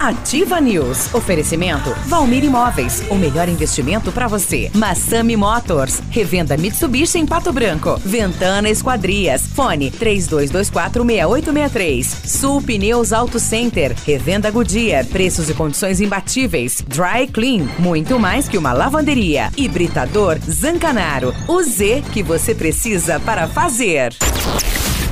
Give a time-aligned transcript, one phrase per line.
[0.00, 1.14] Ativa News.
[1.14, 3.02] Oferecimento Valmir Imóveis.
[3.10, 4.70] O melhor investimento para você.
[4.74, 6.00] Massami Motors.
[6.08, 8.00] Revenda Mitsubishi em Pato Branco.
[8.02, 9.42] Ventana Esquadrias.
[9.54, 12.26] Fone 32246863.
[12.26, 13.94] Sul Pneus Auto Center.
[14.06, 15.04] Revenda Goodyear.
[15.04, 16.82] Preços e condições imbatíveis.
[16.88, 17.68] Dry Clean.
[17.78, 19.50] Muito mais que uma lavanderia.
[19.54, 21.34] Hibridador Zancanaro.
[21.46, 24.14] O Z que você precisa para fazer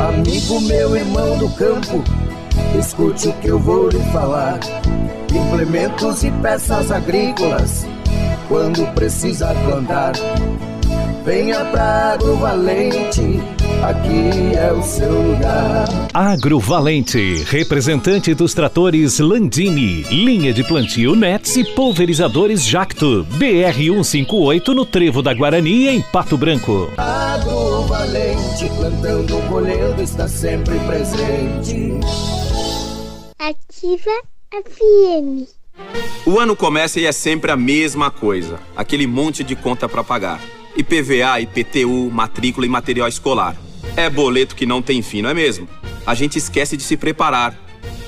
[0.00, 2.02] Amigo meu, irmão do campo,
[2.78, 4.58] escute o que eu vou lhe falar.
[5.30, 7.86] Implementos e peças agrícolas,
[8.48, 10.12] quando precisa plantar.
[11.30, 13.22] Venha pra Agrovalente,
[13.84, 15.86] aqui é o seu lugar.
[16.12, 24.84] Agrovalente, representante dos tratores Landini, linha de plantio Nets e pulverizadores Jacto, BR 158 no
[24.84, 26.90] Trevo da Guarani, em Pato Branco.
[26.96, 31.92] Agrovalente, plantando, colhendo, está sempre presente.
[33.38, 34.10] Ativa
[34.64, 35.48] FM.
[36.26, 40.40] O ano começa e é sempre a mesma coisa, aquele monte de conta para pagar.
[40.76, 43.56] IPVA, IPTU, matrícula e material escolar.
[43.96, 45.68] É boleto que não tem fim, não é mesmo?
[46.06, 47.54] A gente esquece de se preparar.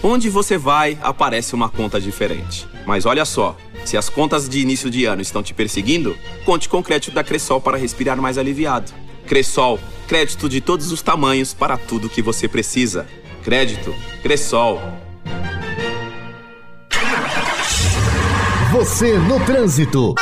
[0.02, 2.66] Onde você vai, aparece uma conta diferente.
[2.86, 6.78] Mas olha só, se as contas de início de ano estão te perseguindo, conte com
[6.78, 8.92] o crédito da Cressol para respirar mais aliviado.
[9.26, 9.78] Cressol,
[10.08, 13.06] crédito de todos os tamanhos para tudo que você precisa.
[13.44, 14.80] Crédito, Cressol.
[18.72, 20.14] Você no trânsito.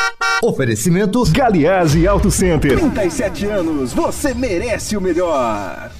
[0.42, 2.78] Oferecimento Galiase Auto Center.
[2.78, 5.92] 37 anos, você merece o melhor.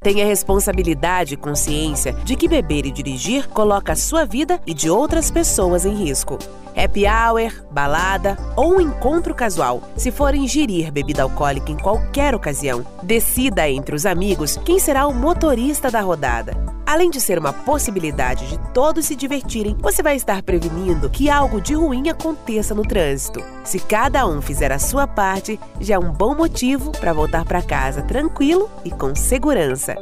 [0.00, 4.88] Tenha responsabilidade e consciência de que beber e dirigir coloca a sua vida e de
[4.88, 6.38] outras pessoas em risco.
[6.74, 9.82] Happy hour, balada ou um encontro casual.
[9.94, 15.12] Se for ingerir bebida alcoólica em qualquer ocasião, decida entre os amigos quem será o
[15.12, 16.56] motorista da rodada.
[16.92, 21.58] Além de ser uma possibilidade de todos se divertirem, você vai estar prevenindo que algo
[21.58, 23.42] de ruim aconteça no trânsito.
[23.64, 27.62] Se cada um fizer a sua parte, já é um bom motivo para voltar para
[27.62, 29.96] casa tranquilo e com segurança.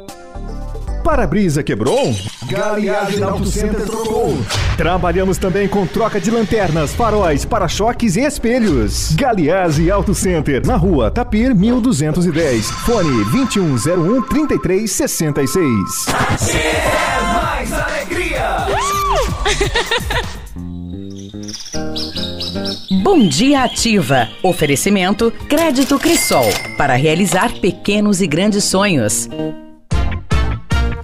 [1.03, 2.13] Para-brisa quebrou?
[2.43, 4.37] Galiagem Auto Center trocou.
[4.77, 9.13] Trabalhamos também com troca de lanternas, faróis, para-choques e espelhos.
[9.15, 12.69] Galiase Auto Center, na rua Tapir 1210.
[12.71, 16.07] Fone 2101 3366.
[16.55, 18.67] É mais alegria!
[23.03, 24.29] Bom dia ativa.
[24.43, 26.45] Oferecimento Crédito Crisol
[26.77, 29.27] para realizar pequenos e grandes sonhos.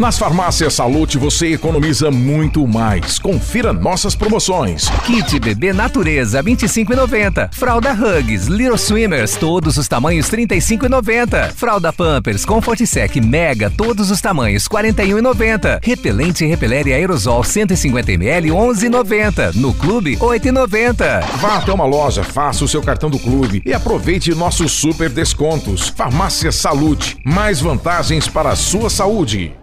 [0.00, 3.18] Nas farmácias Salute você economiza muito mais.
[3.18, 4.88] Confira nossas promoções.
[5.04, 7.52] Kit Bebê Natureza 25,90.
[7.52, 11.52] Fralda Hugs, Little Swimmers, todos os tamanhos 35,90.
[11.52, 15.80] Fralda Pampers Comfort Sec Mega, todos os tamanhos 41,90.
[15.82, 19.54] Repelente Repelere Aerosol 150 ml 11,90.
[19.56, 21.26] No clube 8,90.
[21.36, 25.88] Vá até uma loja, faça o seu cartão do clube e aproveite nossos super descontos.
[25.94, 29.59] Farmácia Salute, mais vantagens para a sua saúde.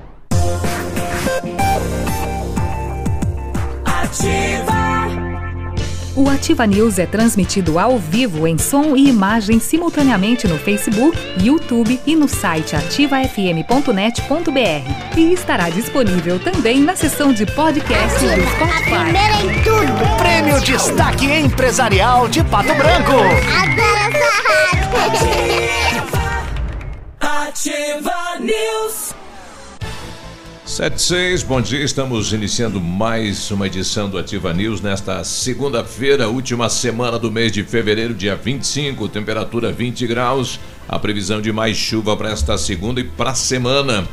[6.17, 11.99] O Ativa News é transmitido ao vivo em som e imagem simultaneamente no Facebook, YouTube
[12.07, 15.15] e no site ativafm.net.br.
[15.15, 18.89] E estará disponível também na seção de podcast do Spotify.
[18.89, 20.17] Primeira em tudo.
[20.17, 23.11] Prêmio Destaque Empresarial de Pato Branco.
[23.11, 25.19] Adoro essa rádio.
[27.21, 29.13] Ativa News.
[30.77, 37.17] 76, bom dia, estamos iniciando mais uma edição do Ativa News nesta segunda-feira, última semana
[37.17, 42.29] do mês de fevereiro, dia 25, temperatura 20 graus, a previsão de mais chuva para
[42.29, 44.07] esta segunda e para a semana.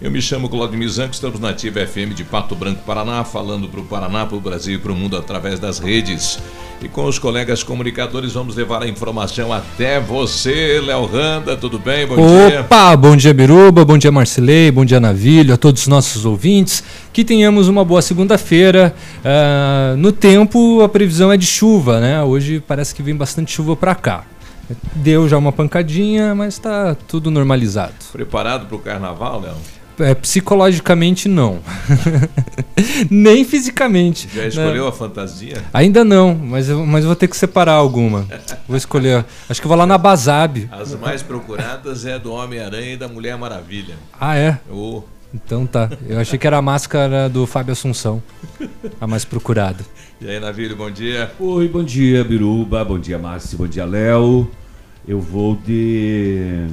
[0.00, 3.80] Eu me chamo Claudio Mizanco, estamos na Ativa FM de Pato Branco, Paraná, falando para
[3.80, 6.38] o Paraná, para o Brasil e para o mundo através das redes.
[6.80, 12.06] E com os colegas comunicadores vamos levar a informação até você, Léo Randa, tudo bem?
[12.06, 12.62] Bom dia.
[12.62, 16.82] Opa, bom dia Biruba, bom dia Marcelei, bom dia Navilho, a todos os nossos ouvintes.
[17.12, 18.94] Que tenhamos uma boa segunda-feira.
[19.18, 22.22] Uh, no tempo, a previsão é de chuva, né?
[22.22, 24.24] Hoje parece que vem bastante chuva para cá.
[24.94, 27.92] Deu já uma pancadinha, mas está tudo normalizado.
[28.12, 29.79] Preparado para o carnaval, Léo?
[30.00, 31.60] É, psicologicamente não.
[33.10, 34.28] Nem fisicamente.
[34.34, 35.62] Já escolheu a fantasia?
[35.72, 38.26] Ainda não, mas eu, mas eu vou ter que separar alguma.
[38.66, 39.24] Vou escolher.
[39.48, 40.68] Acho que eu vou lá na Bazab.
[40.72, 43.94] As mais procuradas é do Homem-Aranha e da Mulher Maravilha.
[44.18, 44.58] Ah, é?
[44.70, 45.02] Oh.
[45.32, 45.88] Então tá.
[46.08, 48.22] Eu achei que era a máscara do Fábio Assunção.
[49.00, 49.84] A mais procurada.
[50.20, 51.30] E aí, Navírio, bom dia.
[51.38, 52.84] Oi, bom dia, Biruba.
[52.84, 53.56] Bom dia, Márcio.
[53.56, 54.50] Bom dia, Léo.
[55.06, 56.66] Eu vou de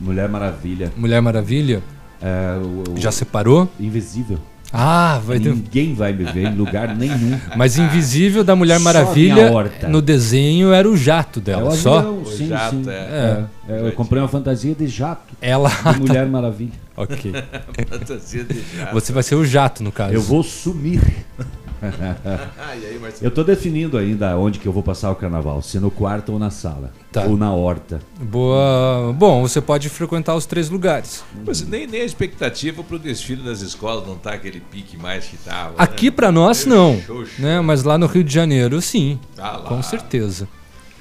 [0.00, 0.92] Mulher Maravilha.
[0.96, 1.82] Mulher Maravilha?
[2.22, 3.68] É, o, o, Já separou?
[3.78, 4.38] Invisível.
[4.72, 5.52] Ah, vai ter...
[5.52, 7.38] Ninguém vai me ver em lugar nenhum.
[7.56, 9.50] Mas Invisível da Mulher Maravilha,
[9.88, 11.98] no desenho era o jato É dela, o só?
[11.98, 12.88] avião, sim, jato, sim.
[12.88, 13.46] é.
[13.68, 15.34] É, é, eu comprei uma fantasia de jato.
[15.40, 16.78] Ela De Mulher Maravilha.
[16.96, 17.32] Ok.
[17.88, 18.94] fantasia de jato.
[18.94, 20.14] Você vai ser o jato, no caso.
[20.14, 21.00] Eu vou sumir.
[22.80, 23.24] e aí, Marcelo?
[23.24, 26.38] Eu tô definindo ainda onde que eu vou passar o carnaval, se no quarto ou
[26.38, 26.92] na sala.
[27.10, 27.24] Tá.
[27.24, 28.00] Ou na horta.
[28.20, 29.12] Boa.
[29.16, 31.24] Bom, você pode frequentar os três lugares.
[31.44, 35.36] Mas nem, nem a expectativa pro desfile das escolas não tá aquele pique mais que
[35.38, 35.74] tava.
[35.76, 36.10] Aqui né?
[36.12, 37.40] pra nós não, xoxo.
[37.40, 37.60] né?
[37.60, 39.18] Mas lá no Rio de Janeiro, sim.
[39.34, 39.68] Tá lá.
[39.68, 40.48] Com certeza.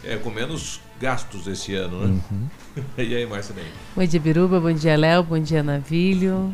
[0.03, 2.19] É, com menos gastos esse ano, né?
[2.31, 2.83] Uhum.
[2.97, 3.67] e aí, Marcelinho?
[3.95, 4.59] Bom dia, Biruba.
[4.59, 5.23] Bom dia, Léo.
[5.23, 6.53] Bom dia, Navilho.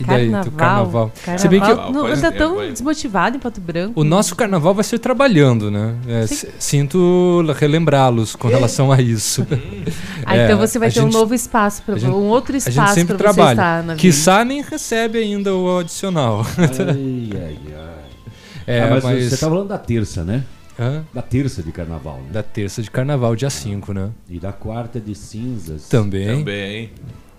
[0.00, 0.44] E daí, carnaval.
[0.44, 1.12] do carnaval.
[1.24, 1.38] carnaval.
[1.38, 2.72] Se bem que não, Faz anda tempo, tão hein?
[2.72, 4.00] desmotivado em Pato Branco.
[4.00, 5.94] o nosso carnaval vai ser trabalhando, né?
[6.08, 6.26] É,
[6.58, 9.46] sinto relembrá-los com relação a isso.
[10.28, 12.58] Ah, É, então você vai ter um gente- novo espaço, pra, gente- um outro A
[12.58, 13.52] gente espaço sempre para você trabalha.
[13.54, 14.00] estar na vida.
[14.00, 16.44] Quiçá nem recebe ainda o adicional.
[16.58, 17.86] Ai, ai, ai.
[18.66, 20.42] É, Ah, mas, mas- você tá falando da terça, né?
[20.78, 21.04] Hã?
[21.14, 22.30] Da terça de carnaval, né?
[22.32, 24.10] Da terça de carnaval, dia 5, né?
[24.28, 25.88] E da quarta de cinzas.
[25.88, 26.26] Também.
[26.38, 26.90] Também.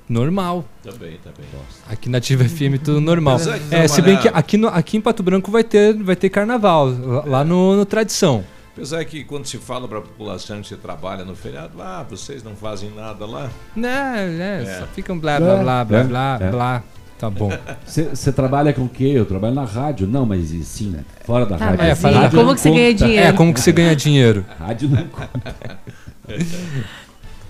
[0.10, 0.64] Normal.
[0.84, 1.46] Também, também.
[1.90, 3.38] Aqui na Ativa FM tudo normal.
[3.72, 6.30] É É, se bem que aqui, no- aqui em Pato Branco vai ter, vai ter
[6.30, 6.88] carnaval,
[7.26, 8.44] lá- no, no Tradição.
[8.74, 12.44] Apesar que quando se fala para a população que você trabalha no feriado, ah, vocês
[12.44, 13.50] não fazem nada lá.
[13.76, 14.80] Né, né, É.
[14.80, 16.52] só ficam blá blá blá blá É, blá é.
[16.52, 16.84] blá.
[17.20, 17.50] Tá bom.
[17.84, 19.06] Você trabalha com o quê?
[19.16, 20.06] Eu trabalho na rádio.
[20.06, 21.82] Não, mas sim, fora da Tá, rádio.
[21.82, 23.26] É, e Rádio como não que você ganha dinheiro?
[23.28, 24.46] É, como que você ganha dinheiro?
[24.60, 25.56] Rádio não conta.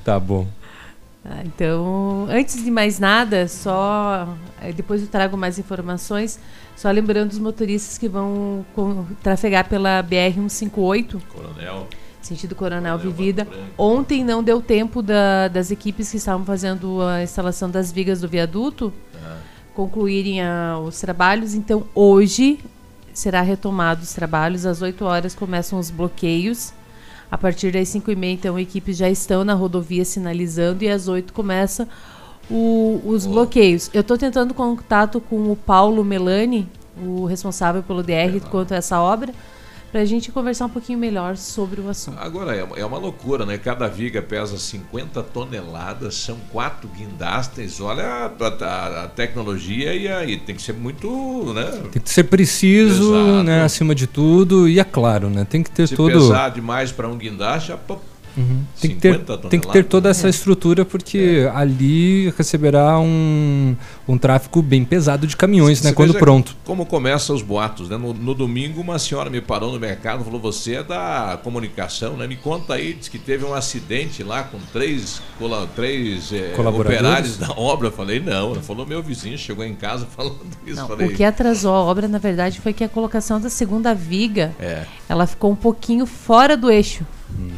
[0.06, 0.48] Tá bom.
[1.30, 6.40] Ah, então, antes de mais nada, só eh, depois eu trago mais informações.
[6.76, 11.88] Só lembrando os motoristas que vão com- trafegar pela BR 158, Coronel.
[12.22, 13.48] sentido Coronel Coronel Vivida.
[13.78, 18.28] Ontem não deu tempo da- das equipes que estavam fazendo a instalação das vigas do
[18.30, 18.94] viaduto
[19.74, 21.54] concluírem a- os trabalhos.
[21.54, 22.60] Então, hoje
[23.14, 24.66] será retomado os trabalhos.
[24.66, 26.72] Às 8 horas começam os bloqueios.
[27.30, 31.08] A partir das 5 e meia, então, equipes já estão na rodovia sinalizando e às
[31.08, 31.88] 8 começa
[32.50, 33.42] o- os Boa.
[33.42, 33.90] bloqueios.
[33.94, 36.68] Eu estou tentando contato com o Paulo Melani,
[37.02, 39.34] o responsável pelo DR quanto a essa obra,
[39.92, 42.18] para a gente conversar um pouquinho melhor sobre o assunto.
[42.20, 43.58] Agora, é uma, é loucura, né?
[43.58, 47.80] Cada viga pesa 50 toneladas, são quatro guindastes.
[47.80, 48.26] Olha a,
[48.66, 51.66] a- a tecnologia e aí tem que ser muito, né?
[51.92, 53.44] Tem que ser preciso, Exato.
[53.44, 56.92] né, acima de tudo, e é claro, né, tem que ter Se todo pesar demais
[56.92, 57.78] para um guindaste, a-
[58.38, 58.64] Uhum.
[58.80, 63.76] Tem, que ter, tem que ter toda essa estrutura porque ali receberá um,
[64.08, 65.92] um tráfego bem pesado de caminhões, né?
[65.92, 66.56] Quando pronto.
[66.64, 67.98] Como começam os boatos, né?
[67.98, 72.16] No, no, domingo, uma senhora me parou no mercado e falou: Você é da comunicação,
[72.16, 72.28] né?
[72.28, 77.38] Me conta aí, diz que teve um acidente lá com três, cola, três é, operários
[77.38, 77.88] da obra.
[77.88, 80.76] Eu falei: Não, ela falou: Meu vizinho chegou em casa falando isso.
[80.76, 83.96] Não, falei, o que atrasou a obra, na verdade, foi que a colocação da segunda
[83.96, 84.86] viga é.
[85.10, 87.04] ela ficou um pouquinho fora do eixo.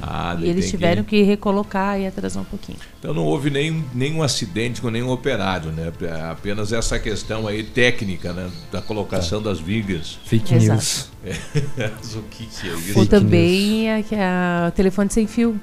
[0.02, 1.18] Ah, e eles tiveram que...
[1.18, 1.24] que...
[1.24, 2.78] recolocar e atrasar um pouquinho.
[2.98, 5.92] Então não houve nenhum, nenhum acidente com nenhum operário, né?
[6.32, 8.50] Apenas essa questão aí técnica, né?
[8.72, 9.50] Da colocação tá.
[9.50, 10.20] das vigas.
[10.26, 10.74] Fake Exato.
[10.74, 11.10] news.
[11.24, 11.86] É.
[12.18, 13.00] o que, que é isso?
[13.00, 15.60] Ou também a, a, telefone sem fio.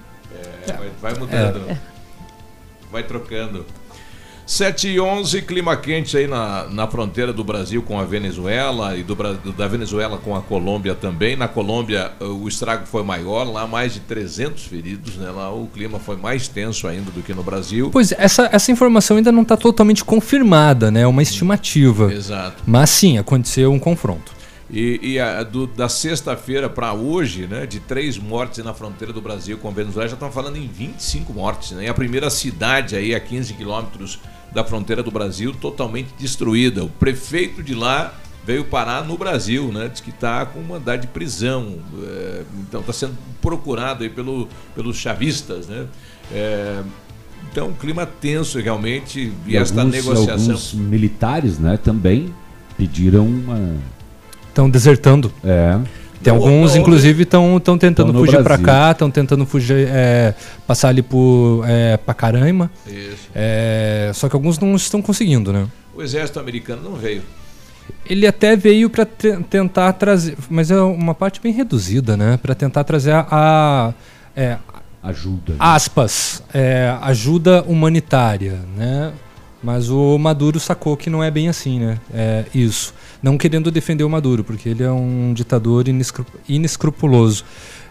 [0.66, 1.70] É, vai, vai mudando.
[1.70, 1.78] É.
[2.90, 3.66] Vai trocando.
[4.46, 9.02] 7 e 11, clima quente aí na, na fronteira do Brasil com a Venezuela e
[9.02, 9.16] do,
[9.52, 11.34] da Venezuela com a Colômbia também.
[11.34, 15.30] Na Colômbia o estrago foi maior, lá mais de 300 feridos, né?
[15.30, 17.90] Lá o clima foi mais tenso ainda do que no Brasil.
[17.90, 21.00] Pois essa, essa informação ainda não está totalmente confirmada, né?
[21.00, 22.12] É uma estimativa.
[22.12, 22.62] Exato.
[22.64, 24.35] Mas sim, aconteceu um confronto.
[24.70, 29.20] E, e a, do, da sexta-feira para hoje, né, de três mortes na fronteira do
[29.20, 31.72] Brasil com a Venezuela, já estão falando em 25 mortes.
[31.72, 31.84] Né?
[31.84, 34.18] E a primeira cidade aí a 15 quilômetros
[34.52, 36.84] da fronteira do Brasil totalmente destruída.
[36.84, 39.88] O prefeito de lá veio parar no Brasil, né?
[39.88, 41.78] Diz que está com mandado de prisão.
[42.04, 45.86] É, então está sendo procurado aí pelo, pelos chavistas, né?
[46.32, 46.82] É,
[47.50, 50.54] então, um clima tenso realmente e, e esta alguns, negociação.
[50.54, 52.34] Alguns militares, né, também
[52.76, 53.76] pediram uma.
[54.56, 55.30] Estão desertando.
[55.44, 55.78] É.
[56.22, 60.32] Tem alguns, inclusive, estão tentando fugir para cá, estão tentando fugir, é,
[60.66, 62.70] passar ali por é, Pacaraima.
[62.86, 63.28] Isso.
[63.34, 65.66] É, só que alguns não estão conseguindo, né?
[65.94, 67.20] O exército americano não veio.
[68.08, 72.38] Ele até veio para tentar trazer, mas é uma parte bem reduzida, né?
[72.40, 73.94] Para tentar trazer a, a
[74.34, 74.56] é,
[75.02, 75.52] ajuda.
[75.52, 75.58] Né?
[75.58, 79.12] Aspas, é, ajuda humanitária, né?
[79.62, 81.98] Mas o Maduro sacou que não é bem assim, né?
[82.14, 82.94] É isso.
[83.22, 87.44] Não querendo defender o Maduro, porque ele é um ditador inescru inescrupuloso.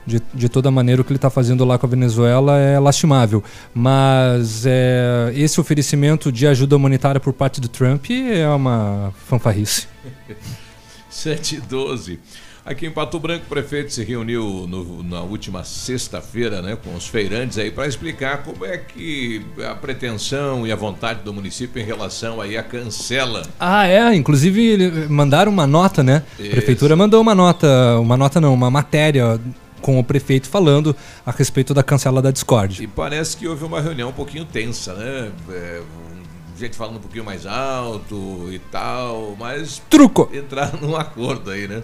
[0.08, 3.44] De, de toda maneira, o que ele está fazendo lá com a Venezuela é lastimável.
[3.74, 9.88] Mas é, esse oferecimento de ajuda humanitária por parte do Trump é uma fanfarrice.
[11.10, 12.20] 7 e 12.
[12.66, 17.06] Aqui em Pato Branco, o prefeito se reuniu no, na última sexta-feira né, com os
[17.06, 21.86] feirantes aí para explicar como é que a pretensão e a vontade do município em
[21.86, 23.44] relação aí à cancela.
[23.60, 26.24] Ah, é, inclusive mandaram uma nota, né?
[26.40, 26.48] Isso.
[26.48, 29.40] A prefeitura mandou uma nota, uma nota não, uma matéria
[29.80, 32.82] com o prefeito falando a respeito da cancela da Discord.
[32.82, 35.32] E parece que houve uma reunião um pouquinho tensa, né?
[35.52, 35.82] É,
[36.58, 41.84] gente falando um pouquinho mais alto e tal, mas truco entraram num acordo aí, né?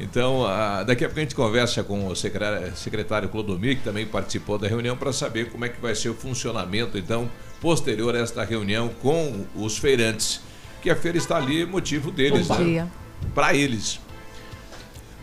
[0.00, 0.44] Então,
[0.86, 4.66] daqui a pouco a gente conversa com o secretário, secretário Clodomir, que também participou da
[4.66, 7.30] reunião, para saber como é que vai ser o funcionamento, então,
[7.60, 10.40] posterior a esta reunião com os feirantes.
[10.80, 12.88] Que a feira está ali, motivo deles, Bom né?
[13.34, 14.00] Para eles.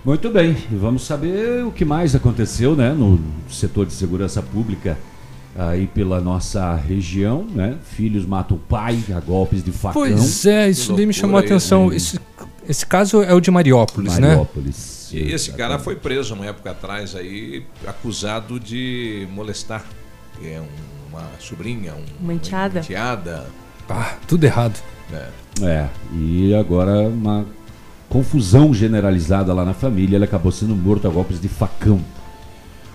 [0.06, 3.20] Muito bem, vamos saber o que mais aconteceu né, no
[3.50, 4.98] setor de segurança pública
[5.58, 7.76] aí pela nossa região, né?
[7.84, 10.04] Filhos matam o pai a golpes de facão.
[10.04, 11.90] Pois é, isso daí me chamou a atenção.
[11.90, 11.96] Né?
[11.96, 12.20] Esse,
[12.68, 15.20] esse caso é o de Mariópolis, Mariópolis né?
[15.20, 19.86] E esse cara foi preso uma época atrás aí, acusado de molestar.
[20.44, 20.62] É
[21.10, 22.80] uma sobrinha, um, uma enteada.
[22.80, 23.46] Uma enteada.
[23.90, 24.78] Ah, tudo errado.
[25.14, 25.30] É.
[25.64, 27.46] é, e agora uma
[28.10, 30.18] confusão generalizada lá na família.
[30.18, 32.02] Ele acabou sendo morto a golpes de facão.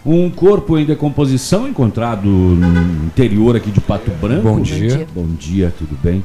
[0.05, 4.43] Um corpo em decomposição encontrado no interior aqui de Pato Branco.
[4.43, 5.07] Bom dia.
[5.15, 6.23] Bom dia, tudo bem?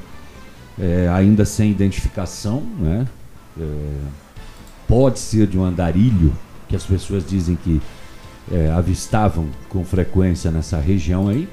[0.79, 3.05] É, ainda sem identificação, né?
[3.59, 3.97] É,
[4.87, 6.33] pode ser de um andarilho
[6.67, 7.81] que as pessoas dizem que
[8.51, 11.47] é, avistavam com frequência nessa região aí.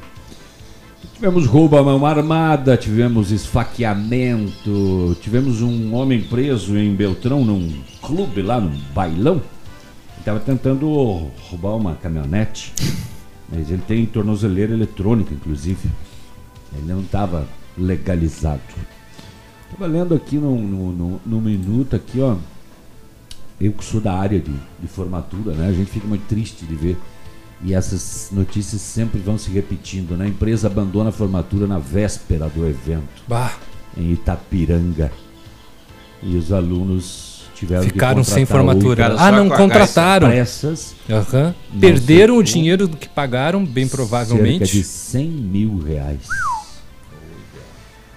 [1.14, 8.42] Tivemos roubo à mão armada, tivemos esfaqueamento, tivemos um homem preso em Beltrão num clube
[8.42, 9.40] lá no bailão
[10.24, 10.88] estava tentando
[11.50, 12.72] roubar uma caminhonete,
[13.52, 15.90] mas ele tem tornozeleira eletrônica, inclusive.
[16.72, 17.46] Ele não estava
[17.76, 18.62] legalizado.
[19.70, 22.36] Estava lendo aqui no, no, no, no, minuto aqui, ó.
[23.60, 25.68] Eu que sou da área de, de formatura, né?
[25.68, 26.96] A gente fica muito triste de ver.
[27.62, 30.26] E essas notícias sempre vão se repetindo, né?
[30.26, 33.22] A empresa abandona a formatura na véspera do evento.
[33.26, 33.54] Bah.
[33.96, 35.10] Em Itapiranga.
[36.22, 39.14] E os alunos tiveram Ficaram sem formatura.
[39.18, 40.28] Ah, não contrataram.
[40.28, 41.80] Pressas, uhum.
[41.80, 44.66] Perderam o dinheiro que pagaram, bem provavelmente.
[44.66, 46.20] Cerca de 100 mil reais.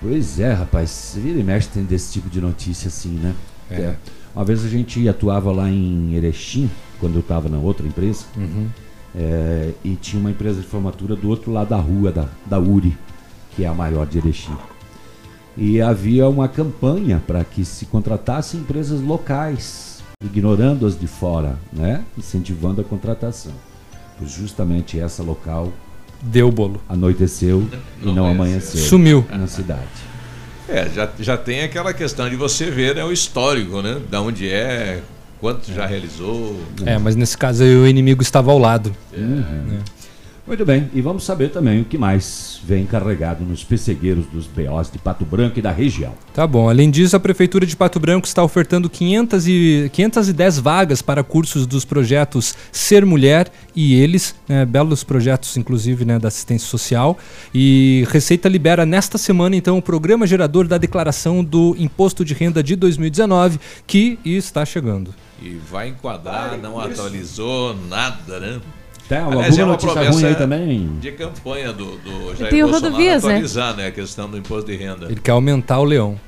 [0.02, 1.16] Pois é, rapaz.
[1.16, 3.36] Vira e mexe tem desse tipo de notícia assim, né?
[3.70, 3.76] É.
[3.76, 3.96] é.
[4.36, 8.26] Uma vez a gente atuava lá em Erechim, quando eu estava na outra empresa.
[8.36, 8.68] Uhum.
[9.16, 12.96] É, e tinha uma empresa de formatura do outro lado da rua, da, da URI,
[13.56, 14.56] que é a maior de Erechim.
[15.58, 22.04] E havia uma campanha para que se contratassem empresas locais, ignorando as de fora, né?
[22.16, 23.54] incentivando a contratação.
[24.20, 25.74] Pois justamente essa local
[26.22, 26.82] Deu o bolo.
[26.90, 27.68] anoiteceu
[28.02, 28.82] e não amanheceu.
[28.82, 29.26] Sumiu.
[29.30, 29.82] Na cidade.
[30.68, 34.02] É, já, já tem aquela questão de você ver né, o histórico, né?
[34.10, 35.02] Da onde é,
[35.40, 36.60] quanto já realizou.
[36.86, 38.94] É, mas nesse caso aí o inimigo estava ao lado.
[39.16, 39.80] Uhum.
[40.48, 44.90] Muito bem, e vamos saber também o que mais vem carregado nos pessegueiros dos BOs
[44.90, 46.14] de Pato Branco e da região.
[46.34, 46.70] Tá bom.
[46.70, 51.68] Além disso, a Prefeitura de Pato Branco está ofertando 500 e, 510 vagas para cursos
[51.68, 57.18] dos projetos Ser Mulher e Eles, né, belos projetos, inclusive, né, da assistência social.
[57.54, 62.64] E Receita libera nesta semana, então, o programa gerador da declaração do Imposto de Renda
[62.64, 65.14] de 2019, que está chegando.
[65.42, 68.62] E vai enquadrar, não atualizou nada, né?
[69.08, 71.00] Tem Aliás, alguma é uma notícia promessa ruim aí também?
[71.00, 73.30] De campanha do, do Jair tem Bolsonaro rodovias, né?
[73.32, 73.88] atualizar né?
[73.88, 75.06] a questão do imposto de renda.
[75.06, 76.20] Ele quer aumentar o leão.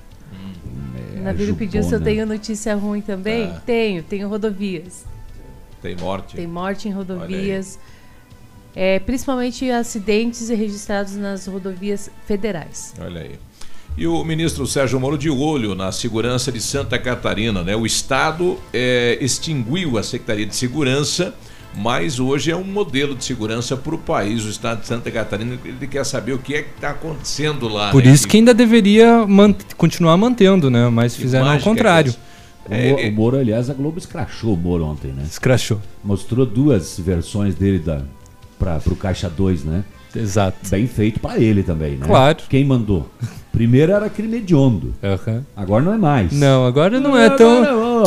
[1.20, 3.48] O Navírio pediu se eu tenho notícia ruim também.
[3.48, 3.62] Tá.
[3.66, 5.06] Tenho, tenho rodovias.
[5.82, 6.36] Tem morte.
[6.36, 7.78] Tem morte em rodovias.
[8.74, 12.94] É, principalmente acidentes registrados nas rodovias federais.
[13.02, 13.40] Olha aí.
[13.98, 17.76] E o ministro Sérgio Moro de olho na segurança de Santa Catarina, né?
[17.76, 21.36] O Estado é, extinguiu a Secretaria de Segurança,
[21.76, 25.58] mas hoje é um modelo de segurança para o país, o Estado de Santa Catarina.
[25.64, 27.92] Ele quer saber o que é que está acontecendo lá.
[27.92, 28.12] Por né?
[28.12, 30.90] isso que ainda deveria man- continuar mantendo, né?
[30.90, 32.14] Mas fizeram ao é contrário.
[32.68, 35.24] O, É, Mo- ele- o Moro, aliás, a Globo escrachou o Moro ontem, né?
[35.26, 35.82] Escrachou.
[36.04, 38.04] Mostrou duas versões dele da,
[38.60, 39.84] pra, pro Caixa 2, né?
[40.16, 40.58] Exato.
[40.70, 42.06] Bem feito pra ele também, né?
[42.06, 42.38] Claro.
[42.50, 43.10] Quem mandou?
[43.52, 44.94] Primeiro era crime hediondo.
[45.56, 46.32] Agora não é mais.
[46.32, 47.66] Não, agora não é tão.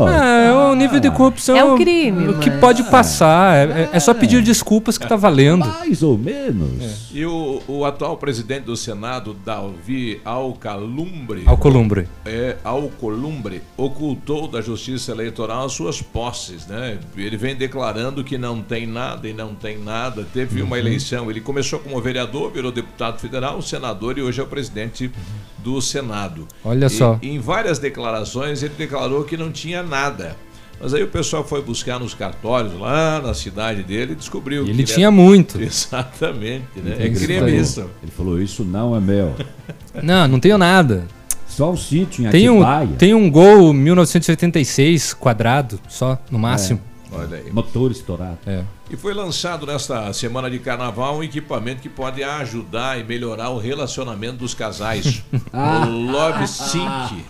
[0.08, 1.56] É, é o nível de corrupção.
[1.56, 3.68] É um crime, O que mas- pode passar.
[3.68, 5.66] É, é só pedir desculpas que tá valendo.
[5.66, 7.10] Mais ou menos.
[7.12, 12.08] E o, o atual presidente do Senado, Davi Alcalumbre, Alcolumbre.
[12.24, 16.98] é, Alcolumbre, ocultou da Justiça Eleitoral as suas posses, né?
[17.16, 20.26] Ele vem declarando que não tem nada e não tem nada.
[20.32, 20.82] Teve uma Uhum.
[20.82, 25.10] eleição, ele começou como vereador, virou deputado federal, senador e hoje é o presidente
[25.58, 26.48] do Senado.
[26.64, 27.18] Olha E- só.
[27.22, 30.34] Em várias declarações ele declarou que não tinha nada.
[30.80, 34.64] Mas aí o pessoal foi buscar nos cartórios lá na cidade dele e descobriu E
[34.64, 35.60] que ele é- tinha muito.
[35.62, 36.96] Exatamente, né?
[36.98, 37.80] É Ele crime falou- isso.
[38.02, 39.34] Ele falou, isso não é meu.
[40.02, 41.06] Não, não tenho nada.
[41.46, 42.62] Só o sítio em Tem um,
[42.96, 46.80] tem um gol 1986 quadrado, só, no máximo.
[47.12, 47.52] Olha aí.
[47.52, 48.38] Motor estourado.
[48.46, 48.62] É.
[48.90, 53.58] E foi lançado nesta semana de carnaval um equipamento que pode ajudar e melhorar o
[53.58, 55.22] relacionamento dos casais.
[55.52, 55.86] Ah.
[55.86, 57.24] o Love Sync.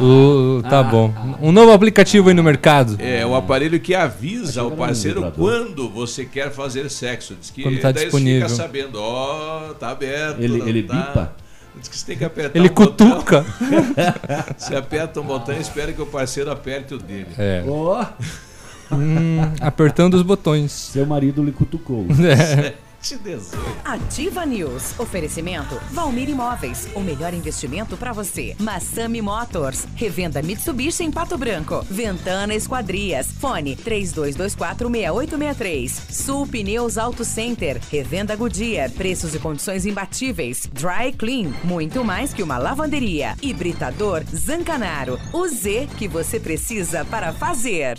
[0.00, 1.12] O- tá bom.
[1.40, 2.96] Um novo aplicativo aí no mercado.
[3.00, 7.34] É o aparelho que avisa ao parceiro quando você quer fazer sexo.
[7.40, 8.48] Diz que Quando tá disponível.
[8.48, 10.40] fica sabendo, ó, tá aberto.
[10.40, 10.94] Ele- ele tá.
[10.94, 11.32] bipa?
[11.76, 13.10] Diz que você tem que apertar Ele um botão.
[13.10, 13.44] cutuca.
[14.56, 17.28] você aperta um botão e espera que o parceiro aperte o dele.
[17.38, 17.64] É.
[17.66, 18.04] Ó,
[18.92, 20.72] Hum, apertando os botões.
[20.72, 22.06] seu marido lhe cutucou.
[22.22, 22.74] É.
[23.02, 23.58] 718.
[23.84, 24.96] Ativa News.
[24.98, 26.88] Oferecimento Valmir Imóveis.
[26.94, 28.54] O melhor investimento para você.
[28.60, 29.88] Massami Motors.
[29.96, 31.84] Revenda Mitsubishi em Pato Branco.
[31.90, 33.26] Ventana Esquadrias.
[33.32, 35.90] Fone 32246863.
[36.12, 37.80] Sul Pneus Auto Center.
[37.90, 38.88] Revenda Goodyear.
[38.92, 40.70] Preços e condições imbatíveis.
[40.72, 41.50] Dry Clean.
[41.64, 43.34] Muito mais que uma lavanderia.
[43.42, 45.18] Hibridador Zancanaro.
[45.32, 47.98] O Z que você precisa para fazer.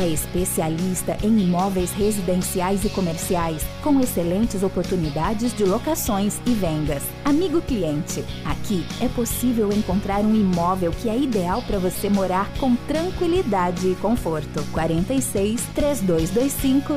[0.00, 7.02] É especialista em imóveis residenciais e comerciais, com excelentes oportunidades de locações e vendas.
[7.22, 12.74] Amigo cliente, aqui é possível encontrar um imóvel que é ideal para você morar com
[12.74, 14.64] tranquilidade e conforto.
[14.72, 16.94] 46 3225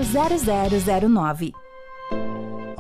[1.04, 1.63] 0009.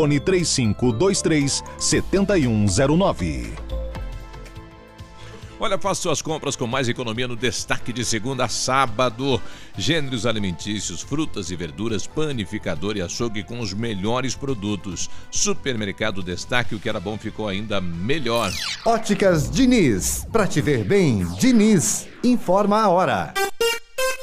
[0.00, 3.52] fone 3523 7109.
[5.62, 9.38] Olha, faça suas compras com mais economia no destaque de segunda a sábado.
[9.76, 15.10] Gêneros alimentícios, frutas e verduras, panificador e açougue com os melhores produtos.
[15.30, 18.50] Supermercado Destaque, o que era bom ficou ainda melhor.
[18.86, 20.26] Óticas Diniz.
[20.32, 22.08] Pra te ver bem, Diniz.
[22.24, 23.34] Informa a hora.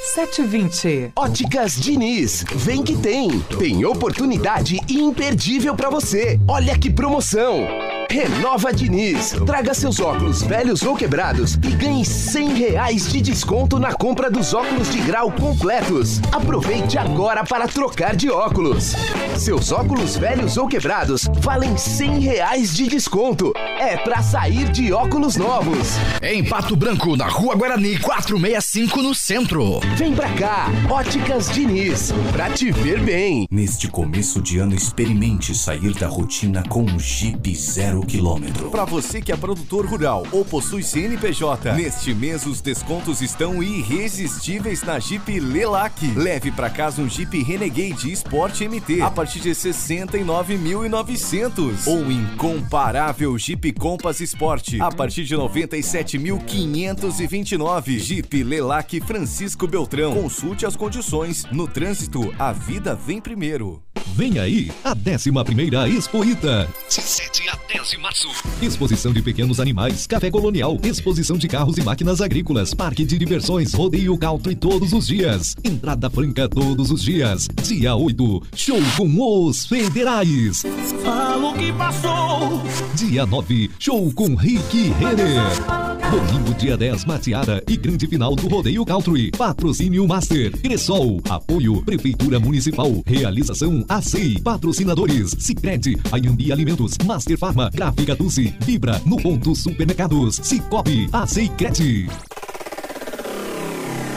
[0.03, 1.11] 720.
[1.15, 2.45] Óticas Diniz.
[2.55, 3.39] Vem que tem.
[3.57, 6.39] Tem oportunidade imperdível pra você.
[6.47, 7.67] Olha que promoção.
[8.09, 9.35] Renova Diniz.
[9.45, 14.53] Traga seus óculos velhos ou quebrados e ganhe 100 reais de desconto na compra dos
[14.53, 16.21] óculos de grau completos.
[16.31, 18.93] Aproveite agora para trocar de óculos.
[19.35, 23.51] Seus óculos velhos ou quebrados valem 100 reais de desconto.
[23.77, 25.97] É pra sair de óculos novos.
[26.21, 29.79] Em Pato Branco, na Rua Guarani 465 no centro.
[29.95, 33.47] Vem pra cá, Óticas Diniz, pra te ver bem.
[33.49, 38.69] Neste começo de ano, experimente sair da rotina com um Jeep zero quilômetro.
[38.69, 44.83] Para você que é produtor rural ou possui CNPJ, neste mês os descontos estão irresistíveis
[44.83, 46.05] na Jeep Lelac.
[46.15, 53.71] Leve para casa um Jeep Renegade Sport MT a partir de 69.900 ou incomparável Jeep
[53.73, 57.99] Compass Sport a partir de 97.529.
[57.99, 59.76] Jeep Lelac Francisco Beltrão.
[60.13, 61.45] Consulte as condições.
[61.51, 63.81] No trânsito, a vida vem primeiro.
[64.15, 66.67] Vem aí a 11 primeira Expo Ita.
[66.89, 68.27] De 7 a 10 de março.
[68.59, 73.73] Exposição de pequenos animais, café colonial, exposição de carros e máquinas agrícolas, parque de diversões,
[73.73, 75.55] rodeio country todos os dias.
[75.63, 77.47] Entrada franca todos os dias.
[77.61, 80.63] Dia 8, show com os federais.
[81.03, 82.63] Fala o que passou.
[82.95, 85.97] Dia 9, show com Rick Renner.
[86.09, 89.29] Domingo, dia 10, Matiara e grande final do Rodeio Country.
[89.67, 90.51] Patrocínio Master.
[90.61, 91.19] Cressol.
[91.29, 92.89] Apoio Prefeitura Municipal.
[93.05, 94.39] Realização ACEI.
[94.39, 95.35] Patrocinadores.
[95.39, 95.99] Cicred.
[96.09, 96.93] Ayambi Alimentos.
[97.05, 97.69] Master Farma.
[97.69, 98.55] Gráfica Dulce.
[98.61, 99.01] Vibra.
[99.05, 100.39] No Ponto Supermercados.
[100.41, 101.09] Cicobi.
[101.11, 102.07] ACEI Cred.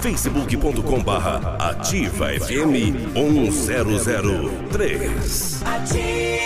[0.00, 6.39] facebook.com barra ativa FM 1003 Ativa.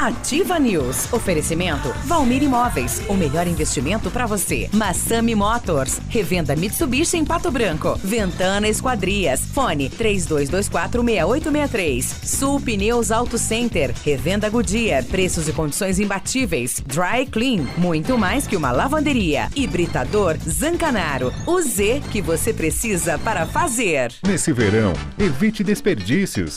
[0.00, 1.12] Ativa News.
[1.12, 3.02] Oferecimento Valmir Imóveis.
[3.06, 4.70] O melhor investimento para você.
[4.72, 6.00] Massami Motors.
[6.08, 8.00] Revenda Mitsubishi em Pato Branco.
[8.02, 9.42] Ventana Esquadrias.
[9.52, 12.24] Fone 32246863.
[12.24, 13.94] Sul Pneus Auto Center.
[14.02, 15.04] Revenda Goodyear.
[15.04, 16.82] Preços e condições imbatíveis.
[16.86, 17.66] Dry Clean.
[17.76, 19.50] Muito mais que uma lavanderia.
[19.54, 21.30] Hibridador Zancanaro.
[21.46, 24.10] O Z que você precisa para fazer.
[24.26, 26.56] Nesse verão, evite desperdícios.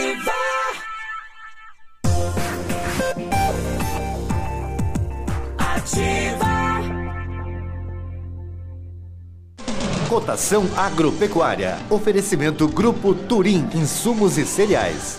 [10.31, 11.77] Cotação agropecuária.
[11.89, 15.17] Oferecimento Grupo Turim, insumos e cereais.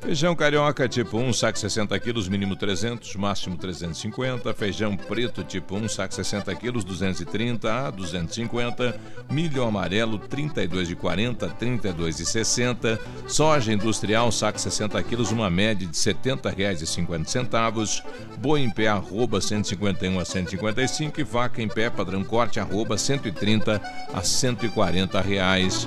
[0.00, 4.54] Feijão carioca tipo 1, saco 60 quilos, mínimo 300, máximo 350.
[4.54, 8.98] Feijão preto tipo 1, saco 60 quilos, 230 a 250.
[9.30, 12.98] Milho amarelo, 32 de 40, 32 de 60.
[13.28, 18.02] Soja industrial, saco 60 quilos, uma média de R$ 70,50.
[18.38, 21.20] Boi em pé, arroba 151 a 155.
[21.20, 23.80] E vaca em pé, padrão corte, arroba 130
[24.14, 25.86] a 140 reais.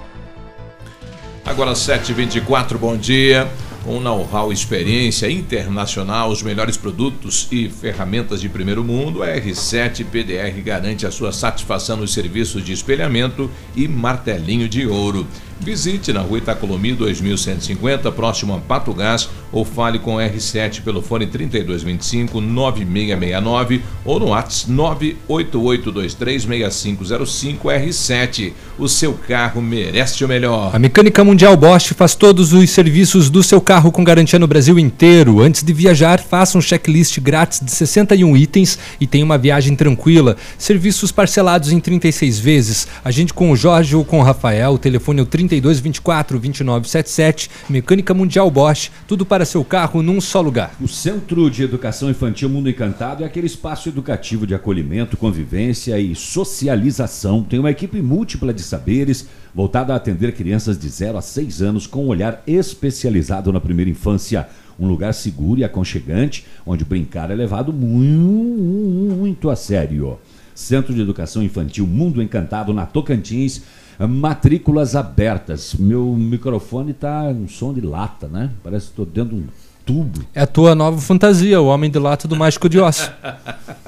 [1.44, 3.48] Agora 7h24, bom dia.
[3.82, 10.04] Com know-how e experiência internacional, os melhores produtos e ferramentas de primeiro mundo, a R7
[10.04, 15.26] PDR garante a sua satisfação nos serviços de espelhamento e martelinho de ouro.
[15.60, 21.00] Visite na rua Itacolomi 2150, próximo a Pato Gás, ou fale com o R7 pelo
[21.02, 28.52] fone 3225 9669 ou no WhatsApp 988236505 R7.
[28.78, 30.70] O seu carro merece o melhor.
[30.74, 34.78] A Mecânica Mundial Bosch faz todos os serviços do seu carro com garantia no Brasil
[34.78, 35.40] inteiro.
[35.40, 40.36] Antes de viajar, faça um checklist grátis de 61 itens e tenha uma viagem tranquila.
[40.58, 42.86] Serviços parcelados em 36 vezes.
[43.04, 44.74] Agende com o Jorge ou com o Rafael.
[44.74, 47.50] O telefone é o 3224 2977.
[47.68, 48.90] Mecânica Mundial Bosch.
[49.06, 50.74] Tudo para seu carro num só lugar.
[50.80, 56.14] O Centro de Educação Infantil Mundo Encantado é aquele espaço educativo de acolhimento, convivência e
[56.14, 57.42] socialização.
[57.42, 61.86] Tem uma equipe múltipla de saberes voltada a atender crianças de 0 a 6 anos
[61.86, 64.48] com um olhar especializado na primeira infância.
[64.78, 70.18] Um lugar seguro e aconchegante, onde brincar é levado muito a sério.
[70.54, 73.62] Centro de Educação Infantil Mundo Encantado na Tocantins.
[74.06, 75.74] Matrículas abertas.
[75.74, 78.50] Meu microfone tá um som de lata, né?
[78.62, 79.46] Parece que estou dentro de um
[79.84, 80.20] tubo.
[80.34, 83.10] É a tua nova fantasia, o Homem de Lata do Mágico de Oz.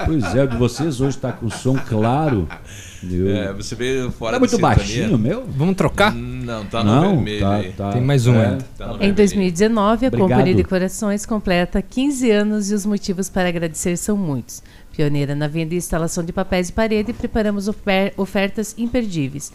[0.05, 2.49] Pois é, de vocês hoje está com som claro.
[3.03, 4.77] Eu- É, você veio fora Tá muito sintonia.
[4.77, 5.45] baixinho, meu?
[5.49, 6.15] Vamos trocar?
[6.15, 7.73] Não, tá no Não, vermelho tá- aí.
[7.73, 7.93] tá.
[7.93, 8.47] Tem mais um É.
[8.47, 8.65] ainda.
[8.79, 9.15] Tá Em vermelho.
[9.15, 10.29] 2019, a Obrigado.
[10.29, 14.63] Companhia de Corações completa 15 anos e os motivos para agradecer são muitos.
[14.97, 19.53] Pioneira na venda e instalação de papéis de parede, preparamos ofer- ofertas imperdíveis.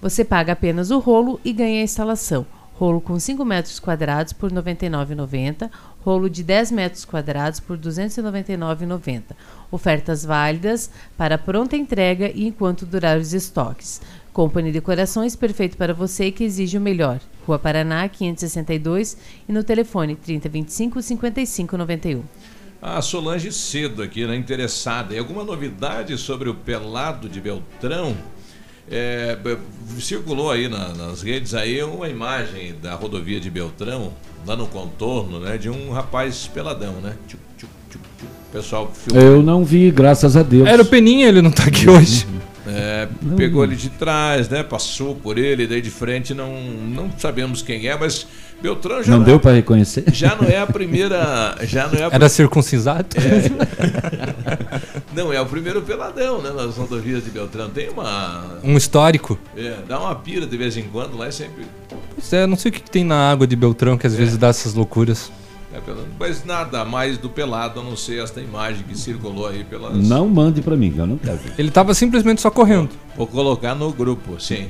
[0.00, 2.46] Você paga apenas o rolo e ganha a instalação.
[2.74, 5.70] Rolo com 5 metros quadrados por R$ 99,90.
[6.00, 9.22] Rolo de 10 metros quadrados por R$ 299,90.
[9.70, 14.02] Ofertas válidas para pronta entrega e enquanto durar os estoques.
[14.32, 17.18] Company Decorações, perfeito para você que exige o melhor.
[17.46, 19.16] Rua Paraná, 562
[19.48, 22.22] e no telefone 3025 5591.
[22.82, 24.36] A Solange cedo aqui, né?
[24.36, 25.14] Interessada.
[25.14, 28.14] E alguma novidade sobre o pelado de Beltrão?
[28.90, 29.36] É,
[29.98, 34.12] circulou aí na- nas redes aí uma imagem da rodovia de Beltrão,
[34.46, 35.58] lá no contorno, né?
[35.58, 37.14] De um rapaz peladão, né?
[37.26, 38.30] Tchuc, tchuc, tchuc, tchuc.
[38.48, 39.22] O pessoal filmou.
[39.22, 40.68] Eu não vi, graças a Deus.
[40.68, 42.26] Era o Peninha, ele não tá aqui hoje.
[42.68, 44.62] É, pegou ele de trás, né?
[44.62, 48.26] Passou por ele, daí de frente não, não sabemos quem é, mas
[48.60, 50.04] Beltrão já Não é- deu para reconhecer?
[50.12, 51.56] Já não é a primeira.
[51.62, 53.06] Já não é a Era circuncisado?
[53.16, 54.76] É.
[55.14, 56.50] Não, é o primeiro peladão, né?
[56.50, 57.70] Nas rodovias de Beltrão.
[57.70, 58.58] Tem uma.
[58.62, 59.38] Um histórico.
[59.56, 61.64] É, dá uma pira de vez em quando lá é sempre.
[62.14, 64.36] Pois é, não sei o que, que tem na água de Beltrão que às vezes
[64.36, 65.32] dá essas loucuras.
[65.72, 65.80] É
[66.18, 69.96] mas nada mais do pelado, a não ser esta imagem que circulou aí pelas.
[70.06, 71.52] Não mande para mim, eu não quero ver.
[71.58, 72.90] Ele tava simplesmente só correndo.
[73.16, 74.68] Vou colocar no grupo, sim.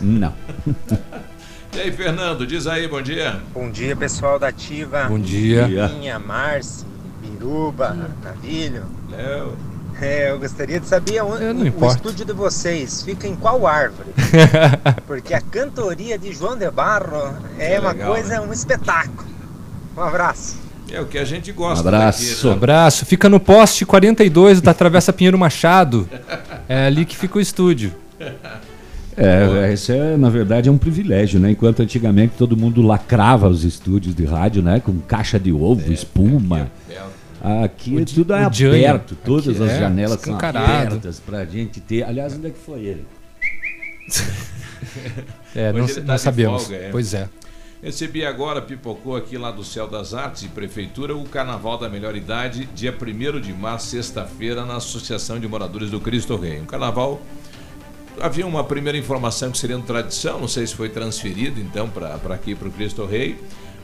[0.00, 0.32] Não.
[1.76, 3.40] E aí, Fernando, diz aí, bom dia.
[3.52, 5.04] Bom dia, pessoal da Ativa.
[5.04, 5.68] Bom dia.
[5.88, 6.86] Minha, Marci,
[7.20, 8.84] Biruba, Navilho.
[9.10, 9.52] Léo.
[10.00, 11.96] É, eu gostaria de saber onde Eu não o importo.
[11.96, 14.08] estúdio de vocês fica em qual árvore?
[15.06, 18.40] Porque a cantoria de João de Barro é É uma legal, coisa, né?
[18.40, 19.26] um espetáculo.
[19.96, 20.56] Um abraço.
[20.90, 21.86] É o que a gente gosta.
[21.88, 22.30] Abraço.
[22.30, 22.52] daqui, né?
[22.52, 23.06] Abraço.
[23.06, 26.08] Fica no poste 42 da Travessa Pinheiro Machado.
[26.68, 27.92] É ali que fica o estúdio.
[29.16, 31.50] É, isso é, na verdade, é um privilégio, né?
[31.52, 34.78] Enquanto antigamente todo mundo lacrava os estúdios de rádio, né?
[34.80, 36.70] Com caixa de ovo, espuma.
[37.64, 38.88] Aqui é di- tudo é Jânio.
[38.90, 42.02] aberto, todas Aqui as é, janelas são abertas pra gente ter.
[42.02, 43.06] Aliás, onde é que foi ele?
[45.54, 46.62] É, não, ele tá não sabemos.
[46.64, 46.88] folga, é.
[46.90, 47.28] Pois é.
[47.82, 52.14] Recebi agora, pipocou aqui lá do Céu das Artes e Prefeitura, o Carnaval da Melhor
[52.14, 56.60] Idade, dia 1 de março, sexta-feira, na Associação de Moradores do Cristo Rei.
[56.60, 57.20] Um carnaval.
[58.20, 62.14] Havia uma primeira informação que seria uma tradição, não sei se foi transferido então para
[62.34, 63.38] aqui para o Cristo Rei,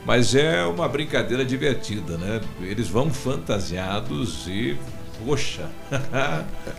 [0.05, 2.41] mas é uma brincadeira divertida, né?
[2.61, 4.77] Eles vão fantasiados e.
[5.25, 5.69] Poxa!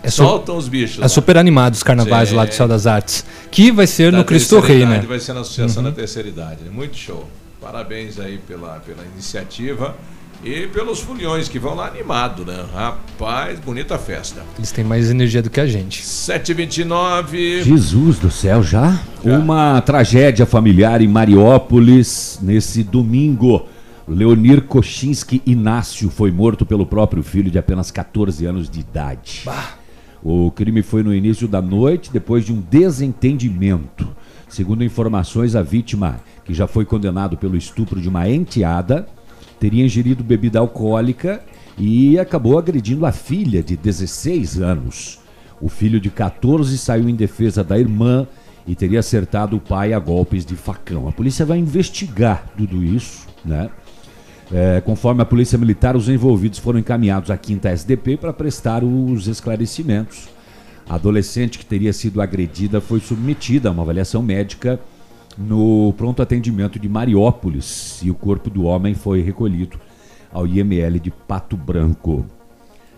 [0.03, 0.99] É Soltam os bichos.
[0.99, 1.09] É lá.
[1.09, 2.53] super animado os carnavais lá do.
[2.53, 3.25] Céu das Artes.
[3.51, 5.01] Que vai ser Da no Cristo Rei, né?
[5.07, 5.91] Vai ser na Associação Uhum.
[5.91, 6.65] da Terceira Idade.
[6.71, 7.27] Muito show.
[7.61, 9.97] Parabéns aí pela, pela iniciativa
[10.45, 12.65] e pelos foliões que vão lá animado, né?
[12.75, 14.43] Rapaz, bonita festa.
[14.59, 16.05] Eles têm mais energia do que a gente.
[16.05, 17.63] 729.
[17.63, 19.01] Jesus do céu, já?
[19.25, 23.67] Uma tragédia familiar em Mariópolis nesse domingo.
[24.07, 29.45] Leonir Kochinski Inácio foi morto pelo próprio filho de apenas 14 anos de idade.
[30.23, 34.07] O crime foi no início da noite, depois de um desentendimento.
[34.47, 39.07] Segundo informações, a vítima, que já foi condenado pelo estupro de uma enteada,
[39.65, 41.43] teria ingerido bebida alcoólica
[41.79, 45.19] e acabou agredindo a filha de 16 anos.
[45.59, 48.27] O filho de 14 saiu em defesa da irmã
[48.67, 51.09] e teria acertado o pai a golpes de facão.
[51.09, 53.71] A polícia vai investigar tudo isso, né?
[54.53, 59.27] É, conforme a Polícia Militar, os envolvidos foram encaminhados à quinta SDP para prestar os
[59.27, 60.29] esclarecimentos.
[60.87, 64.79] A adolescente que teria sido agredida foi submetida a uma avaliação médica
[65.37, 69.79] no pronto atendimento de Mariópolis e o corpo do homem foi recolhido
[70.33, 72.25] ao IML de Pato Branco.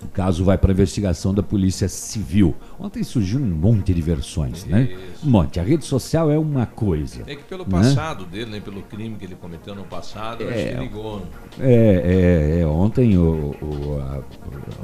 [0.02, 2.54] O caso vai para investigação da Polícia Civil.
[2.78, 4.94] Ontem surgiu um monte de versões, né?
[5.24, 5.58] Um monte.
[5.58, 7.22] A rede social é uma coisa.
[7.26, 7.70] É que pelo né?
[7.70, 11.20] passado dele, né, pelo crime que ele cometeu no passado, eu acho É, que ligou.
[11.20, 11.24] né?
[11.60, 14.22] É, é, é, ontem o- o- a-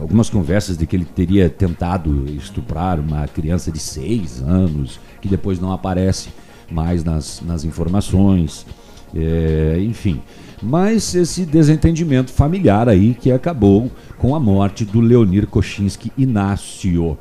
[0.00, 5.60] algumas conversas de que ele teria tentado estuprar uma criança de seis anos, que depois
[5.60, 6.30] não aparece
[6.72, 8.66] mais nas, nas informações,
[9.14, 10.20] é, enfim.
[10.62, 17.18] Mas esse desentendimento familiar aí que acabou com a morte do Leonir Kochinski Inácio.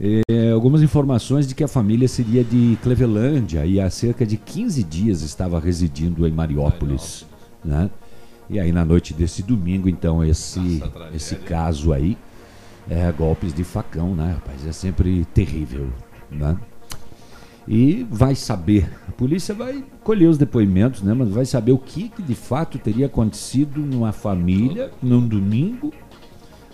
[0.00, 4.84] É, algumas informações de que a família seria de Clevelândia e há cerca de 15
[4.84, 7.26] dias estava residindo em Mariópolis.
[7.64, 7.90] Né?
[8.48, 10.80] E aí na noite desse domingo, então, esse,
[11.12, 12.16] esse caso aí,
[12.88, 14.66] é, golpes de facão, né, rapaz?
[14.66, 15.88] É sempre terrível,
[16.30, 16.56] né?
[17.70, 21.12] E vai saber, a polícia vai colher os depoimentos, né?
[21.12, 25.92] Mas vai saber o que, que de fato teria acontecido numa família, num domingo,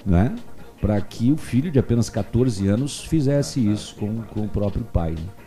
[0.06, 0.36] né?
[0.80, 5.12] Para que o filho de apenas 14 anos fizesse isso com, com o próprio pai.
[5.12, 5.44] né?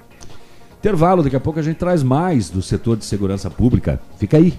[0.79, 4.01] Intervalo, daqui a pouco a gente traz mais do setor de segurança pública.
[4.17, 4.53] Fica aí,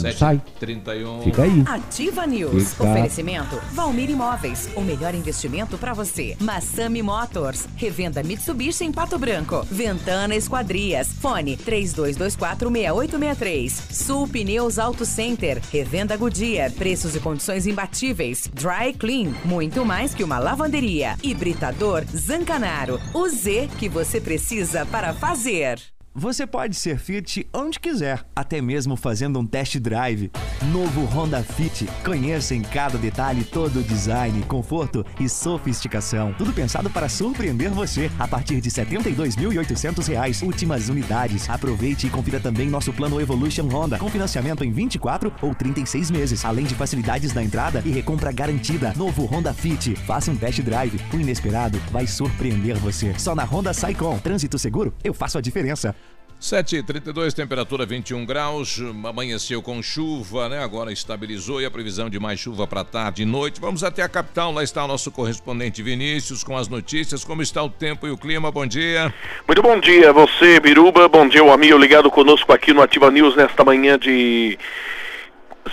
[0.00, 0.40] não sai.
[0.60, 1.22] 31.
[1.22, 1.64] Fica aí.
[1.66, 2.70] Ativa News.
[2.70, 2.84] Fica.
[2.84, 4.68] Oferecimento Valmir Imóveis.
[4.76, 6.36] O melhor investimento para você.
[6.40, 7.66] Massami Motors.
[7.76, 9.66] Revenda Mitsubishi em Pato Branco.
[9.70, 11.08] Ventana Esquadrias.
[11.08, 13.70] Fone 32246863.
[13.92, 15.60] Sul Pneus Auto Center.
[15.70, 16.70] Revenda Goodyear.
[16.72, 18.48] Preços e condições imbatíveis.
[18.54, 19.32] Dry Clean.
[19.44, 21.16] Muito mais que uma lavanderia.
[21.22, 23.00] Hibridador Zancanaro.
[23.12, 25.91] O Z que você precisa para fazer.
[26.14, 30.30] Você pode ser Fit onde quiser, até mesmo fazendo um test drive.
[30.70, 31.86] Novo Honda Fit.
[32.04, 36.34] Conheça em cada detalhe todo o design, conforto e sofisticação.
[36.36, 38.10] Tudo pensado para surpreender você.
[38.18, 41.48] A partir de 72.800 reais, últimas unidades.
[41.48, 46.44] Aproveite e confira também nosso plano Evolution Honda, com financiamento em 24 ou 36 meses,
[46.44, 48.92] além de facilidades na entrada e recompra garantida.
[48.98, 49.96] Novo Honda Fit.
[49.96, 51.00] Faça um test drive.
[51.14, 53.18] O inesperado vai surpreender você.
[53.18, 54.18] Só na Honda Saicom.
[54.18, 55.96] Trânsito seguro, eu faço a diferença.
[56.42, 60.58] 7h32, temperatura 21 graus, amanheceu com chuva, né?
[60.58, 63.60] Agora estabilizou e a previsão de mais chuva para tarde e noite.
[63.60, 67.22] Vamos até a capital, lá está o nosso correspondente Vinícius com as notícias.
[67.22, 68.50] Como está o tempo e o clima?
[68.50, 69.14] Bom dia.
[69.46, 71.08] Muito bom dia a você, Biruba.
[71.08, 74.58] Bom dia, o amigo ligado conosco aqui no Ativa News nesta manhã de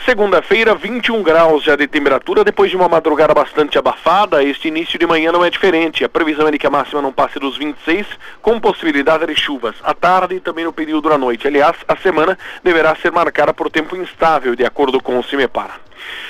[0.06, 4.43] segunda-feira, 21 graus já de temperatura, depois de uma madrugada bastante abafada.
[4.43, 6.04] Este início de manhã não é diferente.
[6.04, 8.06] A previsão é de que a máxima não passe dos 26,
[8.41, 11.47] com possibilidade de chuvas à tarde e também no período da noite.
[11.47, 15.80] Aliás, a semana deverá ser marcada por tempo instável, de acordo com o CIMEPAR.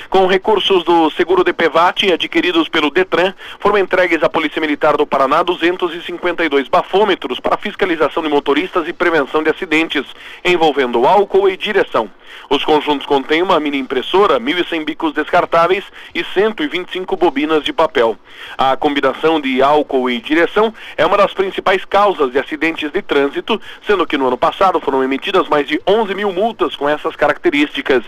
[0.08, 5.06] Com recursos do seguro de PEVAT adquiridos pelo Detran, foram entregues à Polícia Militar do
[5.06, 10.04] Paraná 252 bafômetros para fiscalização de motoristas e prevenção de acidentes
[10.44, 12.10] envolvendo álcool e direção.
[12.48, 18.16] Os conjuntos contêm uma mini impressora, 1.100 bicos descartáveis e 125 bobinas de papel.
[18.58, 23.60] A combinação de álcool e direção é uma das principais causas de acidentes de trânsito,
[23.86, 28.04] sendo que no ano passado foram emitidas mais de 11 mil multas com essas características.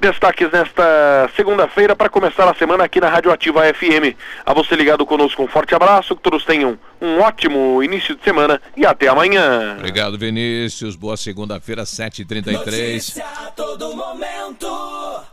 [0.01, 4.17] Destaques nesta segunda-feira para começar a semana aqui na Rádio Ativa FM.
[4.47, 8.59] A você ligado conosco, um forte abraço, que todos tenham um ótimo início de semana
[8.75, 9.77] e até amanhã.
[9.77, 10.97] Obrigado, Vinícius.
[10.97, 12.55] Boa segunda-feira, 7h33.
[12.55, 15.30] Notícia a todo momento.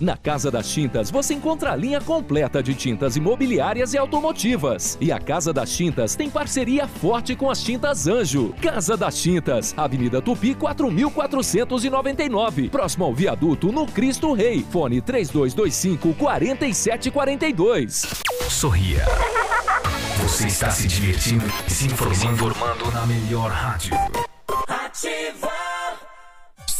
[0.00, 4.98] Na Casa das Tintas você encontra a linha completa de tintas imobiliárias e automotivas.
[5.00, 8.54] E a Casa das Tintas tem parceria forte com as Tintas Anjo.
[8.60, 14.64] Casa das Tintas, Avenida Tupi 4499, próximo ao viaduto no Cristo Rei.
[14.70, 18.02] Fone 3225 4742.
[18.48, 19.04] Sorria.
[20.22, 23.94] Você está se divertindo e se informando, informando na melhor rádio.
[24.66, 25.53] Ativa.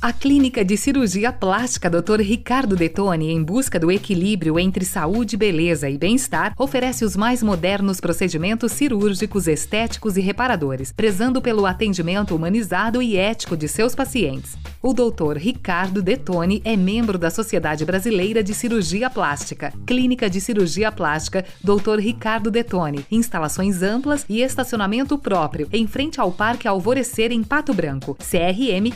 [0.00, 2.20] A Clínica de Cirurgia Plástica Dr.
[2.20, 7.98] Ricardo Detoni, em busca do equilíbrio entre saúde, beleza e bem-estar, oferece os mais modernos
[7.98, 14.56] procedimentos cirúrgicos, estéticos e reparadores, prezando pelo atendimento humanizado e ético de seus pacientes.
[14.82, 15.38] O Dr.
[15.38, 19.72] Ricardo Detoni é membro da Sociedade Brasileira de Cirurgia Plástica.
[19.86, 21.98] Clínica de Cirurgia Plástica Dr.
[21.98, 23.04] Ricardo Detoni.
[23.10, 28.16] Instalações amplas e estacionamento próprio, em frente ao Parque Alvorecer, em Pato Branco.
[28.20, 28.94] CRM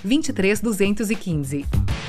[1.01, 1.65] 23215.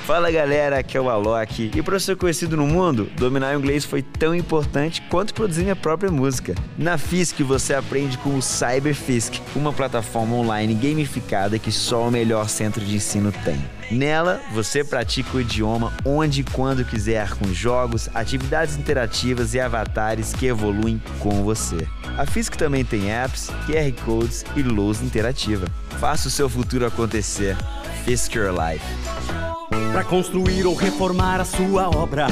[0.05, 1.71] Fala galera, aqui é o Alok.
[1.73, 5.75] E para ser conhecido no mundo, dominar o inglês foi tão importante quanto produzir minha
[5.75, 6.55] própria música.
[6.77, 12.49] Na Fisk você aprende com o CyberFisk, uma plataforma online gamificada que só o melhor
[12.49, 13.63] centro de ensino tem.
[13.91, 20.33] Nela, você pratica o idioma onde e quando quiser, com jogos, atividades interativas e avatares
[20.33, 21.87] que evoluem com você.
[22.17, 25.67] A Fisk também tem apps, QR Codes e lousa interativa.
[25.99, 27.55] Faça o seu futuro acontecer.
[28.03, 28.83] Fisk Your Life.
[29.91, 32.27] Para construir ou reformar a sua obra,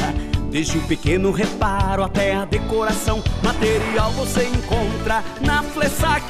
[0.50, 6.24] desde o pequeno reparo até a decoração, material você encontra na Flessac,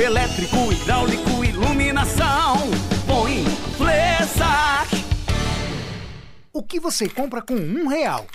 [0.00, 2.56] elétrico, hidráulico, iluminação.
[3.06, 3.44] Põe
[3.76, 5.04] Flessac.
[6.52, 8.26] O que você compra com um real?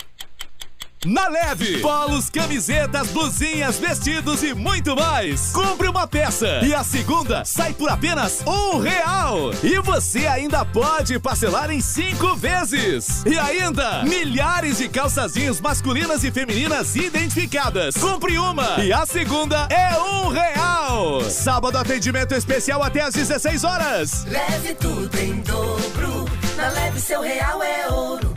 [1.05, 5.51] Na Leve, polos, camisetas, blusinhas, vestidos e muito mais.
[5.53, 9.51] Compre uma peça e a segunda sai por apenas um real.
[9.63, 13.23] E você ainda pode parcelar em cinco vezes.
[13.25, 17.95] E ainda, milhares de calçazinhos masculinas e femininas identificadas.
[17.95, 21.21] Compre uma e a segunda é um real.
[21.29, 24.25] Sábado atendimento especial até às 16 horas.
[24.25, 26.25] Leve tudo em dobro.
[26.57, 28.28] Na leve seu real é ouro.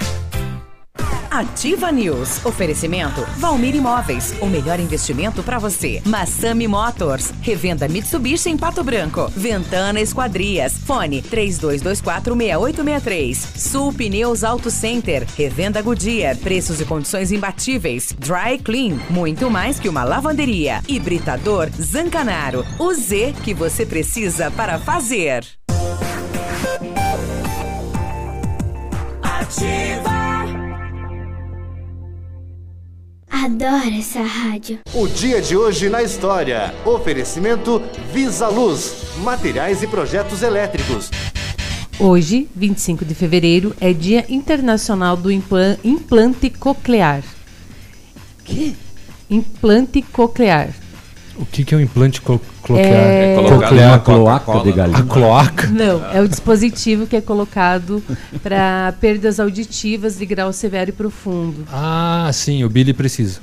[1.33, 2.45] Ativa News.
[2.45, 4.35] Oferecimento Valmir Imóveis.
[4.43, 6.03] O melhor investimento para você.
[6.05, 7.33] Massami Motors.
[7.41, 9.33] Revenda Mitsubishi em Pato Branco.
[9.35, 10.75] Ventana Esquadrias.
[10.85, 13.57] Fone 32246863.
[13.57, 15.27] Sul Pneus Auto Center.
[15.35, 16.37] Revenda Goodyear.
[16.37, 18.15] Preços e condições imbatíveis.
[18.19, 18.99] Dry Clean.
[19.09, 20.83] Muito mais que uma lavanderia.
[20.87, 22.63] Hibridador Zancanaro.
[22.79, 25.47] O Z que você precisa para fazer.
[29.23, 30.22] Ativa.
[33.33, 34.81] Adoro essa rádio.
[34.95, 36.75] O dia de hoje na história.
[36.85, 38.95] Oferecimento Visa Luz.
[39.25, 41.11] Materiais e projetos elétricos.
[41.99, 47.23] Hoje, 25 de fevereiro, é Dia Internacional do Implan- Implante Coclear.
[48.45, 48.77] Que?
[49.31, 50.69] Implante coclear.
[51.37, 52.87] O que, que é um implante co coclear?
[52.87, 53.89] É- É colocado Coclear.
[53.91, 54.99] numa cloaca de galinha.
[54.99, 55.67] A cloaca?
[55.69, 58.03] Não, é o dispositivo que é colocado
[58.43, 61.67] para perdas auditivas de grau severo e profundo.
[61.73, 63.41] Ah, sim, o Billy precisa.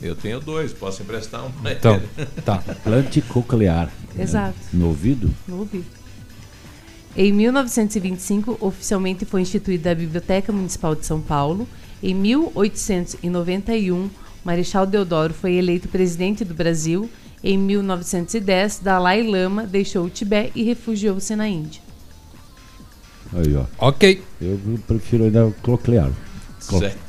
[0.00, 2.26] Eu tenho dois, posso emprestar um pra Então, ele.
[2.44, 2.62] tá.
[2.68, 3.88] Implante coclear.
[4.18, 4.54] Exato.
[4.72, 5.30] No ouvido?
[5.46, 5.84] No ouvido.
[7.14, 11.68] Em 1925, oficialmente foi instituída a Biblioteca Municipal de São Paulo.
[12.02, 14.10] Em 1891,
[14.44, 17.08] Marechal Deodoro foi eleito presidente do Brasil.
[17.42, 21.82] Em 1910, Dalai Lama deixou o Tibete e refugiou-se na Índia.
[23.32, 23.64] Aí, ó.
[23.78, 24.22] Ok.
[24.40, 26.10] Eu prefiro ainda o coclear.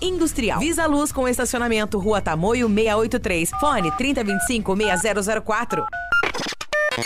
[0.00, 0.58] industrial.
[0.58, 3.50] Visa Luz com estacionamento Rua Tamoio 683.
[3.60, 5.86] Fone 3025 6004.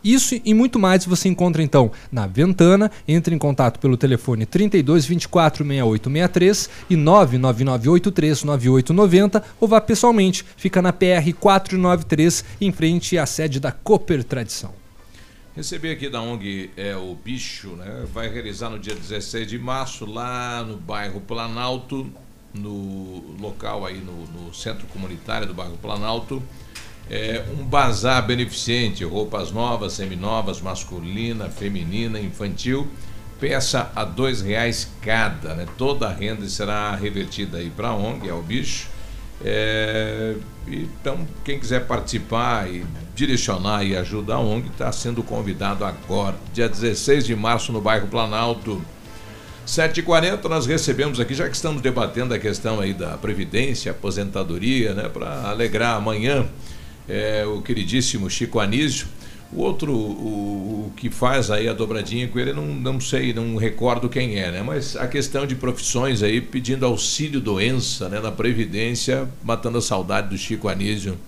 [0.02, 2.90] Isso e muito mais você encontra então na Ventana.
[3.06, 10.44] Entre em contato pelo telefone 32 24 6863 e 99983 9890 ou vá pessoalmente.
[10.56, 14.74] Fica na PR 493, em frente à sede da Cooper Tradição.
[15.54, 18.06] Recebi aqui da ONG é o Bicho, né?
[18.12, 22.10] Vai realizar no dia 16 de março lá no bairro Planalto,
[22.54, 26.42] no local aí no, no centro comunitário do bairro Planalto,
[27.10, 32.88] é um bazar beneficente, roupas novas, seminovas, masculina, feminina, infantil,
[33.40, 35.66] peça a dois reais cada, né?
[35.76, 38.88] Toda a renda será revertida aí para a ONG, é o Bicho.
[39.44, 40.36] É,
[40.66, 46.68] então, quem quiser participar e direcionar e ajudar a ONG está sendo convidado agora, dia
[46.68, 48.80] 16 de março, no bairro Planalto.
[49.66, 55.08] 7h40 nós recebemos aqui, já que estamos debatendo a questão aí da Previdência, aposentadoria, né,
[55.08, 56.48] para alegrar amanhã
[57.08, 59.06] é, o queridíssimo Chico Anísio.
[59.52, 63.56] O outro, o, o, que faz aí a dobradinha com ele, não, não sei, não
[63.56, 64.62] recordo quem é, né?
[64.62, 68.18] Mas a questão de profissões aí pedindo auxílio doença, né?
[68.18, 71.18] Na Previdência, matando a saudade do Chico Anísio.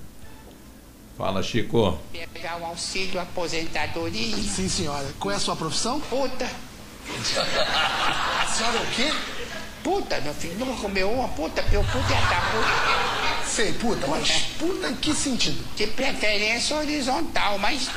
[1.18, 1.98] Fala, Chico.
[2.32, 4.36] Pegar o auxílio aposentadoria.
[4.36, 5.06] Sim, senhora.
[5.20, 6.00] Qual é a sua profissão?
[6.00, 6.50] Puta.
[7.06, 9.33] A senhora é o quê?
[9.84, 10.58] Puta, meu filho.
[10.58, 13.46] Nunca comeu uma puta, meu puta é tá puta.
[13.46, 15.62] Sei, puta, mas puta em que sentido?
[15.76, 17.90] De preferência horizontal, mas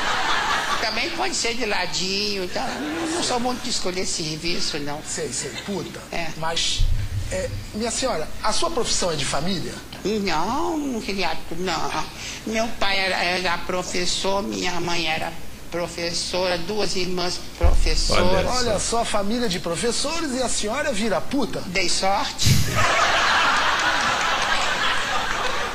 [0.82, 2.62] também pode ser de ladinho, então
[3.14, 5.02] não sou muito de escolher serviço, não.
[5.02, 5.98] Sei, sei, puta.
[6.12, 6.28] É.
[6.36, 6.82] Mas,
[7.32, 9.72] é, minha senhora, a sua profissão é de família?
[10.04, 12.04] Não, criado, não.
[12.46, 15.32] Meu pai era, era professor, minha mãe era
[15.70, 18.46] professora, duas irmãs professoras.
[18.46, 21.60] Olha só, família de professores e a senhora vira puta?
[21.66, 22.48] Dei sorte.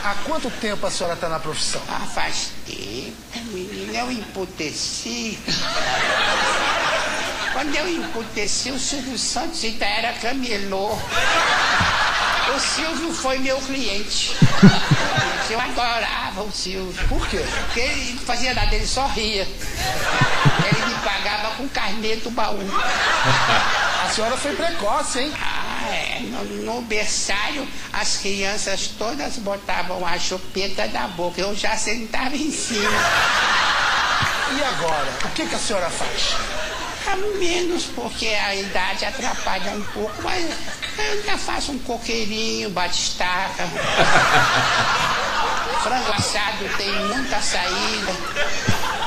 [0.04, 1.82] Há quanto tempo a senhora está na profissão?
[1.88, 3.14] Ah, faz tempo,
[3.54, 5.40] menina, eu emputeci.
[7.54, 10.98] Quando eu emputeci, o Silvio Santos ainda era camelô.
[12.56, 14.36] O Silvio foi meu cliente.
[15.52, 17.08] Eu adorava o Silvio.
[17.10, 17.46] Por quê?
[17.66, 19.44] Porque ele não fazia nada, ele só ria.
[19.44, 22.58] Ele me pagava com carnê do baú.
[24.06, 25.34] A senhora foi precoce, hein?
[25.42, 26.20] Ah, é.
[26.22, 31.42] No, no berçário, as crianças todas botavam a chupeta na boca.
[31.42, 32.90] Eu já sentava em cima.
[34.58, 35.12] E agora?
[35.26, 36.36] O que, que a senhora faz?
[37.08, 40.50] A menos porque a idade atrapalha um pouco, mas
[40.98, 43.66] eu ainda faço um coqueirinho, batistaca.
[45.84, 48.12] Frango assado tem muita saída.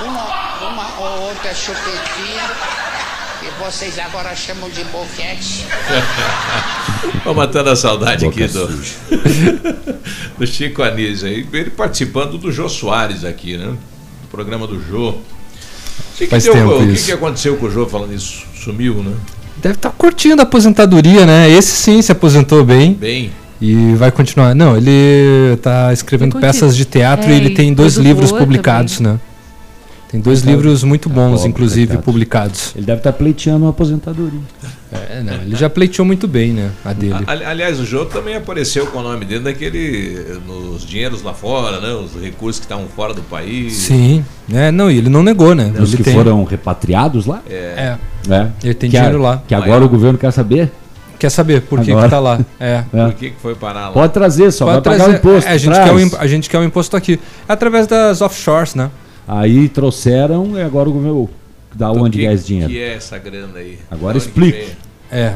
[0.05, 2.51] Uma, uma ou outra chupetinha.
[3.41, 5.67] Que vocês agora chamam de boquete.
[7.17, 8.67] Estou matando a saudade aqui do,
[10.39, 11.47] do Chico Anísio aí.
[11.53, 13.67] Ele participando do Jô Soares aqui, né?
[14.23, 15.11] Do programa do Jô.
[15.11, 15.23] O
[16.17, 17.07] que, que, Faz deu- tempo o que isso.
[17.07, 18.45] que aconteceu com o Jô falando isso?
[18.57, 19.15] Sumiu, né?
[19.57, 21.51] Deve estar curtindo a aposentadoria, né?
[21.51, 22.95] Esse sim se aposentou bem.
[22.95, 23.33] Bem.
[23.65, 24.55] E vai continuar.
[24.55, 29.01] Não, ele tá escrevendo Ele peças de teatro É, e ele tem dois livros publicados,
[29.01, 29.19] né?
[30.11, 32.73] Tem dois Então, livros muito bons, pobre, inclusive, publicados.
[32.77, 34.39] Ele deve estar pleiteando uma aposentadoria.
[34.93, 36.71] É, não, ele já pleiteou muito bem, né?
[36.85, 37.15] A dele.
[37.27, 40.39] A- ali- aliás, o Jô também apareceu com o nome dele naquele.
[40.47, 41.93] nos dinheiros lá fora, né?
[41.95, 43.73] Os recursos que estavam fora do país.
[43.73, 44.25] Sim.
[44.53, 45.73] É, não, e ele não negou, né?
[45.81, 47.41] Os ele que tem- foram repatriados lá?
[47.51, 47.97] É.
[48.29, 48.47] É.
[48.63, 49.43] Ele tem Que a- dinheiro lá.
[49.49, 50.71] Que agora o governo quer saber?
[51.25, 52.39] Quer saber por que, que tá lá?
[52.61, 52.85] É.
[52.93, 53.05] É.
[53.07, 53.93] Por que, que foi parar lá?
[53.93, 55.49] Pode trazer, só Pode vai pagar o trazer- imposto.
[55.49, 55.89] é, a, gente traz.
[55.89, 57.19] quer o, imp- a gente quer o imposto aqui.
[57.49, 58.91] É através das offshores, né?
[59.27, 61.31] Aí trouxeram e agora o governo.
[61.75, 62.71] Da Do onde que, é esse dinheiro?
[62.71, 63.79] que é essa grana aí?
[63.91, 64.69] Agora explique.
[65.11, 65.33] É.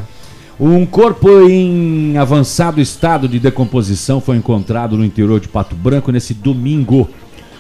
[0.61, 6.35] Um corpo em avançado estado de decomposição foi encontrado no interior de Pato Branco nesse
[6.35, 7.09] domingo.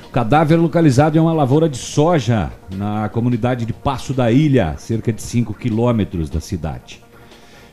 [0.04, 5.12] O cadáver localizado em uma lavoura de soja na comunidade de Passo da Ilha, cerca
[5.12, 7.00] de 5 quilômetros da cidade.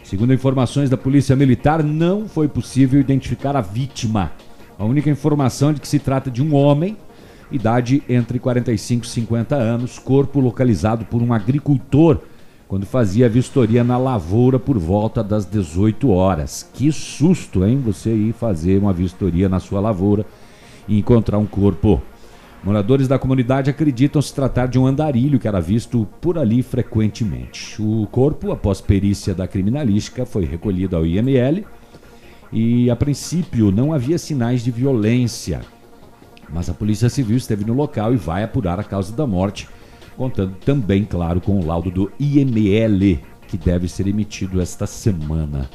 [0.06, 4.32] Segundo informações da Polícia Militar, não foi possível identificar a vítima.
[4.78, 6.96] A única informação é de que se trata de um homem,
[7.52, 12.20] idade entre 45 e 50 anos, corpo localizado por um agricultor
[12.68, 16.70] quando fazia vistoria na lavoura por volta das 18 horas.
[16.72, 17.82] Que susto, hein?
[17.84, 20.24] Você ir fazer uma vistoria na sua lavoura
[20.88, 22.00] e encontrar um corpo.
[22.66, 27.80] Moradores da comunidade acreditam se tratar de um andarilho que era visto por ali frequentemente.
[27.80, 31.64] O corpo, após perícia da criminalística, foi recolhido ao IML
[32.52, 35.62] e, a princípio, não havia sinais de violência.
[36.52, 39.70] Mas a Polícia Civil esteve no local e vai apurar a causa da morte,
[40.18, 45.70] contando também, claro, com o laudo do IML, que deve ser emitido esta semana.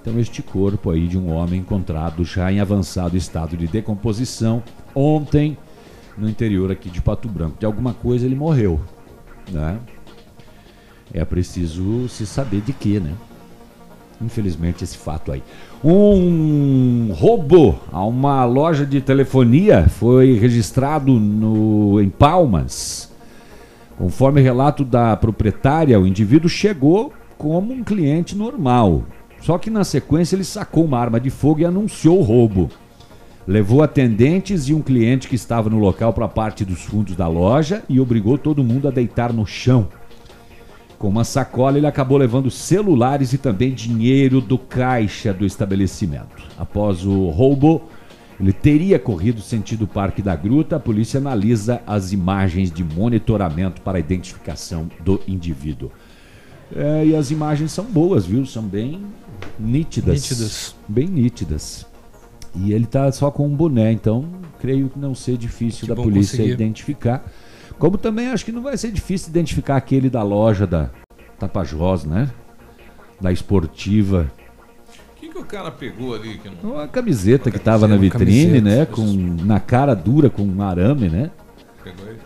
[0.00, 4.62] Então, este corpo aí de um homem encontrado já em avançado estado de decomposição
[4.94, 5.58] ontem
[6.20, 7.56] no interior aqui de Pato Branco.
[7.58, 8.78] De alguma coisa ele morreu,
[9.50, 9.78] né?
[11.12, 13.12] É preciso se saber de que, né?
[14.20, 15.42] Infelizmente esse fato aí.
[15.82, 23.10] Um roubo a uma loja de telefonia foi registrado no, em Palmas.
[23.96, 29.04] Conforme relato da proprietária, o indivíduo chegou como um cliente normal.
[29.40, 32.70] Só que na sequência ele sacou uma arma de fogo e anunciou o roubo.
[33.46, 37.26] Levou atendentes e um cliente que estava no local para a parte dos fundos da
[37.26, 39.88] loja e obrigou todo mundo a deitar no chão.
[40.98, 46.42] Com uma sacola, ele acabou levando celulares e também dinheiro do caixa do estabelecimento.
[46.58, 47.82] Após o roubo,
[48.38, 50.76] ele teria corrido sentido Parque da Gruta.
[50.76, 55.90] A polícia analisa as imagens de monitoramento para a identificação do indivíduo.
[56.76, 58.44] É, e as imagens são boas, viu?
[58.44, 59.02] São bem
[59.58, 60.14] nítidas.
[60.14, 60.76] Nítidas.
[60.86, 61.89] Bem nítidas.
[62.54, 64.24] E ele tá só com um boné, então
[64.60, 66.52] creio que não ser difícil Que da polícia conseguir.
[66.52, 67.24] identificar.
[67.78, 70.90] Como também acho que não vai ser difícil identificar aquele da loja da
[71.38, 72.28] Tapajós, né?
[73.20, 74.30] Da esportiva.
[75.16, 76.38] O que, que o cara pegou ali?
[76.38, 76.72] Que não...
[76.72, 78.84] Uma camiseta que estava na Uma vitrine, né?
[78.86, 79.04] Com,
[79.44, 81.30] na cara dura, com um arame, né?
[81.84, 82.18] Pegou ele?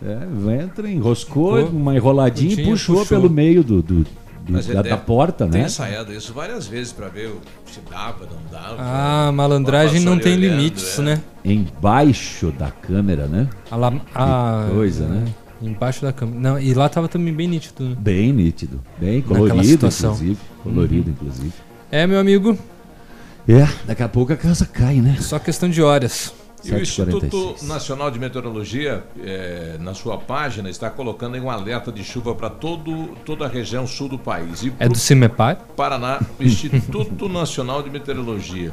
[0.00, 3.06] É, entra, enroscou, Ficou, uma enroladinha e puxou, puxou.
[3.18, 4.06] pelo meio do, do-
[4.48, 5.66] do- Mas ele da, da porta, Tem né?
[5.66, 8.76] ensaiado isso várias vezes pra ver o- se dava, não dava.
[8.78, 11.02] Ah, malandragem não tem limites, é.
[11.02, 11.20] né?
[11.44, 13.48] Embaixo da câmera, né?
[13.70, 15.24] A la- a- Que coisa, né?
[15.60, 16.38] Embaixo da câmera.
[16.40, 17.84] Não, e lá tava também bem nítido.
[17.90, 17.96] né?
[17.98, 20.38] Bem nítido, bem colorido, inclusive.
[20.62, 21.16] Colorido, Uhum.
[21.20, 21.52] inclusive.
[21.90, 22.56] É, meu amigo.
[23.48, 25.16] É, daqui a pouco a casa cai, né?
[25.20, 26.32] Só questão de horas.
[26.68, 31.90] E o Instituto Nacional de Meteorologia, eh, na sua página, está colocando aí um alerta
[31.90, 34.62] de chuva para toda a região sul do país.
[34.62, 35.56] E É do Cimepar?
[35.76, 38.72] Paraná, Instituto Nacional de Meteorologia.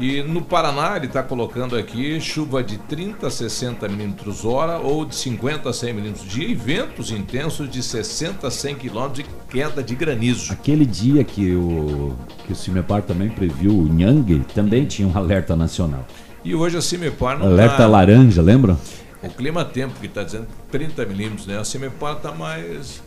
[0.00, 5.04] E no Paraná ele está colocando aqui chuva de 30 a 60 milímetros hora ou
[5.04, 9.50] de 50 a 100 milímetros dia e ventos intensos de 60 a 100 quilômetros e
[9.50, 10.52] queda de granizo.
[10.52, 12.14] Aquele dia que o,
[12.46, 16.06] que o Cimepar também previu o Nhangue, também tinha um alerta nacional.
[16.44, 18.76] E hoje a Cimepar não Alerta tá- laranja, lembra?
[19.22, 21.58] O clima tempo que está dizendo 30 milímetros, né?
[21.58, 23.02] A Cimepar está mais.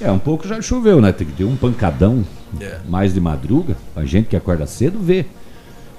[0.00, 1.12] É, um pouco já choveu, né?
[1.12, 2.24] Tem que ter um pancadão
[2.60, 2.78] É.
[2.88, 3.76] mais de madruga.
[3.94, 5.26] A gente que acorda cedo vê.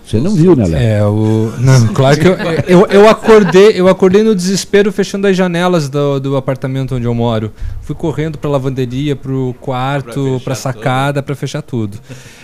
[0.05, 0.79] Você não viu, né, Léo?
[0.81, 1.53] É, o.
[1.59, 2.35] Não, claro que eu,
[2.67, 7.13] eu, eu acordei, eu acordei no desespero fechando as janelas do, do apartamento onde eu
[7.13, 7.51] moro.
[7.81, 11.97] Fui correndo pra lavanderia, pro quarto, pra sacada, pra fechar tudo.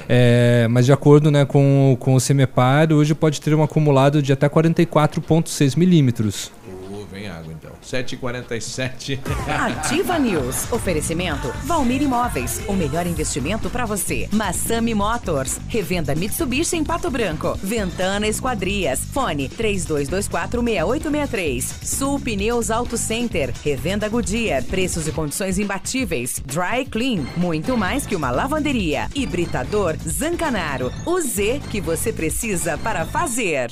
[0.08, 4.32] É, mas de acordo né, com, com o CEMEPAR, hoje pode ter um acumulado de
[4.32, 6.52] até 44,6 milímetros.
[6.92, 7.59] Oh, vem água.
[7.90, 9.20] 7h47.
[9.48, 10.72] Ativa News.
[10.72, 12.62] Oferecimento Valmir Imóveis.
[12.68, 14.28] O melhor investimento para você.
[14.32, 15.60] Massami Motors.
[15.68, 17.58] Revenda Mitsubishi em Pato Branco.
[17.64, 19.00] Ventana Esquadrias.
[19.06, 21.64] Fone 32246863.
[21.84, 23.52] Sul Pneus Auto Center.
[23.64, 24.64] Revenda Goodyear.
[24.64, 26.40] Preços e condições imbatíveis.
[26.46, 27.26] Dry Clean.
[27.36, 29.08] Muito mais que uma lavanderia.
[29.16, 30.94] Hibridador Zancanaro.
[31.06, 33.72] O Z que você precisa para fazer.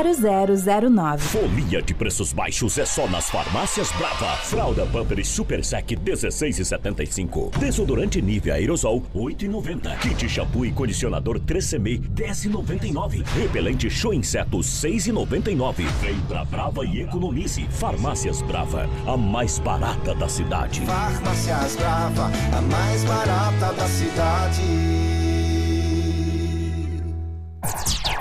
[0.05, 1.19] 0009.
[1.27, 4.35] Folia de preços baixos é só nas farmácias Brava.
[4.37, 7.57] Fralda Pampers Super Sec 16,75.
[7.57, 9.97] Desodorante Nivea Aerosol 8,90.
[9.99, 13.23] Kit shampoo e condicionador 3CM 10,99.
[13.35, 15.85] Repelente Show Inseto 6,99.
[16.01, 17.65] Vem pra Brava e economize.
[17.69, 20.81] Farmácias Brava, a mais barata da cidade.
[20.81, 24.61] Farmácias Brava, a mais barata da cidade.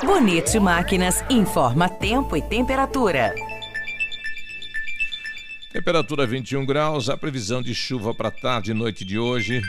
[0.05, 3.35] Bonito Máquinas informa tempo e temperatura.
[5.71, 9.61] Temperatura 21 graus, a previsão de chuva para tarde e noite de hoje.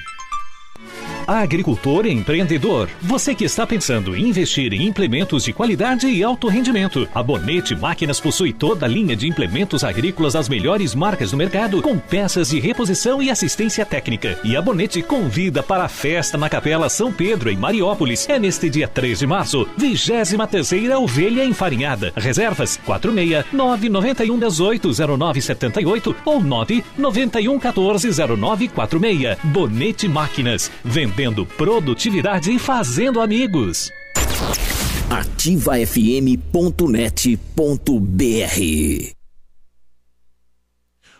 [1.27, 6.47] Agricultor e empreendedor, você que está pensando em investir em implementos de qualidade e alto
[6.47, 11.37] rendimento, a Bonete Máquinas possui toda a linha de implementos agrícolas das melhores marcas do
[11.37, 14.37] mercado, com peças de reposição e assistência técnica.
[14.43, 18.27] E a Bonete convida para a festa na Capela São Pedro, em Mariópolis.
[18.27, 22.11] É neste dia 3 de março, 23ª Ovelha Enfarinhada.
[22.15, 29.37] Reservas 46 991 18 0978 ou 991 14 0946.
[29.43, 30.71] Bonete Máquinas,
[31.11, 33.91] vendendo produtividade e fazendo amigos.
[35.09, 36.31] ativafm.net.br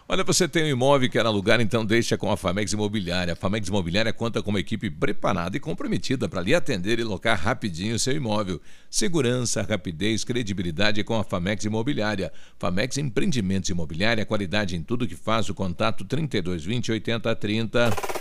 [0.07, 3.33] Olha, você tem um imóvel que quer alugar, então deixa com a Famex Imobiliária.
[3.33, 7.39] A Famex Imobiliária conta com uma equipe preparada e comprometida para lhe atender e locar
[7.39, 8.59] rapidinho o seu imóvel.
[8.89, 12.31] Segurança, rapidez, credibilidade com a Famex Imobiliária.
[12.59, 15.47] Famex Empreendimentos Imobiliária, qualidade em tudo que faz.
[15.47, 18.20] O contato 3220 8030.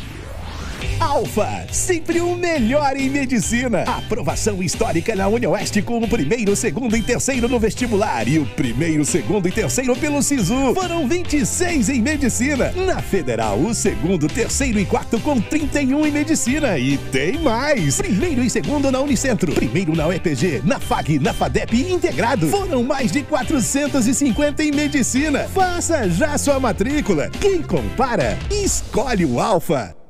[0.99, 3.81] Alfa, sempre o melhor em medicina.
[3.83, 9.03] Aprovação histórica na UniOeste com o primeiro, segundo e terceiro no vestibular e o primeiro,
[9.05, 10.73] segundo e terceiro pelo SISU.
[10.73, 12.71] Foram 26 em medicina.
[12.71, 16.77] Na Federal, o segundo, terceiro e quarto com 31 em medicina.
[16.77, 17.97] E tem mais.
[17.97, 19.53] Primeiro e segundo na Unicentro.
[19.53, 22.47] Primeiro na UEPG, na FAG, na FADEP e integrado.
[22.47, 25.47] Foram mais de 450 em medicina.
[25.53, 27.29] Faça já sua matrícula.
[27.39, 30.00] Quem compara, escolhe o Alfa.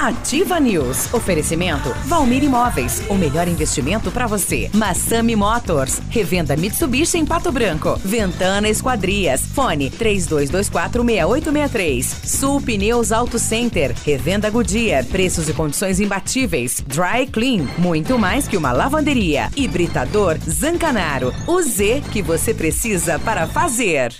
[0.00, 1.12] Ativa News.
[1.12, 3.02] Oferecimento Valmir Imóveis.
[3.10, 4.70] O melhor investimento para você.
[4.72, 6.00] Massami Motors.
[6.08, 8.00] Revenda Mitsubishi em Pato Branco.
[8.02, 9.42] Ventana Esquadrias.
[9.42, 12.02] Fone 32246863.
[12.24, 13.94] Sul Pneus Auto Center.
[14.02, 15.04] Revenda Goodyear.
[15.04, 16.82] Preços e condições imbatíveis.
[16.86, 17.68] Dry Clean.
[17.76, 19.50] Muito mais que uma lavanderia.
[19.54, 21.30] Hibridador Zancanaro.
[21.46, 24.14] O Z que você precisa para fazer.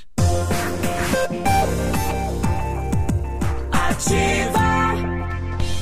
[3.73, 4.70] Ativa.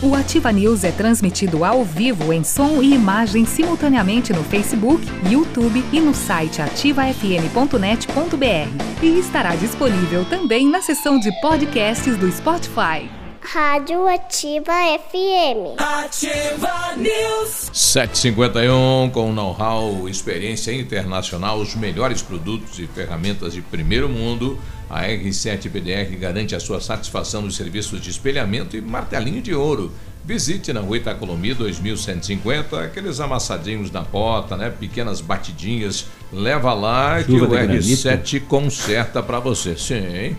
[0.01, 5.84] O Ativa News é transmitido ao vivo em som e imagem simultaneamente no Facebook, YouTube
[5.92, 9.03] e no site ativafm.net.br.
[9.03, 13.11] E estará disponível também na seção de podcasts do Spotify.
[13.40, 14.72] Rádio Ativa
[15.11, 15.80] FM.
[15.80, 17.68] Ativa News.
[17.72, 24.61] 751 com know-how, experiência internacional, os melhores produtos e ferramentas de primeiro mundo.
[24.89, 29.93] A R7 PDR garante a sua satisfação nos serviços de espelhamento e martelinho de ouro.
[30.24, 34.70] Visite na Rua Itacolomi 2150, aqueles amassadinhos na porta, né?
[34.70, 36.07] Pequenas batidinhas.
[36.32, 37.84] Leva lá que Chuva o de granito.
[37.84, 39.76] R7 conserta para você.
[39.76, 40.36] Sim.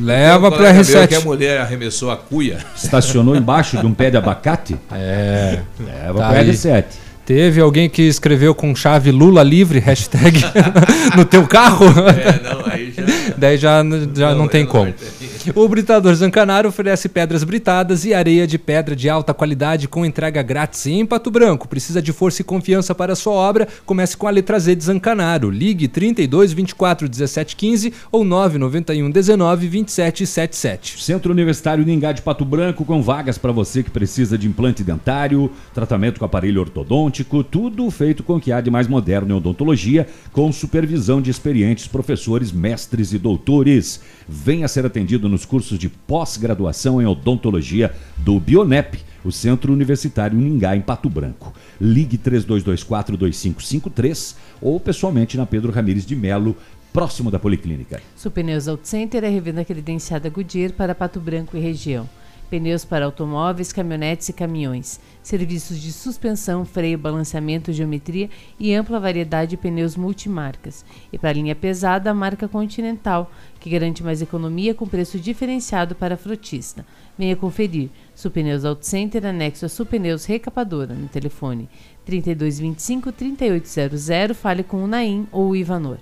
[0.00, 1.08] Leva pro colega meu R7.
[1.08, 2.64] que a mulher arremessou a cuia.
[2.74, 4.76] Estacionou embaixo de um pé de abacate?
[4.92, 5.58] É.
[5.78, 6.50] Leva Tá pro aí.
[6.50, 6.84] R7.
[7.26, 10.40] Teve alguém que escreveu com chave Lula livre, hashtag,
[11.14, 11.84] no teu carro?
[12.08, 13.04] É, não, aí já-
[13.38, 13.78] Daí já,
[14.14, 14.88] já não, Não, tem não como.
[14.88, 15.17] entendi.
[15.54, 20.42] O Britador Zancanaro oferece pedras britadas e areia de pedra de alta qualidade com entrega
[20.42, 21.68] grátis em Pato Branco.
[21.68, 23.68] Precisa de força e confiança para sua obra?
[23.86, 25.50] Comece com a letra Z de Zancanaro.
[25.50, 31.02] Ligue 32 24 17 15 ou 991 19 27 77.
[31.02, 35.50] Centro Universitário Ningá de Pato Branco com vagas para você que precisa de implante dentário,
[35.72, 40.06] tratamento com aparelho ortodôntico, tudo feito com o que há de mais moderno em odontologia,
[40.32, 44.00] com supervisão de experientes professores, mestres e doutores.
[44.28, 50.74] Venha ser atendido nos cursos de pós-graduação em odontologia do Bionep, o Centro Universitário Ningá
[50.74, 51.54] em Pato Branco.
[51.80, 56.56] Ligue 3224-2553 ou pessoalmente na Pedro Ramires de Melo,
[56.92, 58.02] próximo da Policlínica.
[58.16, 62.10] Supneus Auto Center é revenda credenciada Goodyear para Pato Branco e região.
[62.48, 64.98] Pneus para automóveis, caminhonetes e caminhões.
[65.22, 70.84] Serviços de suspensão, freio, balanceamento, geometria e ampla variedade de pneus multimarcas.
[71.12, 73.30] E para a linha pesada, a marca Continental,
[73.60, 76.84] que garante mais economia com preço diferenciado para frotista.
[77.18, 77.90] Venha conferir.
[78.14, 81.68] Supneus Auto Center, anexo a Supneus Recapadora, no telefone
[82.04, 84.36] 3225 3800.
[84.36, 85.98] Fale com o Naim ou o Ivanor.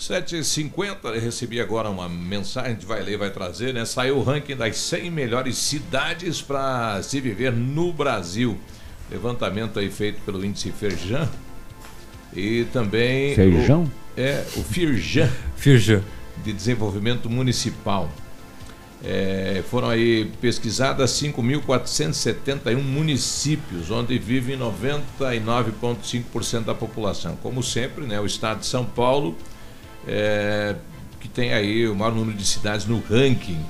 [0.00, 3.84] 7h50, eu recebi agora uma mensagem, a gente vai ler, vai trazer, né?
[3.84, 8.58] Saiu o ranking das 100 melhores cidades para se viver no Brasil.
[9.10, 11.28] Levantamento aí feito pelo índice Firjan.
[12.34, 13.34] E também.
[13.34, 13.84] Feijão?
[13.84, 15.28] O, é, o Firjan.
[15.54, 16.02] Firjan.
[16.42, 18.10] De Desenvolvimento Municipal.
[19.04, 27.36] É, foram aí pesquisadas 5.471 municípios, onde vivem 99,5% da população.
[27.42, 29.36] Como sempre, né, o estado de São Paulo,
[30.10, 30.74] é,
[31.20, 33.60] que tem aí o maior número de cidades no ranking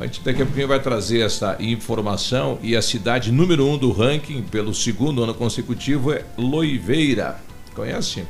[0.00, 3.92] A gente daqui a pouquinho vai trazer essa informação e a cidade número um do
[3.92, 7.38] ranking pelo segundo ano consecutivo é Loiveira.
[7.74, 8.24] Conhece?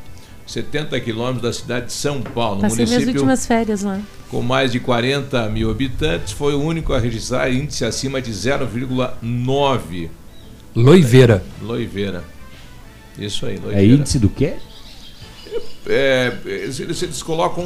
[0.47, 2.62] 70 quilômetros da cidade de São Paulo.
[2.62, 4.01] Passei minhas últimas férias lá.
[4.30, 10.09] com mais de 40 mil habitantes, foi o único a registrar índice acima de 0,9.
[10.74, 11.45] Loiveira.
[11.61, 12.24] Loiveira.
[13.18, 13.82] Isso aí, Loiveira.
[13.82, 14.55] É índice do quê?
[15.91, 17.64] É, eles, eles colocam,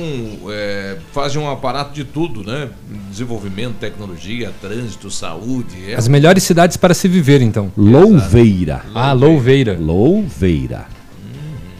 [0.49, 2.71] é, fazem um aparato de tudo, né?
[3.11, 5.91] Desenvolvimento, tecnologia, trânsito, saúde.
[5.91, 7.73] é- As melhores cidades para se viver, então.
[7.77, 8.83] Louveira.
[8.95, 9.77] Ah, Louveira.
[9.79, 10.87] Louveira.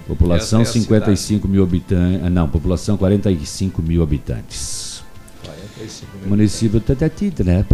[0.09, 2.31] População Essa é a 55 mil habitantes.
[2.33, 5.03] Não, população 45 mil habitantes.
[5.45, 6.81] 45 mil Município.
[6.81, 7.65] Tatatita, né?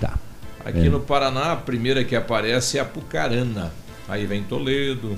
[0.00, 0.14] Tá.
[0.64, 0.88] Aqui É.
[0.88, 3.72] no Paraná, a primeira que aparece é Apucarana.
[4.08, 5.16] Aí vem Toledo.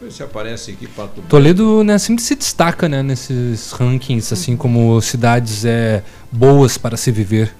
[0.00, 1.20] Vê se aparece aqui Pato.
[1.28, 7.10] Toledo né, sempre se destaca né, nesses rankings, assim como cidades é, boas para se
[7.10, 7.52] viver.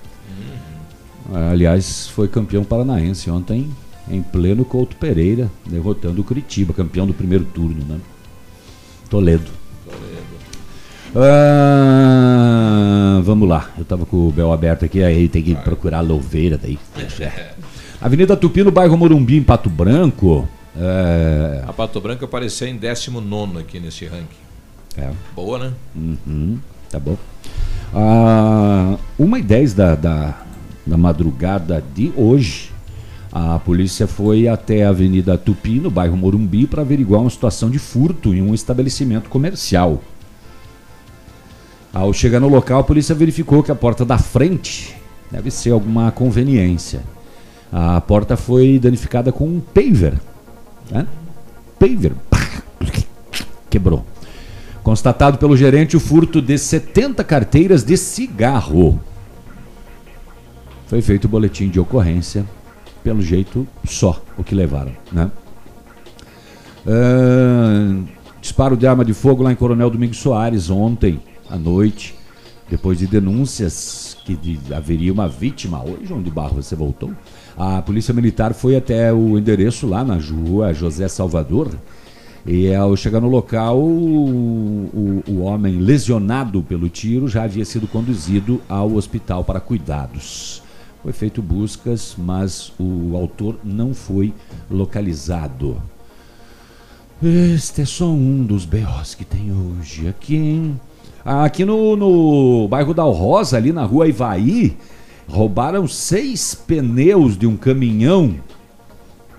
[1.51, 3.68] Aliás, foi campeão paranaense ontem,
[4.11, 7.99] em pleno Couto Pereira, derrotando o Curitiba, campeão do primeiro turno, né?
[9.11, 9.51] Toledo.
[11.14, 16.03] Ah, vamos lá, eu tava com o Bel aberto aqui, aí tem que procurar a
[16.03, 16.78] louveira daí.
[18.01, 20.49] Avenida Tupi, no bairro Morumbi, em Pato Branco.
[20.80, 24.26] É, A Pato Branco apareceu em 19 aqui nesse ranking.
[24.96, 25.10] é.
[25.34, 25.72] Boa, né?
[25.96, 26.58] Uhum,
[26.90, 27.16] tá bom.
[27.94, 30.42] Ah, uma e dez da, da,
[30.86, 32.70] da madrugada de hoje,
[33.32, 37.78] a polícia foi até a Avenida Tupi, no bairro Morumbi, para averiguar uma situação de
[37.78, 40.02] furto em um estabelecimento comercial.
[41.92, 44.94] Ao chegar no local, a polícia verificou que a porta da frente
[45.30, 47.00] deve ser alguma conveniência.
[47.72, 50.14] A porta foi danificada com um paver.
[50.91, 51.07] Né?
[51.78, 52.12] Paver.
[53.70, 54.05] Quebrou.
[54.82, 58.99] Constatado pelo gerente o furto de 70 carteiras de cigarro.
[60.86, 62.47] Foi feito o boletim de ocorrência,
[63.05, 65.30] pelo jeito só o que levaram, né?
[66.86, 68.01] Ah,
[68.41, 71.20] disparo de arma de fogo lá em Coronel Domingos Soares ontem
[71.51, 72.14] à noite,
[72.70, 75.82] depois de denúncias que de- haveria uma vítima.
[75.84, 77.12] Oi, João de Barro, você voltou?
[77.59, 81.70] A polícia militar foi até o endereço lá na rua José Salvador.
[82.46, 88.61] E ao chegar no local, o, o- homem lesionado pelo tiro já havia sido conduzido
[88.68, 90.62] ao hospital para cuidados.
[91.02, 94.32] Foi feito buscas, mas o autor não foi
[94.70, 95.76] localizado.
[97.22, 100.80] Este é só um dos B.O.s que tem hoje aqui, hein?
[101.24, 104.76] Aqui no, no bairro da Rosa, ali na rua Ivaí,
[105.28, 108.36] roubaram seis pneus de um caminhão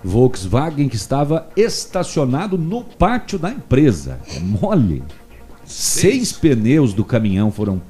[0.03, 4.19] Volkswagen que estava estacionado no pátio da empresa.
[4.33, 5.03] É mole.
[5.65, 7.81] Seis pneus do caminhão foram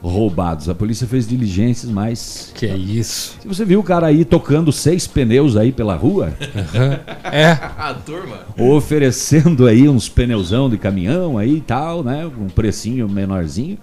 [0.00, 0.68] roubados.
[0.68, 2.52] A polícia fez diligências, mas.
[2.54, 3.36] Que é isso?
[3.40, 6.32] Se você viu o cara aí tocando seis pneus aí pela rua,
[7.24, 7.50] É.
[7.76, 8.38] A turma.
[8.56, 12.24] oferecendo aí uns pneuzão de caminhão aí e tal, né?
[12.26, 13.76] Um precinho menorzinho.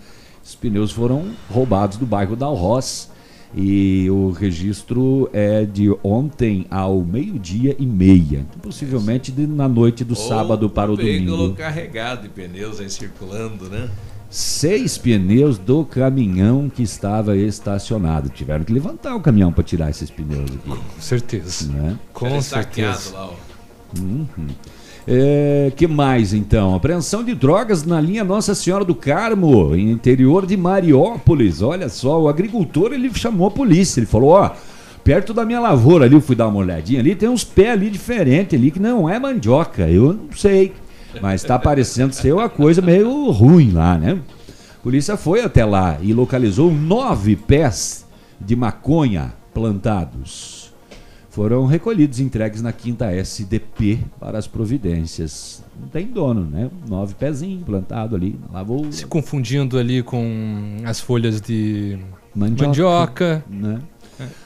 [0.44, 3.10] Os pneus foram roubados do bairro da Alroz.
[3.58, 8.46] E o registro é de ontem ao meio-dia e meia.
[8.62, 11.56] Possivelmente de- na noite do sábado para o veículo domingo.
[11.56, 13.90] carregado de pneus aí circulando, né?
[14.30, 18.28] Seis pneus do caminhão que estava estacionado.
[18.28, 20.58] Tiveram que levantar o caminhão para tirar esses pneus aqui.
[20.68, 21.72] Com certeza.
[21.72, 21.98] Né?
[22.12, 22.94] Com certeza.
[23.00, 24.00] saqueado lá, ó.
[24.02, 24.48] Uhum.
[25.08, 26.74] É, que mais então?
[26.74, 31.62] Apreensão de drogas na linha Nossa Senhora do Carmo, em interior de Mariópolis.
[31.62, 34.00] Olha só, o agricultor ele chamou a polícia.
[34.00, 34.50] Ele falou: Ó,
[35.04, 37.92] perto da minha lavoura ali, eu fui dar uma olhadinha ali, tem uns pés ali
[37.92, 39.88] diferentes ali que não é mandioca.
[39.88, 40.74] Eu não sei,
[41.22, 44.18] mas tá parecendo ser uma coisa meio ruim lá, né?
[44.80, 48.08] A polícia foi até lá e localizou nove pés
[48.42, 50.55] de maconha plantados
[51.36, 55.62] foram recolhidos e entregues na quinta SDP para as providências.
[55.78, 56.72] Não tem dono, né?
[56.88, 58.90] Nove pezinhos plantado ali na lavoura.
[58.94, 62.00] Se confundindo ali com as folhas de
[62.34, 62.68] Mandioca.
[62.68, 63.46] mandioca.
[63.50, 63.82] Né?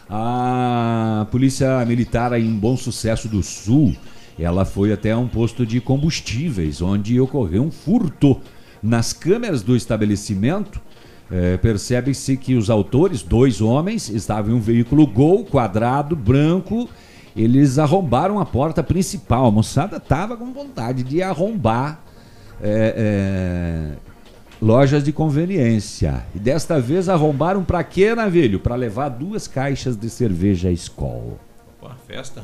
[0.10, 3.96] A polícia militar em Bom Sucesso do Sul,
[4.40, 8.42] ela foi até um posto de combustíveis, onde ocorreu um furto.
[8.82, 10.82] Nas câmeras do estabelecimento,
[11.32, 16.90] eh, percebe-se que os autores, dois homens, estavam em um veículo Gol quadrado, branco.
[17.36, 19.46] Eles arrombaram a porta principal.
[19.46, 22.02] A moçada estava com vontade de arrombar
[22.62, 23.98] eh, eh,
[24.60, 26.26] lojas de conveniência.
[26.34, 28.60] E desta vez arrombaram para quê, Navilho?
[28.60, 31.40] Para levar duas caixas de cerveja Skol.
[31.80, 32.44] Pô, festa.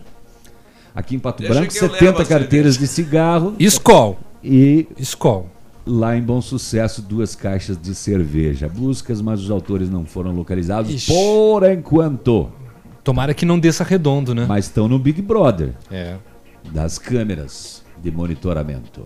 [0.94, 3.56] Aqui em Pato Deixa Branco, que eu levo 70 a carteiras de cigarro.
[3.60, 4.18] Skol.
[4.44, 4.88] E.
[5.00, 5.50] Skol.
[5.86, 8.68] Lá em Bom Sucesso duas caixas de cerveja.
[8.68, 11.12] Buscas, mas os autores não foram localizados Ixi.
[11.12, 12.52] por enquanto.
[13.04, 14.46] Tomara que não desça redondo, né?
[14.48, 15.74] Mas estão no Big Brother.
[15.92, 16.16] É.
[16.72, 19.06] Das câmeras de monitoramento.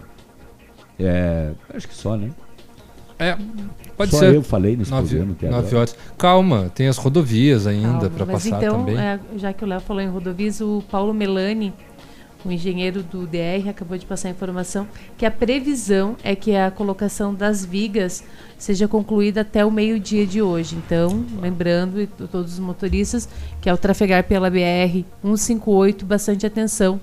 [0.98, 2.32] É, acho que só, né?
[3.22, 3.38] É,
[3.98, 4.34] pode Só ser.
[4.34, 5.96] eu falei nesse nove, programa até nove horas.
[6.18, 8.98] Calma, tem as rodovias ainda para passar então, também.
[8.98, 11.74] é, já que o Léo falou em rodovias, o Paulo Melani,
[12.46, 14.88] o engenheiro do DR, acabou de passar a informação
[15.18, 18.24] que a previsão é que a colocação das vigas
[18.58, 20.76] seja concluída até o meio-dia de hoje.
[20.76, 23.28] Então, lembrando to- todos os motoristas
[23.62, 27.00] que ao trafegar pela BR 158, bastante atenção.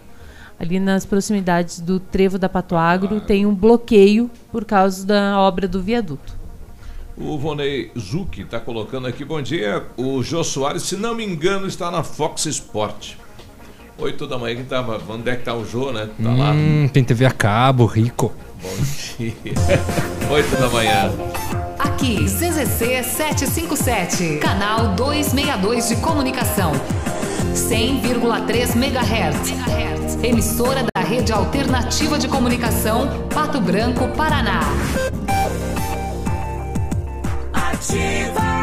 [0.59, 5.69] Ali nas proximidades do trevo da Pato Agro tem um bloqueio por causa da obra
[5.69, 6.35] do viaduto.
[7.15, 9.85] O Vonei Zucchi está colocando aqui, bom dia.
[9.99, 13.15] O Jô Soares, se não me engano, está na Fox Sport.
[13.99, 15.01] 8 da manhã que tava.
[15.09, 16.09] Onde é que tá o Jô, né?
[16.23, 16.51] Tá lá.
[16.53, 18.33] Hum, tem TV a cabo, rico.
[18.63, 18.77] Bom
[19.19, 19.33] dia.
[20.31, 21.13] 8 da manhã.
[21.79, 26.73] Aqui, CZC 757, canal 262 de comunicação.
[27.55, 30.23] 100,3 MHz.
[30.23, 34.61] Emissora da Rede Alternativa de Comunicação, Pato Branco, Paraná.
[37.53, 38.56] Ativa.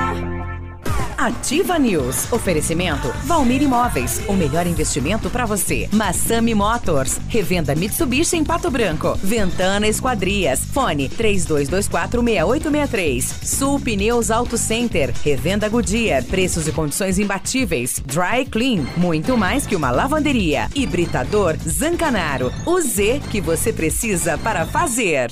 [1.24, 2.30] Ativa News.
[2.34, 4.20] Oferecimento Valmir Imóveis.
[4.28, 5.88] O melhor investimento para você.
[5.94, 7.18] Massami Motors.
[7.30, 9.18] Revenda Mitsubishi em Pato Branco.
[9.24, 10.66] Ventana Esquadrias.
[10.66, 13.22] Fone 32246863.
[13.42, 15.14] Sul Pneus Auto Center.
[15.24, 16.26] Revenda Goodyear.
[16.26, 18.04] Preços e condições imbatíveis.
[18.06, 18.86] Dry Clean.
[18.98, 20.68] Muito mais que uma lavanderia.
[20.76, 22.52] Hibridador Zancanaro.
[22.66, 25.32] O Z que você precisa para fazer.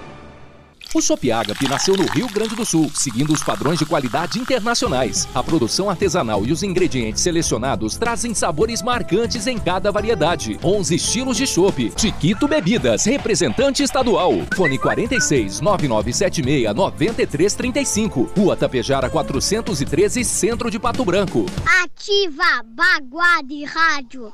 [0.93, 5.25] O Shop Agape nasceu no Rio Grande do Sul, seguindo os padrões de qualidade internacionais.
[5.33, 10.59] A produção artesanal e os ingredientes selecionados trazem sabores marcantes em cada variedade.
[10.61, 11.93] 11 estilos de chopp.
[11.95, 14.33] Chiquito Bebidas, representante estadual.
[14.53, 18.29] Fone 46 9976 9335.
[18.35, 21.45] Rua Tapejara 413, Centro de Pato Branco.
[21.81, 24.33] Ativa Baguá de Rádio.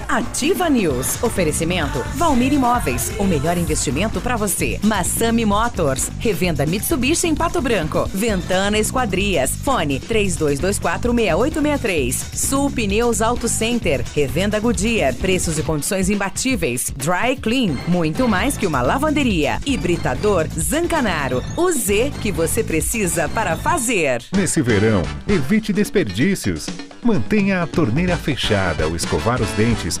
[0.11, 1.23] Ativa News.
[1.23, 3.13] Oferecimento Valmir Imóveis.
[3.17, 4.77] O melhor investimento para você.
[4.83, 6.11] Massami Motors.
[6.19, 8.09] Revenda Mitsubishi em Pato Branco.
[8.13, 9.51] Ventana Esquadrias.
[9.63, 12.35] Fone 32246863.
[12.35, 14.03] Sul Pneus Auto Center.
[14.13, 15.15] Revenda Goodyear.
[15.15, 16.91] Preços e condições imbatíveis.
[16.93, 17.77] Dry Clean.
[17.87, 19.61] Muito mais que uma lavanderia.
[19.65, 21.41] Hibridador Zancanaro.
[21.55, 24.21] O Z que você precisa para fazer.
[24.35, 26.67] Nesse verão, evite desperdícios.
[27.01, 30.00] Mantenha a torneira fechada ao escovar os dentes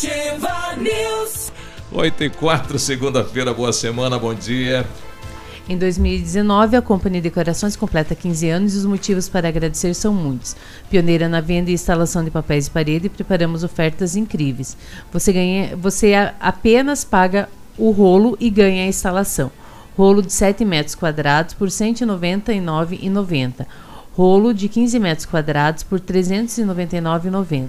[0.00, 1.52] Ativa News.
[1.92, 4.86] 8 e 4, segunda-feira, boa semana, bom dia.
[5.68, 10.56] Em 2019, a Companhia Decorações completa 15 anos e os motivos para agradecer são muitos.
[10.88, 14.74] Pioneira na venda e instalação de papéis de parede, preparamos ofertas incríveis.
[15.12, 17.46] Você, ganha, você apenas paga
[17.76, 19.52] o rolo e ganha a instalação.
[19.98, 23.66] Rolo de 7 metros quadrados por R$ 199,90.
[24.14, 27.68] Rolo de 15 metros quadrados por R$ 399,90.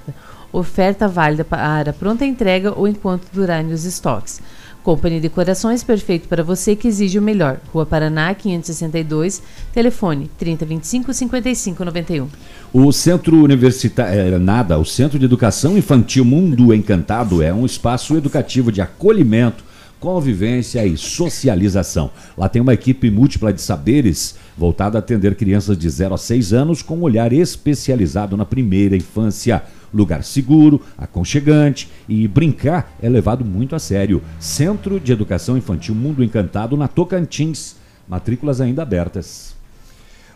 [0.54, 4.42] Oferta válida para pronta entrega ou enquanto durarem os estoques.
[4.84, 7.60] Companhia Decorações, perfeito para você que exige o melhor.
[7.72, 9.42] Rua Paraná, 562,
[9.72, 12.28] telefone 3025 5591.
[12.74, 18.72] O Centro Universitário, nada, o Centro de Educação Infantil Mundo Encantado é um espaço educativo
[18.72, 19.64] de acolhimento,
[20.00, 22.10] convivência e socialização.
[22.36, 26.54] Lá tem uma equipe múltipla de saberes voltada a atender crianças de 0 a 6
[26.54, 29.62] anos com um olhar especializado na primeira infância.
[29.94, 34.22] Lugar seguro, aconchegante e brincar é levado muito a sério.
[34.40, 37.76] Centro de Educação Infantil Mundo Encantado na Tocantins.
[38.08, 39.56] Matrículas ainda abertas.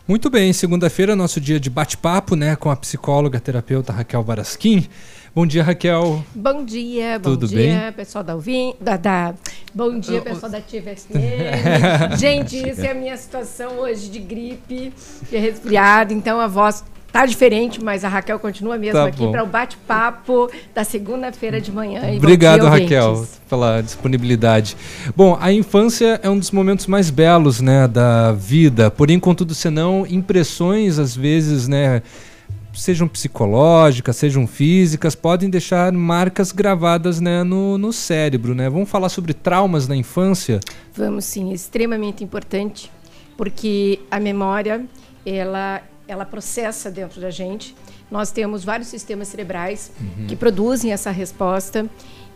[0.07, 4.87] Muito bem, segunda-feira, nosso dia de bate-papo, né, com a psicóloga terapeuta Raquel Barasquim.
[5.33, 6.23] Bom dia, Raquel.
[6.35, 7.91] Bom dia, bom Tudo dia, bem?
[7.93, 9.33] pessoal da Uvim, da, da-
[9.73, 10.95] Bom dia, pessoal da Ativa É.
[10.95, 12.15] FM.
[12.21, 14.93] Gente, essa é a minha situação hoje de gripe,
[15.29, 16.83] de resfriado, então a voz
[17.15, 21.71] tá diferente, mas a Raquel continua mesmo Tá aqui para o bate-papo da segunda-feira de
[21.71, 22.01] manhã.
[22.17, 24.75] Obrigado, Raquel, pela disponibilidade.
[25.15, 28.91] Bom, a infância é um dos momentos mais belos, né, da vida.
[28.91, 32.01] Porém, contudo, senão, impressões às vezes, né,
[32.73, 38.69] sejam psicológicas, sejam físicas, podem deixar marcas gravadas, né, no, no cérebro, né?
[38.69, 40.59] Vamos falar sobre traumas na infância?
[40.93, 42.91] Vamos sim, é extremamente importante,
[43.37, 44.85] porque a memória,
[45.25, 47.75] ela, ela processa dentro da gente.
[48.11, 50.27] Nós temos vários sistemas cerebrais Uhum.
[50.27, 51.85] que produzem essa resposta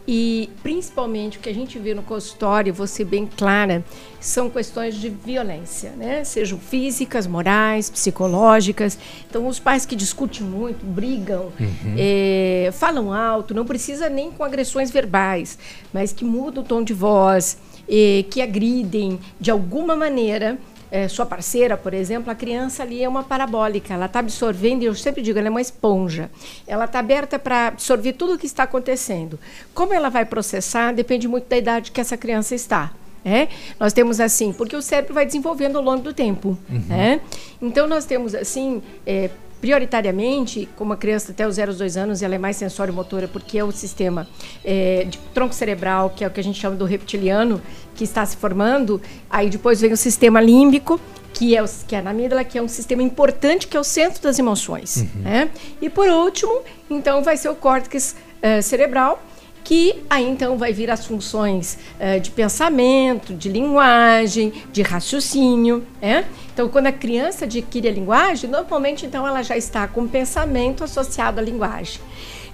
[0.07, 3.83] e principalmente o que a gente vê no consultório, ser bem clara,
[4.19, 6.23] são questões de violência, né?
[6.23, 8.97] Sejam físicas, morais, psicológicas.
[9.29, 11.95] Então, os pais que discutem muito, brigam, Uhum.
[11.95, 15.59] eh, falam alto, não precisa nem com agressões verbais,
[15.93, 20.57] mas que mudam o tom de voz, eh, que agridem de alguma maneira
[20.91, 24.85] eh, sua parceira, por exemplo, a criança ali é uma parabólica, ela está absorvendo, e
[24.85, 26.29] eu sempre digo, ela é uma esponja.
[26.67, 29.39] Ela está aberta para absorver tudo o que está acontecendo.
[29.73, 32.91] Como ela vai processar depende muito da idade que essa criança está.
[33.23, 33.49] É?
[33.77, 36.57] Nós temos assim, porque o cérebro vai desenvolvendo ao longo do tempo.
[36.69, 36.83] Uhum.
[36.87, 37.19] né?
[37.61, 39.29] Então nós temos assim, é,
[39.61, 43.57] prioritariamente, como a criança até os 0 aos 2 anos, ela é mais sensório-motora, porque
[43.57, 44.27] é o sistema
[44.63, 47.61] é, de tronco cerebral, que é o que a gente chama do reptiliano,
[47.95, 49.01] que está se formando.
[49.29, 50.99] Aí depois vem o sistema límbico,
[51.33, 53.83] que é, o, que é na amígdala, que é um sistema importante, que é o
[53.83, 55.05] centro das emoções.
[55.15, 55.49] né?
[55.81, 59.21] E por último, então, vai ser o córtex eh, cerebral,
[59.69, 66.25] que aí então vai vir as funções eh, de pensamento, de linguagem, de raciocínio, né?
[66.51, 71.39] Então, quando a criança adquire a linguagem, normalmente então ela já está com pensamento associado
[71.39, 72.01] à linguagem.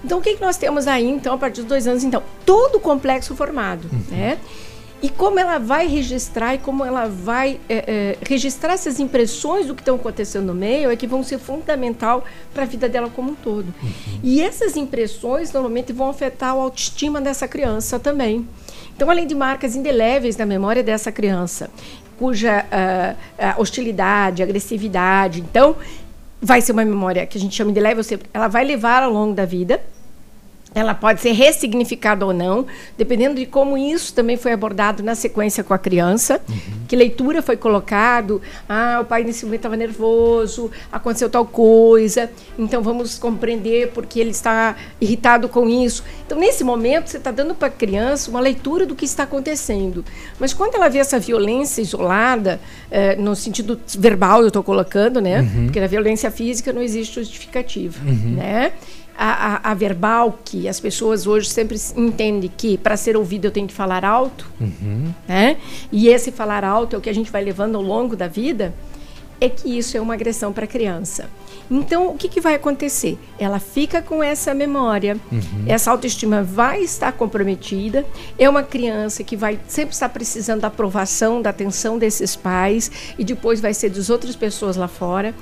[0.04, 2.22] Então, o que, que nós temos aí, então, a partir dos dois anos, então?
[2.44, 4.36] Todo o complexo formado, né?
[5.06, 9.72] E como ela vai registrar e como ela vai eh, eh, registrar essas impressões do
[9.72, 13.30] que estão acontecendo no meio é que vão ser fundamental para a vida dela como
[13.30, 13.72] um todo.
[14.20, 18.48] E essas impressões normalmente vão afetar a autoestima dessa criança também.
[18.96, 21.70] Então, além de marcas indeléveis na memória dessa criança,
[22.18, 22.66] cuja
[23.38, 25.76] ah, hostilidade, agressividade, então
[26.42, 29.12] vai ser uma memória que a gente chama indelével, ou seja, ela vai levar ao
[29.12, 29.80] longo da vida.
[30.74, 32.66] Ela pode ser ressignificada ou não,
[32.98, 36.38] dependendo de como isso também foi abordado na sequência com a criança.
[36.86, 38.42] Que leitura foi colocado.
[38.68, 44.32] Ah, o pai nesse momento estava nervoso, aconteceu tal coisa, então vamos compreender porque ele
[44.32, 46.04] está irritado com isso.
[46.26, 50.04] Então, nesse momento, você está dando para a criança uma leitura do que está acontecendo.
[50.38, 52.60] Mas quando ela vê essa violência isolada,
[52.90, 55.40] eh, no sentido verbal, eu estou colocando, né?
[55.40, 55.64] Uhum.
[55.66, 58.34] Porque na violência física não existe justificativa, Uhum.
[58.36, 58.72] né?
[59.18, 63.50] A, a, a verbal, que as pessoas hoje sempre entendem que para ser ouvido eu
[63.50, 65.12] tenho que falar alto, Uhum.
[65.26, 65.56] né?
[65.90, 68.74] E esse falar alto é o que a gente vai levando ao longo da vida.
[69.38, 71.28] é que isso é uma agressão para a criança.
[71.70, 73.18] Então, o que, que vai acontecer?
[73.38, 75.64] Ela fica com essa memória, Uhum.
[75.66, 78.06] essa autoestima vai estar comprometida.
[78.38, 83.24] É uma criança que vai sempre estar precisando da aprovação, da atenção desses pais e
[83.24, 85.34] depois vai ser das outras pessoas lá fora.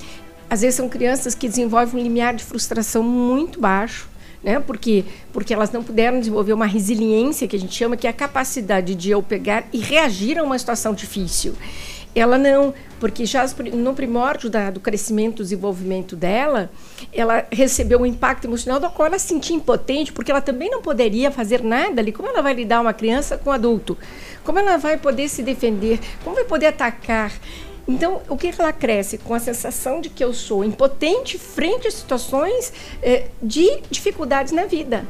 [0.48, 4.08] Às vezes são crianças que desenvolvem um limiar de frustração muito baixo.
[4.42, 4.60] Né?
[4.60, 8.12] Porque, porque elas não puderam desenvolver uma resiliência, que a gente chama, que é a
[8.12, 11.54] capacidade de eu pegar e reagir a uma situação difícil.
[12.14, 16.70] Ela não, porque já no primórdio da- do crescimento, desenvolvimento dela,
[17.10, 20.82] ela recebeu um impacto emocional do qual ela se sentia impotente, porque ela também não
[20.82, 22.12] poderia fazer nada ali.
[22.12, 23.96] Como ela vai lidar uma criança com um adulto?
[24.44, 25.98] Como ela vai poder se defender?
[26.22, 27.32] Como vai poder atacar?
[27.86, 29.18] Então, o que ela cresce?
[29.18, 34.64] Com a sensação de que eu sou impotente frente a situações eh, de dificuldades na
[34.64, 35.06] vida.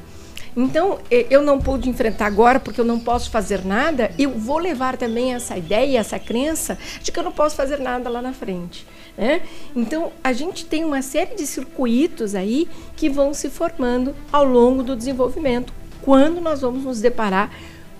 [0.56, 4.10] Então, eh, eu não pude enfrentar agora porque eu não posso fazer nada.
[4.18, 8.10] Eu vou levar também essa ideia, essa crença de que eu não posso fazer nada
[8.10, 8.84] lá na frente.
[9.16, 9.42] Né?
[9.76, 14.82] Então, a gente tem uma série de circuitos aí que vão se formando ao longo
[14.82, 15.72] do desenvolvimento,
[16.02, 17.50] quando nós vamos nos deparar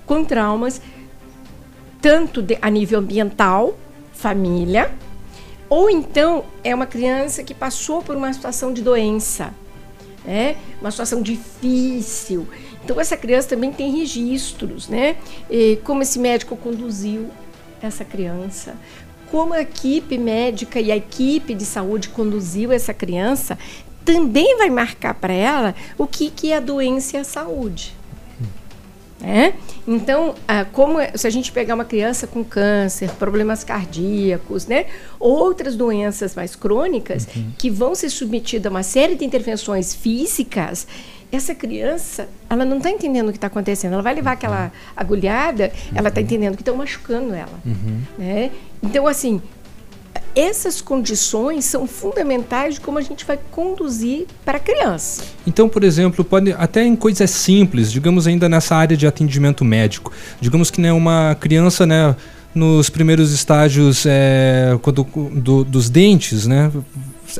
[0.05, 0.81] com traumas,
[2.03, 3.79] tanto de- a nível ambiental,
[4.15, 4.93] família,
[5.69, 9.53] ou então é uma criança que passou por uma situação de doença,
[10.25, 10.57] né?
[10.81, 12.47] Uma situação difícil.
[12.85, 15.17] Então essa criança também tem registros, né?
[15.51, 17.29] E como esse médico conduziu
[17.83, 18.77] essa criança,
[19.31, 23.59] como a equipe médica e a equipe de saúde conduziu essa criança,
[24.05, 27.97] também vai marcar para ela o que, que é a doença e a saúde.
[29.25, 29.55] Né?
[29.87, 34.87] Então, ah, como é- se a gente pegar uma criança com câncer, problemas cardíacos, né?
[35.19, 37.27] outras doenças mais crônicas
[37.59, 40.87] que vão ser submetidas a uma série de intervenções físicas,
[41.33, 43.95] essa criança, ela não está entendendo o que está acontecendo.
[43.95, 47.59] Ela vai levar aquela agulhada, ela está entendendo que estão machucando ela.
[48.17, 48.51] Né?
[48.83, 49.43] Então, assim,
[50.35, 55.23] essas condições são fundamentais de como a gente vai conduzir para a criança.
[55.47, 60.13] Então, por exemplo, pode até em coisas simples, digamos ainda nessa área de atendimento médico,
[60.41, 62.17] digamos que né, uma criança, né,
[62.55, 64.77] nos primeiros estágios é,
[65.35, 66.71] do- dos dentes, né,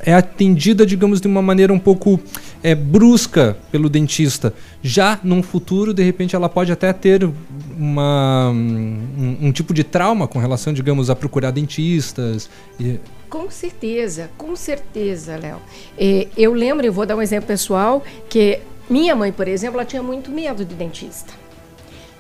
[0.05, 2.19] é atendida, digamos, de uma maneira um pouco
[2.65, 4.55] é, brusca pelo dentista.
[4.83, 7.31] Já num futuro, de repente, ela pode até ter
[7.79, 12.49] uma, um, um tipo de trauma com relação, digamos, a procurar dentistas.
[12.81, 15.59] e- Com certeza, com certeza, Léo.
[15.99, 19.85] Eh, eu lembro, eu vou dar um exemplo pessoal, que minha mãe, por exemplo, ela
[19.85, 21.35] tinha muito medo de dentista.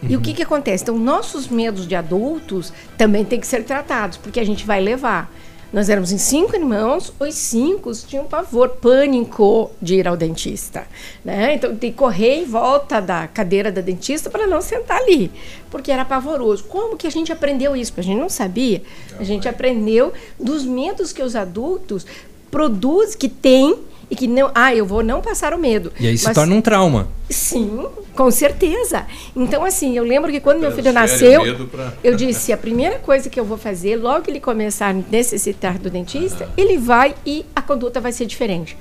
[0.06, 0.82] E o que, que acontece?
[0.82, 5.32] Então, nossos medos de adultos também têm que ser tratados, porque a gente vai levar.
[5.74, 10.86] Nós éramos em cinco irmãos, os cinco tinham pavor, pânico de ir ao dentista.
[11.24, 11.54] Né?
[11.54, 15.32] Então, tem que correr em volta da cadeira da dentista para não sentar ali,
[15.72, 16.62] porque era pavoroso.
[16.62, 17.92] Como que a gente aprendeu isso?
[17.96, 18.84] A gente não sabia.
[19.18, 22.06] A gente aprendeu dos medos que os adultos
[22.52, 23.76] produzem, que têm,
[24.14, 24.50] e que não.
[24.54, 25.92] Ah, eu vou não passar o medo.
[25.98, 27.08] E aí se Mas- torna um trauma.
[27.28, 27.84] Sim,
[28.14, 29.06] com certeza.
[29.34, 33.28] Então, assim, eu lembro que quando meu filho nasceu, pra- eu disse: a primeira coisa
[33.28, 37.44] que eu vou fazer, logo que ele começar a necessitar do dentista, ele vai e
[37.56, 38.76] a conduta vai ser diferente.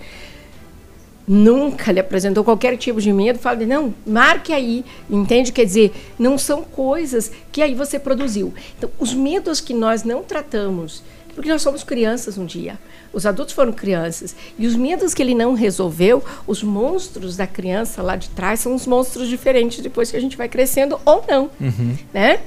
[1.26, 5.53] Nunca lhe apresentou qualquer tipo de medo, fala, não, marque aí, entende?
[5.53, 8.53] Quer dizer, não são coisas que aí você produziu.
[8.77, 11.01] Então, os medos que nós não tratamos,
[11.35, 12.80] porque nós somos crianças um dia,
[13.11, 18.01] os adultos foram crianças, e os medos que ele não resolveu, os monstros da criança
[18.01, 21.49] lá de trás são os monstros diferentes depois que a gente vai crescendo ou não
[22.14, 22.39] né?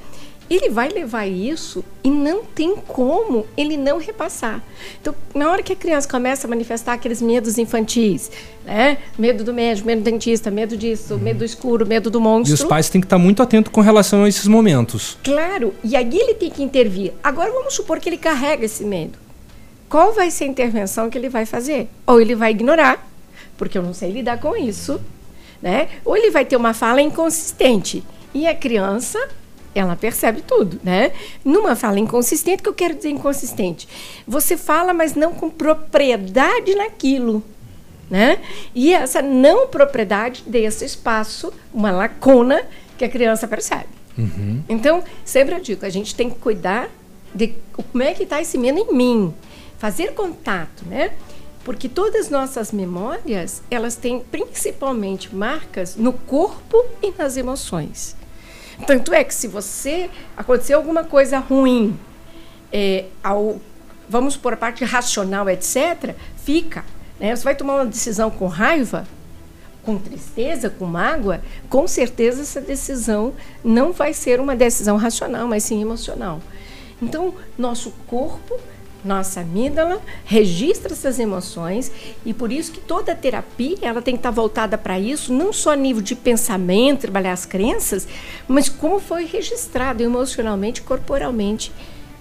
[0.48, 4.62] Ele vai levar isso e não tem como ele não repassar.
[5.00, 8.30] Então, na hora que a criança começa a manifestar aqueles medos infantis,
[8.64, 8.98] né?
[9.18, 12.54] Medo do médico, medo do dentista, medo disso, medo do escuro, medo do E monstro.
[12.54, 15.18] os pais têm que estar muito atentos com relação a esses momentos.
[15.24, 17.12] Claro, e aí ele tem que intervir.
[17.24, 19.18] Agora vamos supor que ele carrega esse medo.
[19.88, 21.88] Qual vai ser a intervenção que ele vai fazer?
[22.06, 23.08] Ou ele vai ignorar,
[23.56, 25.00] porque eu não sei lidar com isso,
[25.60, 25.88] né?
[26.04, 28.04] Ou ele vai ter uma fala inconsistente.
[28.34, 29.18] E a criança,
[29.78, 31.12] ela percebe tudo, né?
[31.44, 33.88] Numa fala inconsistente, o que eu quero dizer inconsistente?
[34.26, 37.42] Você fala, mas não com propriedade naquilo.
[38.08, 38.38] Né?
[38.74, 42.62] E essa não propriedade desse espaço, uma lacuna
[42.96, 43.88] que a criança percebe.
[44.68, 46.88] Então, sempre eu digo, a gente tem que cuidar
[47.34, 49.34] de como é que está esse medo em mim.
[49.78, 51.12] Fazer contato, né?
[51.64, 58.16] Porque todas as nossas memórias, elas têm principalmente marcas no corpo e nas emoções.
[58.84, 61.98] Tanto é que se você aconteceu alguma coisa ruim,
[62.72, 63.60] é, ao,
[64.08, 66.84] vamos por a parte racional, etc., fica.
[67.18, 67.34] Né?
[67.34, 69.06] Você vai tomar uma decisão com raiva,
[69.82, 71.40] com tristeza, com mágoa,
[71.70, 73.32] com certeza essa decisão
[73.64, 76.40] não vai ser uma decisão racional, mas sim emocional.
[77.00, 78.58] Então, nosso corpo
[79.06, 81.90] nossa amígdala registra essas emoções
[82.24, 85.72] e por isso que toda terapia ela tem que estar voltada para isso, não só
[85.72, 88.06] a nível de pensamento, trabalhar as crenças,
[88.46, 91.72] mas como foi registrado emocionalmente, corporalmente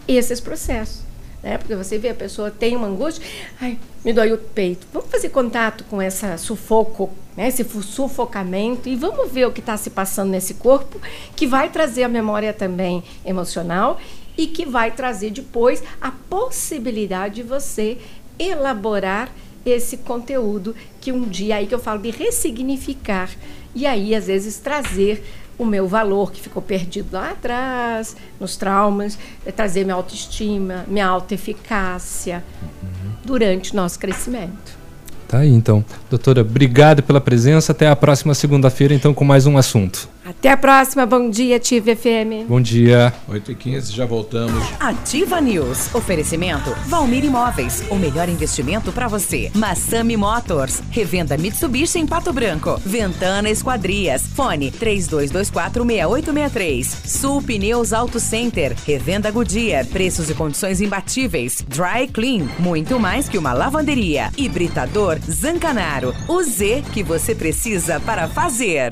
[0.07, 1.03] esses processos.
[1.45, 1.57] Né?
[1.57, 3.23] Porque você vê a pessoa tem uma angústia,
[3.61, 4.87] ai, me dói o peito.
[4.91, 7.47] Vamos fazer contato com essa sufoco, né?
[7.47, 10.99] esse sufocamento e vamos ver o que está se passando nesse corpo,
[11.35, 13.99] que vai trazer a memória também emocional
[14.37, 17.97] e que vai trazer depois a possibilidade de você
[18.37, 19.29] elaborar
[19.65, 23.29] esse conteúdo que um dia aí que eu falo de ressignificar
[23.73, 25.23] e aí às vezes trazer
[25.57, 31.07] o meu valor que ficou perdido lá atrás, nos traumas, é trazer minha autoestima, minha
[31.07, 33.11] autoeficácia uhum.
[33.23, 34.85] durante nosso crescimento.
[35.27, 35.83] Tá aí então.
[36.09, 37.71] Doutora, obrigado pela presença.
[37.71, 40.09] Até a próxima segunda-feira, então, com mais um assunto.
[40.25, 41.05] Até a próxima.
[41.05, 42.47] Bom dia, Ativa FM.
[42.47, 43.13] Bom dia.
[43.29, 44.63] 8h15, já voltamos.
[44.79, 45.93] Ativa News.
[45.93, 47.83] Oferecimento Valmir Imóveis.
[47.91, 49.51] O melhor investimento para você.
[49.53, 50.81] Massami Motors.
[50.89, 52.81] Revenda Mitsubishi em Pato Branco.
[52.83, 54.23] Ventana Esquadrias.
[54.23, 56.85] Fone 32246863.
[57.05, 58.75] Sul Pneus Auto Center.
[58.83, 59.85] Revenda Goodyear.
[59.85, 61.63] Preços e condições imbatíveis.
[61.67, 62.47] Dry Clean.
[62.57, 64.31] Muito mais que uma lavanderia.
[64.35, 66.15] Hibridador Zancanaro.
[66.27, 68.91] O Z que você precisa para fazer.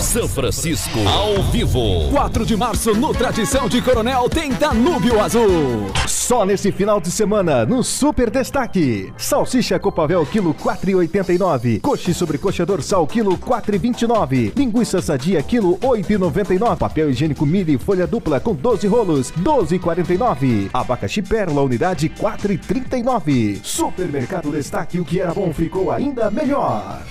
[0.00, 2.10] São Francisco ao vivo.
[2.10, 5.86] 4 de março, no Tradição de Coronel, tem Danúbio Azul.
[6.08, 9.12] Só nesse final de semana, no Super Destaque.
[9.16, 11.80] Salsicha Copavel, quilo 4,89.
[11.80, 14.52] Coxe sobre coxa dorsal, quilo 4,29.
[14.56, 16.39] Linguiça sadia, quilo 8,99.
[16.44, 16.76] 9,99.
[16.76, 20.70] Papel higiênico Mili folha dupla com 12 rolos, 12,49.
[20.72, 23.60] Abacaxi Pérola unidade 4,39.
[23.62, 27.02] Supermercado Destaque, o que era bom ficou ainda melhor.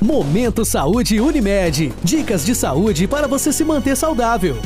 [0.00, 1.92] Momento Saúde Unimed.
[2.02, 4.56] Dicas de saúde para você se manter saudável.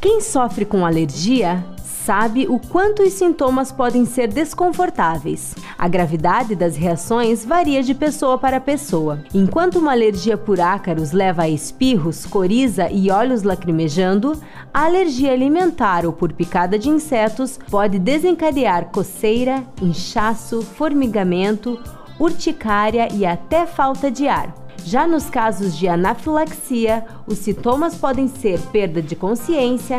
[0.00, 1.64] Quem sofre com alergia
[2.08, 5.54] sabe o quanto os sintomas podem ser desconfortáveis.
[5.76, 9.22] A gravidade das reações varia de pessoa para pessoa.
[9.34, 14.40] Enquanto uma alergia por ácaros leva a espirros, coriza e olhos lacrimejando,
[14.72, 21.78] a alergia alimentar ou por picada de insetos pode desencadear coceira, inchaço, formigamento,
[22.18, 24.54] urticária e até falta de ar.
[24.82, 29.98] Já nos casos de anafilaxia, os sintomas podem ser perda de consciência,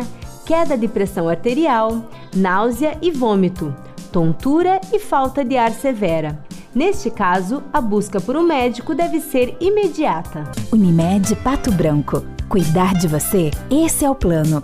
[0.50, 3.72] queda de pressão arterial, náusea e vômito,
[4.12, 6.40] tontura e falta de ar severa.
[6.74, 10.52] Neste caso, a busca por um médico deve ser imediata.
[10.74, 12.26] Unimed Pato Branco.
[12.50, 13.52] Cuidar de você?
[13.70, 14.64] Esse é o plano.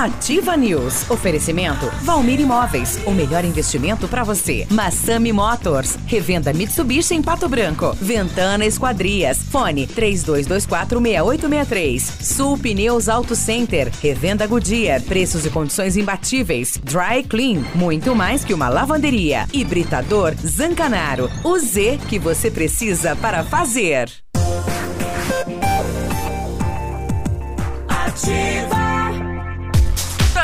[0.00, 1.10] Ativa News.
[1.10, 2.98] Oferecimento Valmir Imóveis.
[3.04, 4.66] O melhor investimento para você.
[4.70, 5.98] Massami Motors.
[6.06, 7.94] Revenda Mitsubishi em Pato Branco.
[8.00, 9.40] Ventana Esquadrias.
[9.50, 12.00] Fone 32246863.
[12.00, 13.92] Sul Pneus Auto Center.
[14.02, 15.02] Revenda Goodyear.
[15.02, 16.80] Preços e condições imbatíveis.
[16.82, 17.62] Dry Clean.
[17.74, 19.46] Muito mais que uma lavanderia.
[19.52, 21.30] Hibridador Zancanaro.
[21.44, 24.10] O Z que você precisa para fazer.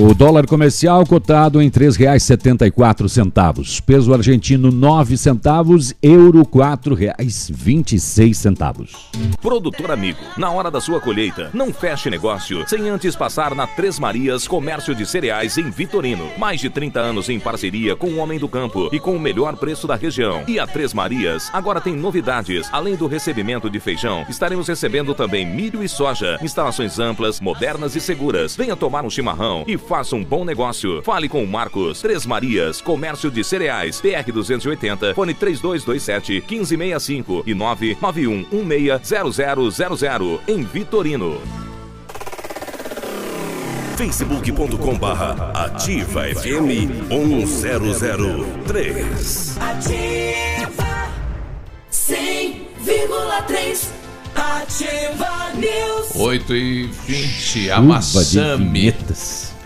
[0.00, 3.82] O dólar comercial cotado em R$ 3,74.
[3.82, 8.92] Peso argentino 9 centavos, euro R$ 4,26 centavos.
[9.42, 13.98] Produtor amigo, na hora da sua colheita, não feche negócio sem antes passar na Três
[13.98, 16.28] Marias Comércio de Cereais em Vitorino.
[16.38, 19.56] Mais de 30 anos em parceria com o Homem do Campo e com o melhor
[19.56, 20.44] preço da região.
[20.46, 22.68] E a Três Marias agora tem novidades.
[22.70, 26.38] Além do recebimento de feijão, estaremos recebendo também milho e soja.
[26.40, 28.54] Instalações amplas, modernas e seguras.
[28.54, 31.02] Venha tomar um chimarrão e faça um bom negócio.
[31.02, 32.00] Fale com o Marcos.
[32.00, 41.40] Três Marias, Comércio de Cereais, PR 280, fone 3227 1565 e 991 160000 em Vitorino.
[43.96, 49.58] facebook.com barra ativa FM 1003.
[49.58, 51.08] Ativa
[51.90, 53.88] 100,3.
[54.36, 56.14] Ativa News.
[56.14, 58.94] 8 e 20, a Chuva Massami.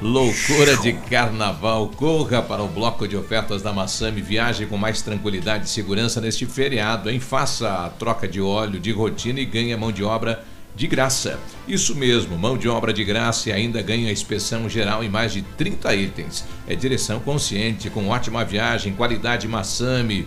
[0.03, 1.89] Loucura de carnaval.
[1.95, 4.21] Corra para o bloco de ofertas da Massami.
[4.21, 7.21] Viaje com mais tranquilidade e segurança neste feriado, hein?
[7.21, 11.39] Faça a troca de óleo de rotina e ganhe mão de obra de graça.
[11.69, 15.43] Isso mesmo, mão de obra de graça e ainda ganha inspeção geral em mais de
[15.43, 16.45] 30 itens.
[16.67, 20.27] É direção consciente, com ótima viagem, qualidade Massami.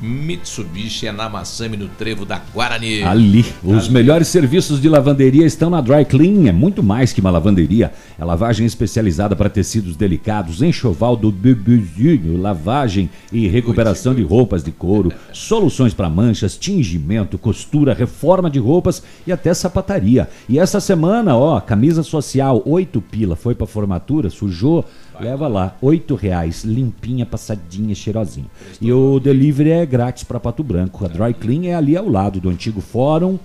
[0.00, 3.02] Mitsubishi é na Massami, no trevo da Guarani.
[3.02, 6.48] Ali, os melhores serviços de lavanderia estão na Dry Clean.
[6.48, 7.92] É muito mais que uma lavanderia.
[8.18, 14.70] É lavagem especializada para tecidos delicados, enxoval do bebezinho, lavagem e recuperação de roupas de
[14.70, 20.28] couro, soluções para manchas, tingimento, costura, reforma de roupas e até sapataria.
[20.48, 24.84] E essa semana, ó, camisa social, 8 pila, foi para formatura, sujou.
[25.20, 28.46] Leva lá, oito reais, limpinha, passadinha, cheirosinha.
[28.80, 31.04] E o delivery é grátis para Pato Branco.
[31.04, 33.38] A Dry Clean é ali ao lado do antigo fórum.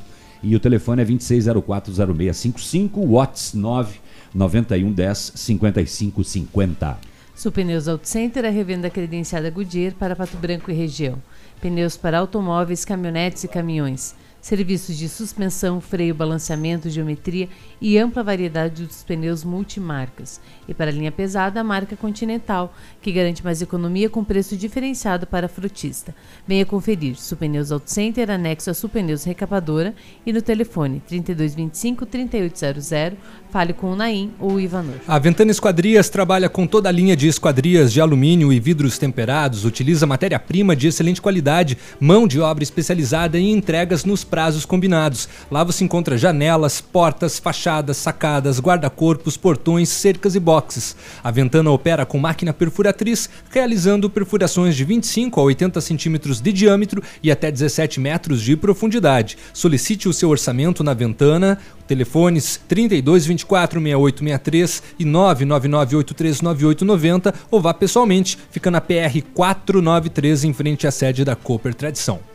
[0.43, 6.97] E o telefone é 26040655, Watts 99110 5550.
[7.35, 11.17] Supneus Auto Center é revenda credenciada Goodyear para Pato Branco e região.
[11.59, 14.13] Pneus para automóveis, caminhonetes e caminhões.
[14.43, 17.47] Serviços de suspensão, freio, balanceamento, geometria
[17.79, 20.41] e ampla variedade dos pneus multimarcas.
[20.67, 25.27] E para a linha pesada, a marca Continental, que garante mais economia com preço diferenciado
[25.27, 26.15] para frutista.
[26.47, 27.15] Venha conferir.
[27.15, 29.95] Supneus Auto Center, anexo a Supneus Recapadora
[30.25, 33.13] e no telefone 3225-3800.
[33.49, 34.95] Fale com o Naim ou o Ivanor.
[35.07, 39.65] A Ventana Esquadrias trabalha com toda a linha de esquadrias de alumínio e vidros temperados,
[39.65, 45.29] utiliza matéria-prima de excelente qualidade, mão de obra especializada e entregas nos prazos combinados.
[45.51, 50.95] Lá você encontra janelas, portas, fachadas, sacadas, guarda-corpos, portões, cercas e boxes.
[51.23, 57.01] A Ventana opera com máquina perfuratriz, realizando perfurações de 25 a 80 centímetros de diâmetro
[57.23, 59.35] e até 17 metros de profundidade.
[59.51, 61.57] Solicite o seu orçamento na Ventana,
[61.87, 70.53] telefones 32 24 6863 e 999 839890 ou vá pessoalmente, fica na PR 493 em
[70.53, 72.32] frente à sede da Cooper Tradição.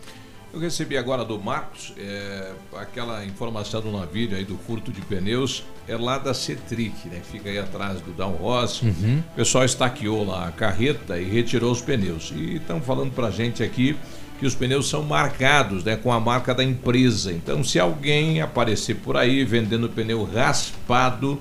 [0.58, 5.62] Eu recebi agora do Marcos é, aquela informação do navio aí do furto de pneus,
[5.86, 7.20] é lá da Cetric, né?
[7.30, 8.82] Fica aí atrás do Down Ross.
[8.82, 9.22] Uhum.
[9.34, 12.32] O pessoal estaqueou lá a carreta e retirou os pneus.
[12.34, 13.96] E estão falando pra gente aqui
[14.40, 17.32] que os pneus são marcados né, com a marca da empresa.
[17.32, 21.40] Então, se alguém aparecer por aí vendendo pneu raspado,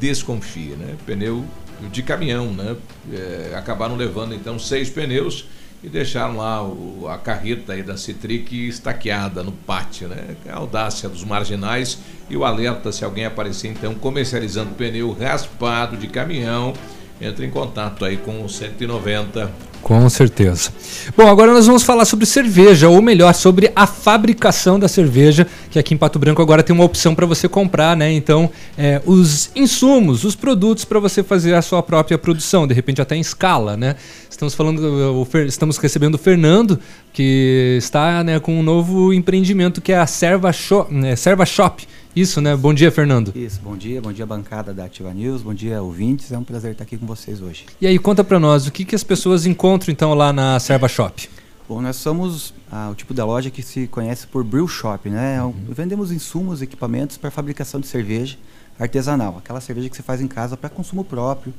[0.00, 0.94] desconfie, né?
[1.04, 1.44] Pneu
[1.92, 2.74] de caminhão, né?
[3.12, 5.44] É, acabaram levando então seis pneus
[5.84, 10.34] e deixaram lá o- a carreta aí da Citric estaqueada no pátio, né?
[10.48, 11.98] A audácia dos marginais
[12.30, 16.72] e o alerta se alguém aparecer então comercializando pneu raspado de caminhão,
[17.20, 19.50] entre em contato aí com o 190
[19.82, 20.72] Com certeza.
[21.14, 25.78] Bom, agora nós vamos falar sobre cerveja, ou melhor, sobre a fabricação da cerveja, que
[25.78, 28.10] aqui em Pato Branco agora tem uma opção para você comprar, né?
[28.10, 33.02] Então, é, os insumos, os produtos para você fazer a sua própria produção, de repente
[33.02, 33.94] até em escala, né?
[34.34, 36.80] Estamos falando, estamos recebendo o Fernando,
[37.12, 40.92] que está né, com um novo empreendimento que é a Serva Shop.
[40.92, 41.86] Né, Serva Shop.
[42.16, 42.56] Isso, né?
[42.56, 43.32] Bom dia, Fernando.
[43.32, 46.72] Isso, bom dia, bom dia bancada da Ativa News, bom dia ouvintes, é um prazer
[46.72, 47.64] estar aqui com vocês hoje.
[47.80, 50.88] E aí, conta pra nós, o que, que as pessoas encontram então lá na Serva
[50.88, 51.28] Shop?
[51.68, 55.36] Bom, nós somos ah, o tipo da loja que se conhece por brew shop, né?
[55.36, 58.36] É um- Vendemos insumos, equipamentos para fabricação de cerveja
[58.80, 61.54] artesanal, aquela cerveja que você faz em casa para consumo próprio,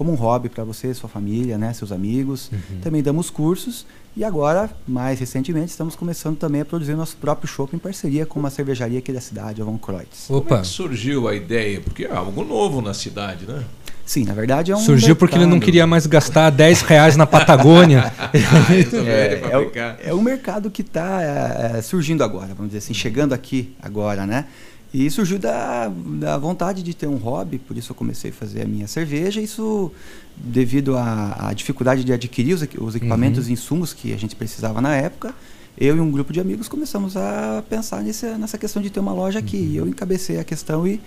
[0.00, 2.50] como um hobby para você, sua família, né, seus amigos.
[2.80, 3.84] Também damos cursos
[4.16, 8.40] e agora, mais recentemente, estamos começando também a produzir nosso próprio chopp em parceria com
[8.40, 10.24] uma cervejaria aqui da cidade, a Von Kreutz.
[10.28, 11.82] Como é que surgiu a ideia?
[11.82, 13.62] Porque é algo novo na cidade, né?
[14.06, 15.64] Sim, na verdade é um Surgiu porque ele não mercado.
[15.66, 18.10] queria mais gastar 10 reais na Patagônia.
[18.32, 19.70] é, é, o,
[20.08, 24.46] é um mercado que está surgindo agora, vamos dizer assim, chegando aqui agora, né?
[24.92, 25.88] E surgiu da,
[26.18, 29.40] da vontade de ter um hobby, por isso eu comecei a fazer a minha cerveja.
[29.40, 29.92] Isso
[30.36, 33.50] devido à, à dificuldade de adquirir os, os equipamentos Uhum.
[33.50, 35.32] e insumos que a gente precisava na época.
[35.80, 39.14] Eu e um grupo de amigos começamos a pensar nesse, nessa questão de ter uma
[39.14, 39.56] loja aqui.
[39.56, 41.00] E eu encabecei a questão e,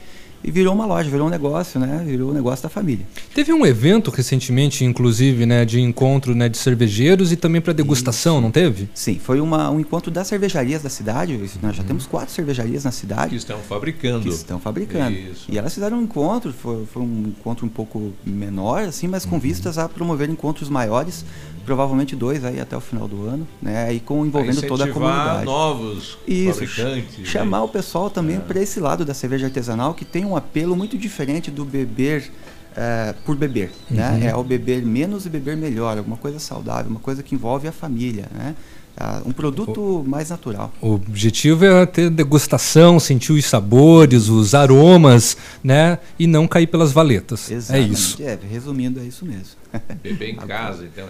[0.44, 2.04] e virou uma loja, virou um negócio, né?
[2.04, 3.06] Virou um negócio da família.
[3.36, 8.42] Teve um evento recentemente, inclusive, né, de encontro né, de cervejeiros e também para degustação,
[8.42, 8.90] não teve?
[8.96, 11.36] Sim, foi uma, um encontro das cervejarias da cidade.
[11.36, 13.30] Isso, Nós já temos quatro cervejarias na cidade.
[13.30, 14.24] Que estão fabricando.
[14.24, 15.16] Que estão fabricando.
[15.16, 15.46] Isso.
[15.50, 19.40] E elas fizeram um encontro, foi, foi um encontro um pouco menor, assim, mas com
[19.40, 21.24] vistas a promover encontros maiores,
[21.66, 23.94] provavelmente dois aí até o final do ano, né?
[23.94, 25.46] E com envolvendo toda a comunidade.
[25.46, 27.26] novos Isso, fabricantes, né?
[27.26, 30.98] chamar o pessoal também para esse lado da cerveja artesanal que tem um apelo muito
[30.98, 32.32] diferente do beber
[32.76, 34.12] eh, por beber, né?
[34.12, 34.30] Uhum.
[34.30, 37.72] É o beber menos e beber melhor, alguma coisa saudável, uma coisa que envolve a
[37.72, 38.56] família, né?
[38.96, 40.72] Ah, um produto mais natural.
[40.80, 45.98] O objetivo é ter degustação, sentir os sabores, os aromas, né?
[46.20, 47.50] E não cair pelas valetas.
[47.50, 47.94] É Exatamente.
[47.94, 48.22] isso.
[48.22, 49.56] É, resumindo, é isso mesmo.
[50.02, 51.08] Beber em casa, então.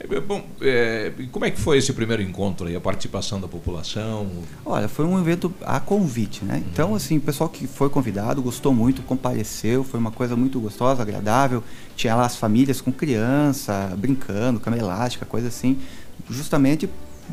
[0.00, 0.14] É.
[0.16, 2.74] É, Bom, é, como é que foi esse primeiro encontro aí?
[2.76, 4.26] A participação da população?
[4.64, 6.62] Olha, foi um evento a convite, né?
[6.72, 11.02] Então, assim, o pessoal que foi convidado gostou muito, compareceu, foi uma coisa muito gostosa,
[11.02, 11.62] agradável.
[11.96, 15.78] Tinha lá as famílias com criança, brincando, cama elástica, coisa assim,
[16.30, 16.88] justamente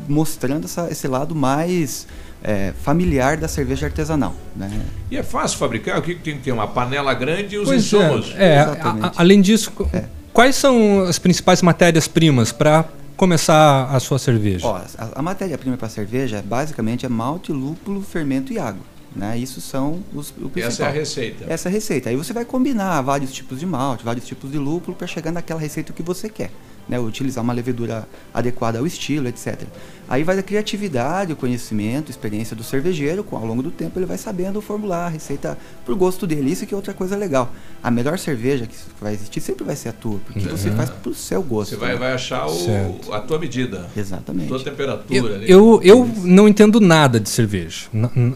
[0.08, 2.06] mostrando essa- esse lado mais
[2.40, 4.70] é, familiar da cerveja artesanal, né?
[5.10, 5.98] E é fácil fabricar?
[5.98, 6.52] O que tem que ter?
[6.52, 8.32] Uma panela grande e os Pois insumos?
[8.36, 9.90] é, é, a- a- além disso, co-
[10.38, 14.64] quais são as principais matérias-primas para começar a sua cerveja?
[14.68, 18.82] Ó, a, a matéria-prima para cerveja basicamente é malte, lúpulo, fermento e água.
[19.16, 19.36] Né?
[19.36, 20.68] Isso são os o principal.
[20.68, 21.44] Essa é a receita.
[21.48, 22.10] Essa é a receita.
[22.10, 25.58] Aí você vai combinar vários tipos de malte, vários tipos de lúpulo para chegar naquela
[25.58, 26.52] receita que você quer.
[26.88, 27.00] Né?
[27.00, 29.64] Utilizar uma levedura adequada ao estilo, etc.
[30.08, 33.22] Aí vai da criatividade, o conhecimento, experiência do cervejeiro.
[33.22, 36.50] Com, ao longo do tempo ele vai sabendo formular a receita pro gosto dele.
[36.50, 37.52] Isso que é outra coisa legal.
[37.82, 40.76] A melhor cerveja que vai existir sempre vai ser a tua, porque você Uhum.
[40.76, 41.70] faz pro seu gosto.
[41.70, 41.96] Você vai, né?
[41.96, 43.88] vai achar o- a tua medida.
[43.96, 44.48] Exatamente.
[44.48, 45.14] Tua temperatura.
[45.14, 45.50] Eu, ali.
[45.50, 47.86] eu, eu não entendo nada de cerveja,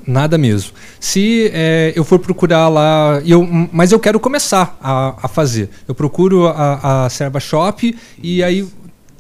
[0.07, 0.73] nada mesmo.
[1.01, 3.43] Se é, eu for procurar lá, eu,
[3.73, 5.71] mas eu quero começar a, a fazer.
[5.89, 8.67] Eu procuro a, a Serva Shop e aí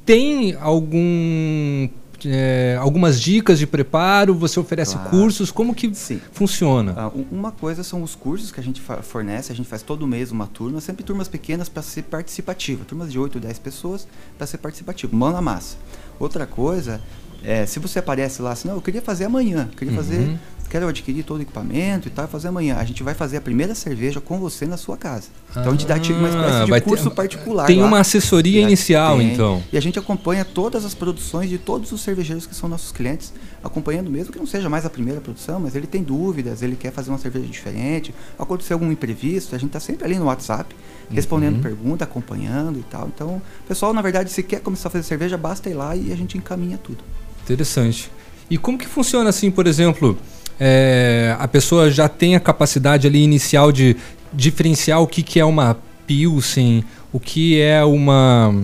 [0.04, 1.88] tem algum
[2.26, 4.34] é, algumas dicas de preparo.
[4.34, 5.10] Você oferece Claro.
[5.10, 5.92] cursos, como que
[6.32, 6.94] funciona?
[6.96, 10.06] Ah, um- uma coisa são os cursos que a gente fornece, a gente faz todo
[10.06, 14.06] mês uma turma, sempre turmas pequenas para ser participativa, turmas de 8, 10 pessoas
[14.38, 15.76] para ser participativo, mão na massa.
[16.18, 17.00] Outra coisa
[17.44, 19.96] é, se você aparece lá assim, não, eu queria fazer amanhã, queria Uhum.
[19.96, 20.38] fazer,
[20.72, 22.76] quero adquirir todo o equipamento e tal, fazer amanhã.
[22.78, 25.28] A gente vai fazer a primeira cerveja com você na sua casa.
[25.50, 27.66] Então a gente dá tipo uma espécie Ah, de vai ter- curso particular.
[27.66, 27.86] tem lá.
[27.86, 29.34] uma assessoria E inicial, tem.
[29.34, 29.62] então.
[29.70, 33.34] E a gente acompanha todas as produções de todos os cervejeiros que são nossos clientes,
[33.62, 36.90] acompanhando mesmo que não seja mais a primeira produção, mas ele tem dúvidas, ele quer
[36.90, 40.74] fazer uma cerveja diferente, aconteceu algum imprevisto, a gente está sempre ali no WhatsApp,
[41.10, 41.60] respondendo Uhum.
[41.62, 43.08] pergunta, acompanhando e tal.
[43.14, 46.16] Então, pessoal, na verdade, se quer começar a fazer cerveja, basta ir lá e a
[46.16, 47.04] gente encaminha tudo.
[47.44, 48.10] Interessante.
[48.48, 50.18] E como que funciona assim, por exemplo,
[50.58, 53.96] é, a pessoa já tem a capacidade ali inicial de
[54.32, 55.76] diferenciar o que, que é uma
[56.06, 58.54] Pilsen, o que é uma...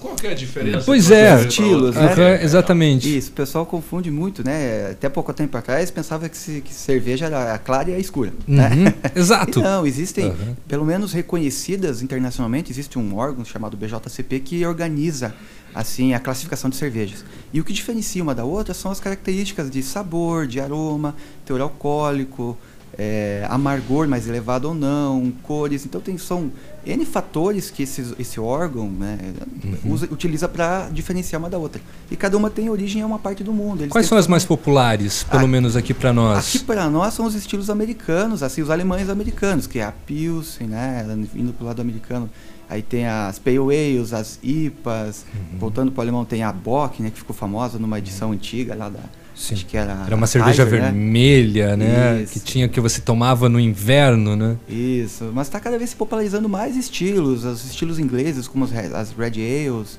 [0.00, 0.84] Qual que é a diferença?
[0.84, 1.40] Pois é.
[1.46, 2.12] estilos, né?
[2.12, 3.16] Aham, exatamente.
[3.18, 4.90] Isso, o pessoal confunde muito, né?
[4.92, 8.32] Até pouco tempo atrás pensava que, se- que cerveja era a clara e a escura.
[8.46, 8.70] né?
[8.74, 9.58] Uhum, exato.
[9.58, 10.56] E não, existem, Aham.
[10.66, 15.34] pelo menos reconhecidas internacionalmente, existe um órgão chamado BJCP que organiza
[15.74, 17.24] assim a classificação de cervejas.
[17.52, 21.14] E o que diferencia uma da outra são as características de sabor, de aroma,
[21.44, 22.56] teor alcoólico,
[23.00, 25.86] é, amargor mais elevado ou não, cores.
[25.86, 26.50] Então tem, são
[26.84, 29.16] N fatores que esses, esse órgão né,
[29.64, 29.92] Uhum.
[29.92, 31.80] usa- utiliza para diferenciar uma da outra.
[32.10, 33.82] E cada uma tem origem em uma parte do mundo.
[33.82, 36.48] Eles Quais são as mais populares, pelo menos aqui para nós?
[36.48, 40.66] Aqui para nós são os estilos americanos, assim, os alemães americanos, que é a Pilsen,
[40.66, 41.06] né?
[41.34, 42.28] Indo pro lado americano,
[42.70, 45.24] Aí tem as Pale Ales, as IPAs.
[45.58, 48.90] Voltando para o alemão, tem a Bock, né, que ficou famosa numa edição antiga lá
[48.90, 49.00] da.
[49.38, 49.54] Sim.
[49.54, 50.02] Acho que era.
[50.04, 50.70] Era uma cerveja né?
[50.70, 52.22] vermelha, né?
[52.22, 52.32] Isso.
[52.32, 54.56] Que tinha que você tomava no inverno, né?
[54.68, 58.90] Isso, mas está cada vez se popularizando mais estilos, os estilos ingleses, como as, re-
[58.92, 59.96] as Red Ales,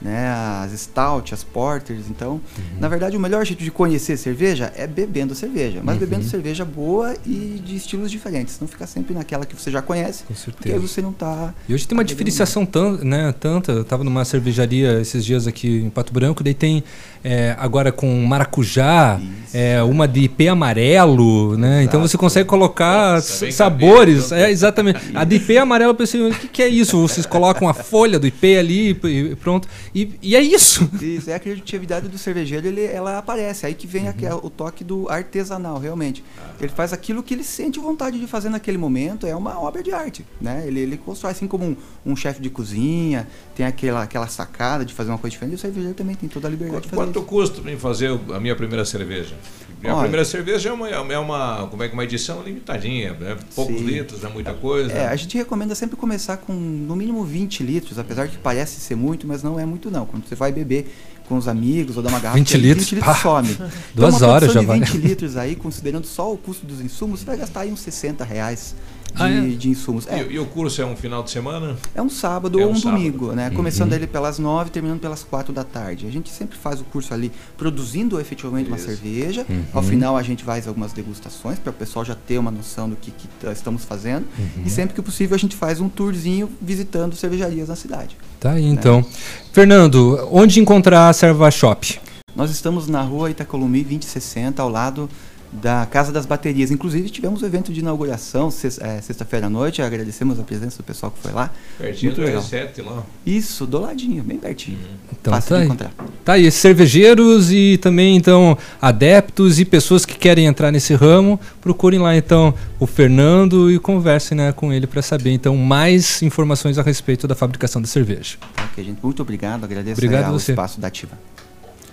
[0.00, 0.28] né,
[0.64, 2.10] as Stout, as Porters.
[2.10, 2.40] Então,
[2.80, 6.00] na verdade, o melhor jeito de conhecer cerveja é bebendo cerveja, mas Uhum.
[6.00, 8.58] bebendo cerveja boa e de estilos diferentes.
[8.60, 10.80] Não ficar sempre naquela que você já conhece, Com porque aí certeza.
[10.88, 11.54] você não tá está...
[11.68, 12.68] E hoje tem uma diferenciação
[13.04, 13.70] né, tanta.
[13.70, 16.82] Eu estava numa cervejaria esses dias aqui em Pato Branco, daí tem
[17.24, 19.20] é, agora com maracujá,
[19.54, 21.82] é, uma de IP amarelo, né?
[21.84, 24.28] Então você consegue colocar Nossa, sabores.
[24.28, 24.98] cabelo, É, exatamente.
[25.14, 27.00] A de IP amarelo, eu pensei, o que, que é isso?
[27.00, 29.68] Vocês colocam a folha do IP ali e pronto.
[29.94, 30.88] E, e é isso.
[31.00, 33.66] Isso, é a criatividade do cervejeiro, ele, ela aparece.
[33.66, 36.24] Aí que vem aqui, o toque do artesanal, realmente.
[36.60, 39.92] Ele faz aquilo que ele sente vontade de fazer naquele momento, é uma obra de
[39.92, 40.62] arte, né?
[40.66, 41.76] Ele, ele constrói assim como um,
[42.06, 45.58] um chefe de cozinha, tem aquela, aquela sacada de fazer uma coisa diferente, e o
[45.58, 48.56] cervejeiro também tem toda a liberdade de fazer Quanto custa para mim fazer a minha
[48.56, 49.34] primeira cerveja?
[49.82, 53.36] Minha Olha- primeira cerveja é uma, é uma, como é que uma edição limitadinha, né?
[53.54, 53.84] Poucos Sim.
[53.84, 54.92] litros, não é muita coisa.
[54.92, 58.94] É, a gente recomenda sempre começar com no mínimo 20 litros, apesar que parece ser
[58.94, 60.06] muito, mas não é muito não.
[60.06, 60.90] Quando você vai beber
[61.28, 63.48] com os amigos ou dar uma garrafa, 20 que aí litros, 20 litros some.
[63.92, 64.78] duas então, uma horas já de vai.
[64.80, 68.24] 20 litros aí, considerando só o custo dos insumos, você vai gastar aí uns 60
[68.24, 68.74] reais
[69.14, 69.40] de, Ah, é?
[69.40, 70.06] de insumos.
[70.06, 71.76] É, E, e o curso é um final de semana?
[71.94, 72.96] é um sábado É ou um um sábado.
[72.98, 73.48] domingo, né?
[73.48, 73.54] Uhum.
[73.56, 76.06] Começando ele pelas 9 terminando pelas 4 da tarde.
[76.06, 79.44] A gente sempre faz o curso ali produzindo efetivamente uma cerveja.
[79.48, 79.64] Uhum.
[79.72, 82.96] Ao final a gente faz algumas degustações para o pessoal já ter uma noção do
[82.96, 84.26] que, que estamos fazendo.
[84.38, 84.62] Uhum.
[84.64, 88.16] E sempre que possível a gente faz um tourzinho visitando cervejarias na cidade.
[88.40, 89.04] Tá aí então.
[89.52, 92.00] Fernando, onde encontrar a Serva Shop?
[92.34, 95.08] Nós estamos na rua Itacolumi 2060, ao lado
[95.52, 96.70] da Casa das Baterias.
[96.70, 99.82] Inclusive, tivemos o evento de inauguração eh, sexta-feira à noite.
[99.82, 101.50] Agradecemos a presença do pessoal que foi lá.
[101.78, 102.42] Pertinho Muito do legal.
[102.42, 103.02] R7 lá.
[103.26, 104.78] Isso, do ladinho, bem pertinho.
[105.20, 105.66] Então Fácil tá de aí.
[105.66, 105.92] encontrar.
[106.24, 112.00] Tá aí, cervejeiros e também então adeptos e pessoas que querem entrar nesse ramo, procurem
[112.00, 116.82] lá então o Fernando e conversem né, com ele para saber então mais informações a
[116.82, 118.36] respeito da fabricação da cerveja.
[118.70, 118.98] Ok, gente.
[119.02, 119.64] Muito obrigado.
[119.64, 120.52] Agradeço Obrigado aí ao você.
[120.52, 121.12] espaço da Ativa.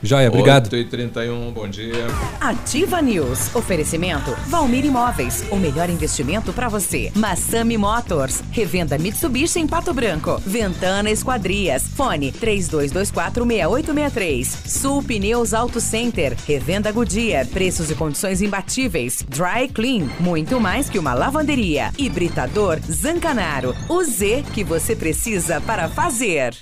[0.01, 0.69] Joia, obrigado.
[0.69, 2.07] 8h31, bom dia.
[2.39, 3.53] Ativa News.
[3.53, 5.43] Oferecimento Valmir Imóveis.
[5.51, 7.11] O melhor investimento para você.
[7.15, 8.41] Massami Motors.
[8.49, 10.41] Revenda Mitsubishi em Pato Branco.
[10.45, 11.83] Ventana Esquadrias.
[11.83, 14.45] Fone 32246863.
[14.65, 16.33] Sul Pneus Auto Center.
[16.47, 17.45] Revenda Goodyear.
[17.47, 19.25] Preços e condições imbatíveis.
[19.27, 20.07] Dry Clean.
[20.19, 21.91] Muito mais que uma lavanderia.
[21.97, 23.75] Hibridador Zancanaro.
[23.89, 26.55] O Z que você precisa para fazer.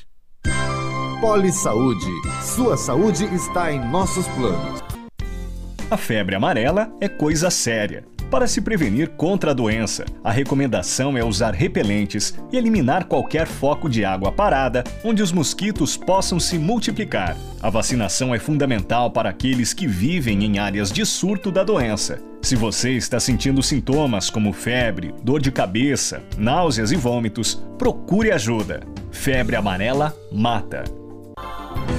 [1.20, 2.12] Poli Saúde.
[2.44, 4.84] Sua saúde está em nossos planos.
[5.90, 8.06] A febre amarela é coisa séria.
[8.30, 13.90] Para se prevenir contra a doença, a recomendação é usar repelentes e eliminar qualquer foco
[13.90, 17.36] de água parada onde os mosquitos possam se multiplicar.
[17.64, 22.20] A vacinação é fundamental para aqueles que vivem em áreas de surto da doença.
[22.44, 28.82] Se você está sentindo sintomas como febre, dor de cabeça, náuseas e vômitos, procure ajuda.
[29.10, 30.84] Febre amarela mata.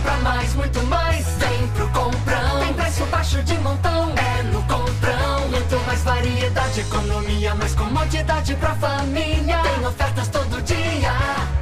[0.00, 1.26] Quer comprar mais, muito mais?
[1.26, 2.60] Vem pro Comprão.
[2.60, 4.12] Tem preço baixo de montão.
[4.16, 5.48] É no Comprão.
[5.50, 9.58] Muito mais variedade, economia, mais comodidade pra família.
[9.62, 11.12] Tem ofertas todo dia.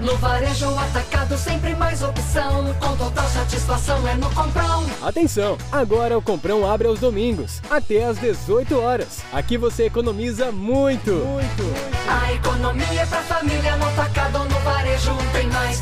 [0.00, 2.72] No varejo atacado, sempre mais opção.
[2.78, 4.86] Com total satisfação é no Comprão.
[5.02, 5.58] Atenção!
[5.72, 9.22] Agora o Comprão abre aos domingos, até às 18 horas.
[9.32, 11.12] Aqui você economiza muito!
[11.12, 11.98] Muito!
[12.08, 14.07] A economia é pra família no atacado,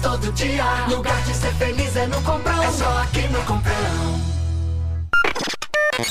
[0.06, 0.86] todo dia.
[0.88, 2.62] Lugar de ser feliz é no Comprão.
[2.62, 3.74] É só aqui no Comprão.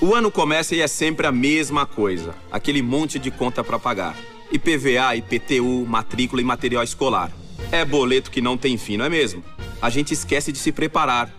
[0.02, 2.36] O ano começa e é sempre a mesma coisa.
[2.52, 4.16] Aquele monte de conta para pagar.
[4.52, 7.32] IPVA, IPTU, matrícula e material escolar.
[7.72, 9.44] É boleto que não tem fim, não é mesmo?
[9.82, 11.32] A gente esquece de se preparar.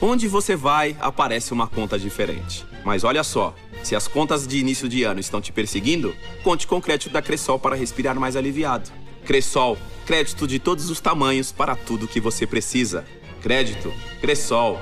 [0.00, 2.66] Onde você vai, aparece uma conta diferente.
[2.84, 6.76] Mas olha só, se as contas de início de ano estão te perseguindo, conte com
[6.76, 8.90] o crédito da Cressol para respirar mais aliviado.
[9.24, 13.04] Cressol, crédito de todos os tamanhos para tudo que você precisa.
[13.42, 14.78] Crédito, Cressol.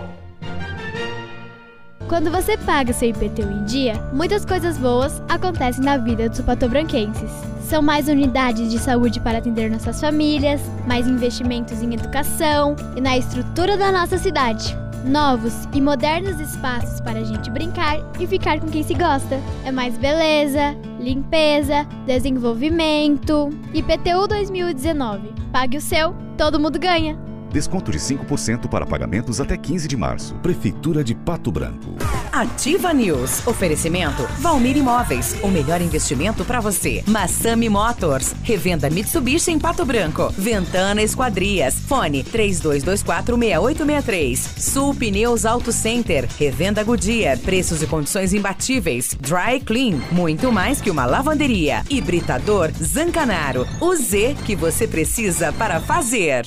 [2.09, 7.31] Quando você paga seu IPTU em dia, muitas coisas boas acontecem na vida dos patobranquenses.
[7.61, 13.19] São mais unidades de saúde para atender nossas famílias, mais investimentos em educação e na
[13.19, 14.77] estrutura da nossa cidade.
[15.05, 19.41] Novos e modernos espaços para a gente brincar e ficar com quem se gosta.
[19.65, 23.51] É mais beleza, limpeza, desenvolvimento.
[23.75, 25.35] IPTU 2019.
[25.53, 27.26] Pague o seu, todo mundo ganha.
[27.57, 30.35] Desconto de 5% para pagamentos até 15 de março.
[30.43, 31.97] Prefeitura de Pato Branco.
[32.31, 33.47] Ativa News.
[33.47, 35.35] Oferecimento Valmir Imóveis.
[35.43, 37.03] O melhor investimento para você.
[37.07, 38.35] Massami Motors.
[38.43, 40.31] Revenda Mitsubishi em Pato Branco.
[40.37, 41.77] Ventana Esquadrias.
[41.77, 44.37] Fone 32246863.
[44.37, 46.29] Sul Pneus Auto Center.
[46.39, 47.39] Revenda Goodyear.
[47.39, 49.17] Preços e condições imbatíveis.
[49.19, 49.99] Dry Clean.
[50.13, 51.83] Muito mais que uma lavanderia.
[51.89, 53.67] Hibridador Zancanaro.
[53.81, 56.47] O Z que você precisa para fazer.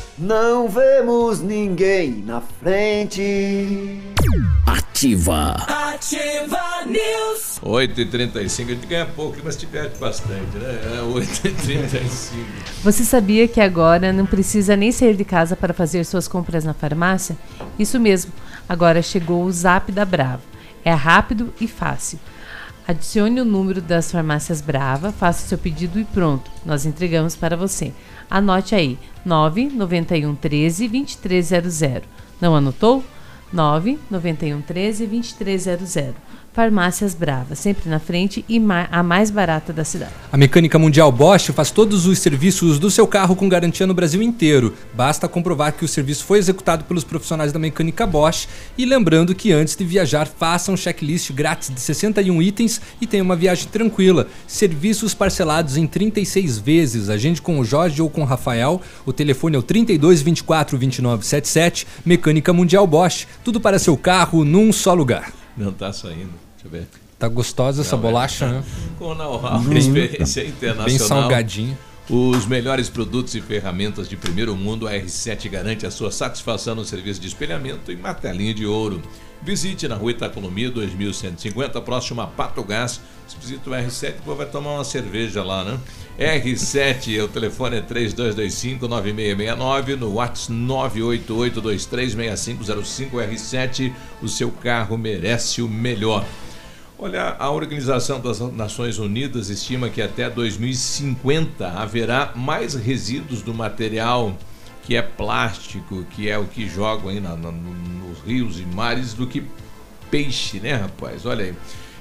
[0.21, 3.99] Não vemos ninguém na frente.
[4.67, 5.53] Ativa.
[5.67, 7.59] Ativa News.
[7.63, 10.79] 8h35, a gente ganha pouco, mas te perde bastante, né?
[10.83, 12.45] É 8h35.
[12.83, 16.75] Você sabia que agora não precisa nem sair de casa para fazer suas compras na
[16.75, 17.35] farmácia?
[17.79, 18.31] Isso mesmo,
[18.69, 20.43] agora chegou o Zap da Brava.
[20.85, 22.19] É rápido e fácil.
[22.87, 27.91] Adicione o número das farmácias Brava, faça seu pedido e pronto, nós entregamos para você.
[28.31, 32.07] Anote aí, 991 13 2300.
[32.39, 33.03] Não anotou?
[33.51, 36.15] 991 13 2300.
[36.53, 38.61] Farmácias Brava, sempre na frente e
[38.91, 40.11] a mais barata da cidade.
[40.31, 44.21] A Mecânica Mundial Bosch faz todos os serviços do seu carro com garantia no Brasil
[44.21, 44.73] inteiro.
[44.93, 49.53] Basta comprovar que o serviço foi executado pelos profissionais da Mecânica Bosch e lembrando que
[49.53, 54.27] antes de viajar, faça um checklist grátis de 61 itens e tenha uma viagem tranquila.
[54.45, 57.09] Serviços parcelados em 36 vezes.
[57.09, 58.81] Agende com o Jorge ou com o Rafael.
[59.05, 61.87] O telefone é o 32 24 29 77.
[62.05, 63.25] Mecânica Mundial Bosch.
[63.41, 65.40] Tudo para seu carro num só lugar.
[65.57, 66.31] Não tá saindo.
[66.55, 66.87] Deixa eu ver.
[67.19, 68.49] Tá gostosa essa Não, bolacha, é.
[68.49, 68.63] né?
[68.97, 69.73] Com know-how, Hum.
[69.73, 70.85] experiência internacional.
[70.85, 71.77] Bem salgadinho.
[72.09, 76.83] Os melhores produtos e ferramentas de primeiro mundo, a R7 garante a sua satisfação no
[76.83, 79.01] serviço de espelhamento e martelinho de ouro.
[79.43, 83.01] Visite na rua Itacolomi 2150, próximo a Pato Gás.
[83.27, 85.79] Se visita o R7, depois vai tomar uma cerveja lá, né?
[86.19, 93.91] R7, o telefone é 3225-9669, no WhatsApp 988236505 R7,
[94.21, 96.23] o seu carro merece o melhor.
[96.99, 104.37] Olha, a Organização das Nações Unidas estima que até 2050 haverá mais resíduos do material
[104.83, 108.65] que é plástico, que é o que jogam aí na- na- no- nos rios e
[108.65, 109.43] mares, do que
[110.09, 111.25] peixe, né, rapaz?
[111.25, 111.53] Olha aí.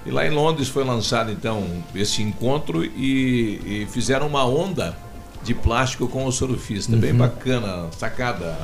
[0.07, 1.63] E lá em Londres foi lançado então
[1.95, 4.97] esse encontro e, e fizeram uma onda
[5.45, 6.97] de plástico com o surfista.
[6.97, 7.19] Bem Uhum.
[7.19, 8.57] bacana, sacada.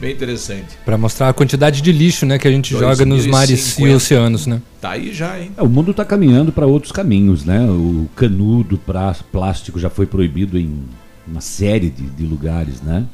[0.00, 0.76] Bem interessante.
[0.84, 3.96] Pra mostrar a quantidade de lixo, né, que a gente joga nos mares e 2050.
[3.96, 4.60] oceanos, né?
[4.80, 5.52] Tá aí já, hein?
[5.56, 7.60] É, o mundo está caminhando para outros caminhos, né?
[7.62, 10.84] O canudo pra, plástico já foi proibido em
[11.26, 13.06] uma série de, de lugares, né?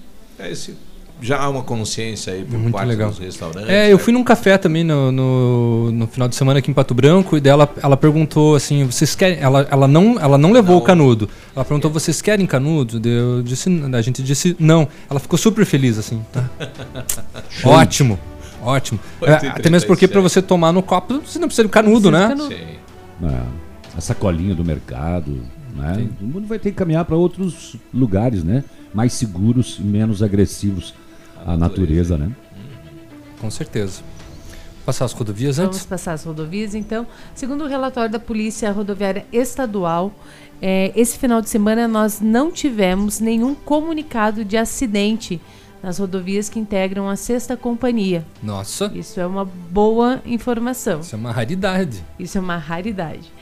[0.43, 0.75] É esse,
[1.23, 3.11] já há uma consciência aí por Muito parte legal.
[3.11, 3.69] dos restaurantes.
[3.71, 4.03] É, eu né?
[4.03, 7.41] fui num café também no, no, no final de semana aqui em Pato Branco e
[7.41, 9.39] dela ela perguntou assim, vocês querem?
[9.39, 11.29] Ela, ela não ela não levou o canudo.
[11.55, 13.01] Ela perguntou, vocês querem canudo?
[13.09, 14.89] Eu disse, a gente disse não.
[15.09, 16.21] Ela ficou super feliz assim.
[16.33, 16.45] tá?
[17.65, 18.19] ótimo,
[18.61, 18.99] ótimo.
[19.23, 22.35] É, até mesmo porque para você tomar no copo você não precisa de canudo, né?
[23.23, 23.43] É,
[23.97, 25.41] a sacolinha do mercado,
[25.77, 26.09] né?
[26.21, 28.65] O mundo vai ter que caminhar para outros lugares, né?
[28.95, 30.95] Mais seguros e menos agressivos
[31.45, 32.31] à natureza, né?
[33.41, 34.03] Com certeza.
[34.85, 35.87] Passar as rodovias Vamos antes?
[35.87, 37.07] passar as rodovias, então.
[37.35, 40.13] Segundo o relatório da Polícia Rodoviária Estadual,
[40.61, 45.41] eh, esse final de semana nós não tivemos nenhum comunicado de acidente
[45.83, 48.25] nas rodovias que integram a sexta companhia.
[48.43, 48.91] Nossa.
[48.95, 51.01] Isso é uma boa informação.
[51.01, 52.05] Isso é uma raridade.
[52.19, 53.33] Isso é uma raridade.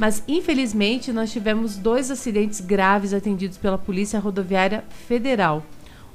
[0.00, 5.62] Mas, infelizmente, nós tivemos dois acidentes graves atendidos pela Polícia Rodoviária Federal.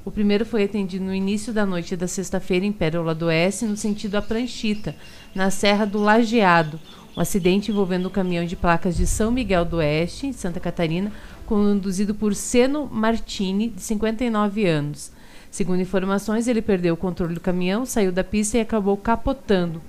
[0.03, 3.77] O primeiro foi atendido no início da noite da sexta-feira em Pérola do Oeste, no
[3.77, 4.95] sentido a Pranchita,
[5.35, 6.79] na Serra do Lajeado.
[7.15, 11.11] Um acidente envolvendo um caminhão de placas de São Miguel do Oeste, em Santa Catarina,
[11.45, 15.11] conduzido por Seno Martini, de 59 anos.
[15.51, 19.79] Segundo informações, ele perdeu o controle do caminhão, saiu da pista e acabou capotando.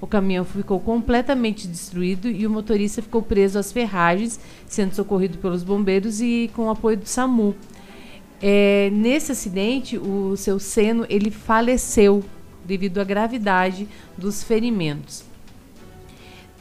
[0.00, 5.62] O caminhão ficou completamente destruído e o motorista ficou preso às ferragens, sendo socorrido pelos
[5.62, 7.54] bombeiros e com o apoio do SAMU.
[8.42, 12.22] É, nesse acidente, o seu Seno ele faleceu
[12.64, 15.24] devido à gravidade dos ferimentos.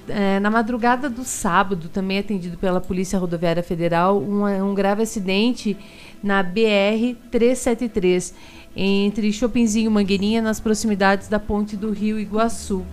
[0.08, 5.76] É, na madrugada do sábado, também atendido pela Polícia Rodoviária Federal, um, um grave acidente
[6.24, 8.34] na BR-373,
[8.76, 12.86] entre Chopinzinho e Mangueirinha, nas proximidades da ponte do Rio Iguaçu.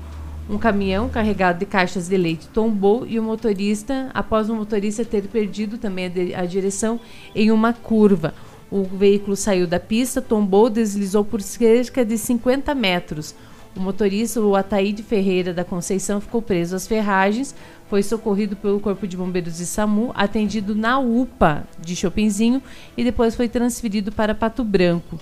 [0.51, 5.23] Um caminhão carregado de caixas de leite tombou e o motorista, após o motorista ter
[5.29, 6.99] perdido também a, direção
[7.35, 8.35] em uma curva.
[8.71, 13.35] O veículo saiu da pista, tombou, deslizou por cerca de 50 metros.
[13.77, 17.55] O motorista, o Ataíde Ferreira da Conceição, ficou preso às ferragens,
[17.89, 22.63] foi socorrido pelo Corpo de Bombeiros de SAMU, atendido na UPA de Chopinzinho
[22.97, 25.19] e depois foi transferido para Pato Branco.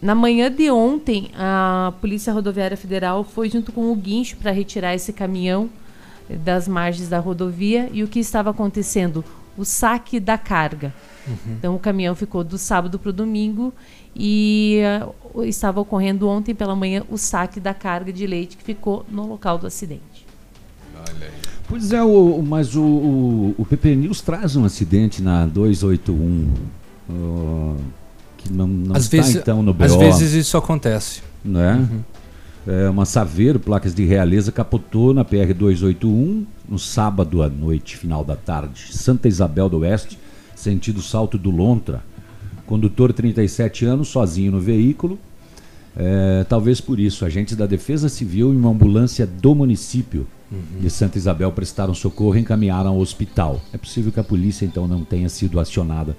[0.00, 4.94] Na manhã de ontem, a Polícia Rodoviária Federal foi junto com o guincho para retirar
[4.94, 5.70] esse caminhão
[6.28, 9.24] das margens da rodovia e o que estava acontecendo?
[9.56, 10.92] O saque da carga.
[11.26, 11.36] Uhum.
[11.58, 13.72] Então o caminhão ficou do sábado para o domingo
[14.14, 14.82] e
[15.34, 19.26] uh, estava ocorrendo ontem pela manhã o saque da carga de leite que ficou no
[19.26, 20.26] local do acidente.
[20.94, 21.32] Olha aí.
[21.68, 26.54] Pois é, o, mas o, o, o PP News traz um acidente na 281.
[27.08, 27.76] Uh,
[28.46, 29.84] que não, não às está vezes, então no BO.
[29.84, 31.22] Às vezes isso acontece.
[31.44, 31.74] Né?
[31.74, 32.00] Uhum.
[32.66, 38.24] É, uma Saveiro, placas de Realeza, capotou na PR 281 no sábado à noite, final
[38.24, 38.88] da tarde.
[38.90, 40.18] Santa Isabel do Oeste,
[40.54, 42.02] sentido Salto do Lontra.
[42.66, 45.18] Condutor 37 anos, sozinho no veículo.
[45.96, 50.80] É, talvez por isso, agentes da Defesa Civil e uma ambulância do município uhum.
[50.80, 53.60] de Santa Isabel prestaram socorro e encaminharam ao hospital.
[53.72, 56.16] É possível que a polícia então não tenha sido acionada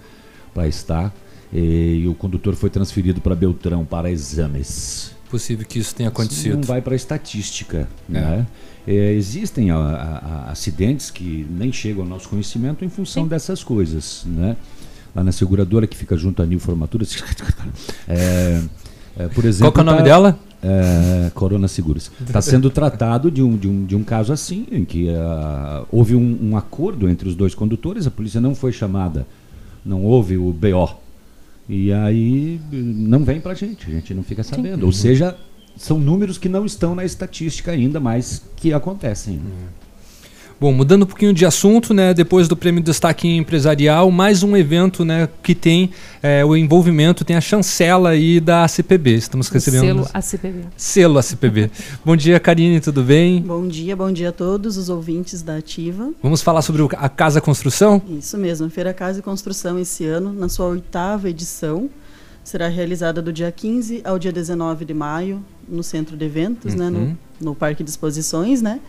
[0.54, 1.14] para estar
[1.52, 5.16] e, e o condutor foi transferido para Beltrão para exames.
[5.30, 6.48] Possível que isso tenha acontecido.
[6.48, 7.88] Isso não vai para a estatística.
[8.10, 8.14] É.
[8.14, 8.48] Né?
[8.88, 10.18] É, existem a, a,
[10.48, 13.30] a acidentes que nem chegam ao nosso conhecimento em função Sim.
[13.30, 14.24] dessas coisas.
[14.26, 14.56] Né?
[15.14, 17.06] Lá na seguradora que fica junto à Nil Formatura.
[18.08, 18.62] é,
[19.18, 20.40] é, por exemplo, Qual é o nome tá, dela?
[20.64, 22.10] É, Corona Seguros.
[22.26, 26.16] Está sendo tratado de um, de, um, de um caso assim, em que uh, houve
[26.16, 29.28] um, um acordo entre os dois condutores, a polícia não foi chamada,
[29.86, 31.07] não houve o BO
[31.70, 34.80] e aí não vem pra gente, a gente não fica sabendo.
[34.80, 34.86] Sim.
[34.86, 35.38] Ou seja,
[35.76, 39.36] são números que não estão na estatística ainda, mas que acontecem.
[39.38, 39.52] Né?
[40.60, 42.16] Bom, mudando um pouquinho de assunto, né?
[42.16, 45.30] Depois do Prêmio Destaque Empresarial, mais um evento, né?
[45.44, 49.14] Que tem é, o envolvimento, tem a chancela aí da ACPB.
[49.14, 50.04] Estamos recebendo.
[50.04, 50.60] Selo ACPB.
[50.76, 51.72] Selo ACPB.
[52.04, 53.40] bom dia, Karine, tudo bem?
[53.40, 56.12] Bom dia, bom dia a todos os ouvintes da Ativa.
[56.24, 58.02] Vamos falar sobre a Casa Construção?
[58.10, 61.88] Isso mesmo, a Feira Casa e Construção esse ano, na sua oitava edição.
[62.44, 66.80] Será realizada do dia 15 ao dia 19 de maio, no Centro de Eventos, uhum.
[66.80, 66.90] né?
[66.90, 67.18] No, uhum.
[67.42, 68.80] no Parque de Exposições, né?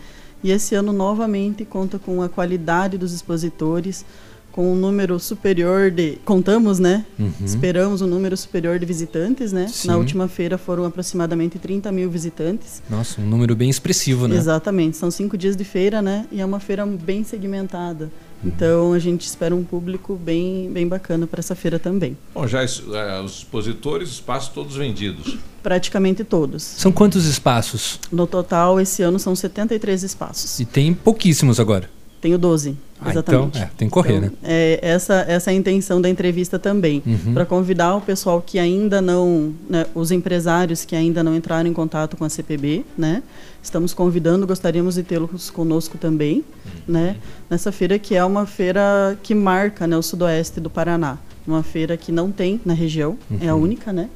[0.43, 4.05] E esse ano novamente conta com a qualidade dos expositores,
[4.51, 6.17] com um número superior de.
[6.25, 7.05] Contamos, né?
[7.17, 7.31] Uhum.
[7.43, 9.67] Esperamos um número superior de visitantes, né?
[9.67, 9.89] Sim.
[9.89, 12.81] Na última feira foram aproximadamente 30 mil visitantes.
[12.89, 14.35] Nossa, um número bem expressivo, né?
[14.35, 14.97] Exatamente.
[14.97, 16.25] São cinco dias de feira, né?
[16.31, 18.09] E é uma feira bem segmentada.
[18.43, 22.17] Então a gente espera um público bem, bem bacana para essa feira também.
[22.33, 25.37] Bom, já é, os expositores, espaços todos vendidos.
[25.61, 26.63] Praticamente todos.
[26.63, 27.99] São quantos espaços?
[28.11, 30.59] No total, esse ano são 73 espaços.
[30.59, 31.89] E tem pouquíssimos agora.
[32.21, 32.77] Tenho 12.
[33.01, 33.57] Ah, exatamente.
[33.57, 34.35] Então, é, tem que correr, então, né?
[34.43, 37.01] É, essa, essa é a intenção da entrevista também.
[37.05, 37.33] Uhum.
[37.33, 39.53] Para convidar o pessoal que ainda não.
[39.69, 43.23] Né, os empresários que ainda não entraram em contato com a CPB, né?
[43.63, 46.71] Estamos convidando, gostaríamos de tê-los conosco também, uhum.
[46.87, 47.15] né?
[47.49, 51.17] Nessa feira que é uma feira que marca né, o sudoeste do Paraná.
[51.47, 53.37] Uma feira que não tem na região, uhum.
[53.41, 53.63] é a uhum.
[53.63, 54.09] única, né?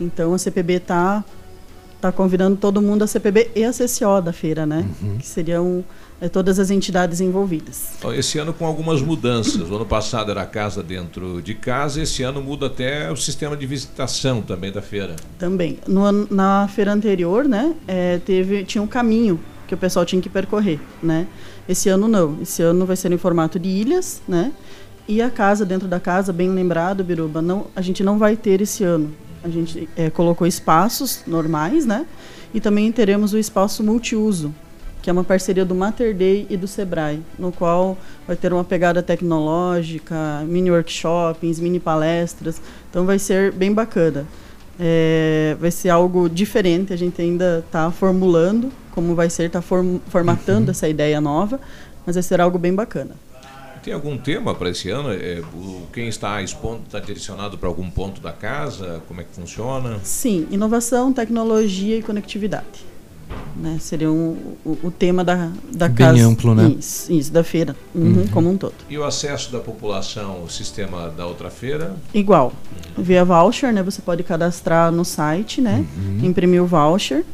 [0.00, 1.22] Então a CPB está
[2.00, 4.84] tá convidando todo mundo, a CPB e a CCO da feira, né?
[5.00, 5.18] Uhum.
[5.18, 5.84] Que seriam
[6.22, 7.94] é, todas as entidades envolvidas.
[8.14, 9.68] Esse ano com algumas mudanças.
[9.68, 13.66] O ano passado era casa dentro de casa, esse ano muda até o sistema de
[13.66, 15.16] visitação também da feira.
[15.36, 15.80] Também.
[15.84, 20.28] No, na feira anterior, né, é, teve, tinha um caminho que o pessoal tinha que
[20.28, 21.26] percorrer, né?
[21.68, 22.38] Esse ano não.
[22.40, 24.52] Esse ano vai ser em formato de ilhas, né?
[25.08, 28.60] E a casa dentro da casa, bem lembrado, Biruba, não, a gente não vai ter
[28.60, 29.12] esse ano.
[29.42, 32.06] A gente é, colocou espaços normais, né?
[32.54, 34.54] E também teremos o espaço multiuso,
[35.02, 38.62] que é uma parceria do Mater Day e do Sebrae, no qual vai ter uma
[38.62, 42.62] pegada tecnológica, mini workshops, mini palestras.
[42.88, 44.24] Então vai ser bem bacana.
[44.78, 49.98] É, vai ser algo diferente, a gente ainda está formulando como vai ser, está form,
[50.08, 50.70] formatando uhum.
[50.70, 51.60] essa ideia nova,
[52.06, 53.16] mas vai ser algo bem bacana.
[53.82, 55.12] Tem algum tema para esse ano?
[55.12, 59.02] É, o, quem está expondo está direcionado para algum ponto da casa?
[59.08, 59.98] Como é que funciona?
[60.04, 62.91] Sim, inovação, tecnologia e conectividade.
[63.56, 63.76] Né?
[63.80, 66.26] Seria um, o, o tema da, da Bem casa.
[66.26, 66.74] amplo, né?
[66.78, 68.26] Isso, isso da feira, uhum, Uhum.
[68.28, 68.74] como um todo.
[68.88, 71.94] E o acesso da população ao sistema da outra feira?
[72.14, 72.52] Igual.
[72.96, 73.82] Via voucher, né?
[73.82, 75.84] Você pode cadastrar no site, né?
[75.96, 76.20] Uhum.
[76.26, 77.24] Imprimir o voucher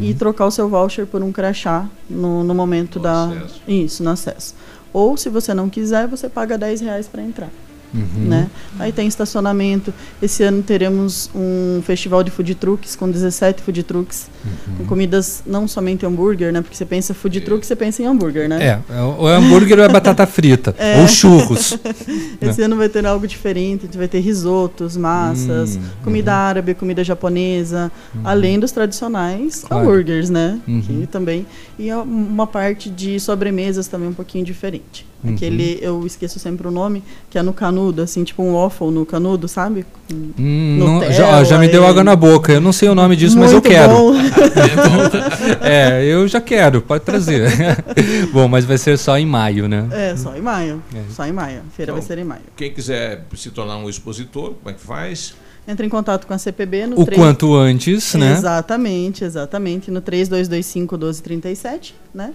[0.00, 3.30] e trocar o seu voucher por um crachá no, no momento da.
[3.66, 4.54] Isso, no acesso.
[4.92, 7.50] Ou se você não quiser, você paga 10 reais para entrar.
[7.94, 8.28] Uhum.
[8.28, 8.50] Né?
[8.78, 9.94] Aí tem estacionamento.
[10.20, 14.76] Esse ano teremos um festival de food trucks com 17 food trucks, Uhum.
[14.78, 16.60] com comidas não somente hambúrguer, né?
[16.60, 18.80] Porque você pensa food truck, você pensa em hambúrguer, né?
[18.90, 20.74] É, ou é hambúrguer ou é batata frita.
[20.84, 21.00] É.
[21.00, 21.78] Ou churros.
[22.42, 27.90] Esse ano vai ter algo diferente, vai ter risotos, massas, Hum, comida árabe, comida japonesa,
[28.22, 29.84] além dos tradicionais Claro.
[29.84, 30.58] hambúrgueres, né?
[30.68, 30.80] Uhum.
[30.82, 31.46] Que também
[31.78, 35.06] e é uma parte de sobremesas também um pouquinho diferente.
[35.24, 35.34] Uhum.
[35.34, 39.06] Aquele eu esqueço sempre o nome, que é no canudo, assim, tipo um waffle no
[39.06, 39.86] canudo, sabe?
[40.12, 42.52] Hum, não- Nutella já, ó, já me deu água na boca.
[42.52, 43.92] Eu não sei o nome disso, mas eu quero.
[43.92, 44.12] bom.
[45.62, 47.48] é, eu já quero, pode trazer.
[48.32, 49.88] bom, mas vai ser só em maio, né?
[49.90, 50.82] É, só em maio.
[50.94, 51.00] É.
[51.10, 51.60] Só em maio.
[51.66, 52.42] A feira Então, vai ser em maio.
[52.56, 55.34] Quem quiser se tornar um expositor, como é que faz?
[55.66, 58.32] Entra em contato com a CPB no O 3 quanto antes, né?
[58.32, 59.90] Exatamente, exatamente.
[59.90, 62.32] No 3225 1237, né?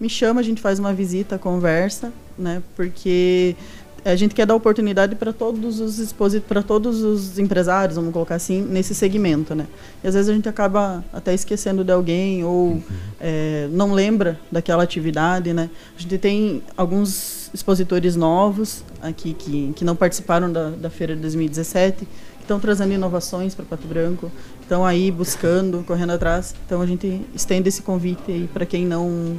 [0.00, 2.62] Me chama, a gente faz uma visita, conversa, né?
[2.76, 3.56] Porque
[4.04, 8.36] a gente quer dar oportunidade para todos os exposi para todos os empresários, vamos colocar
[8.36, 9.66] assim, nesse segmento, né?
[10.02, 12.82] E às vezes a gente acaba até esquecendo de alguém ou
[13.20, 15.68] é, não lembra daquela atividade, né?
[15.96, 21.22] A gente tem alguns expositores novos aqui que, que não participaram da, da feira de
[21.22, 22.08] 2017 que
[22.42, 24.30] estão trazendo inovações para Pato Branco,
[24.62, 26.54] estão aí buscando, correndo atrás.
[26.64, 29.36] Então a gente estende esse convite aí para quem não,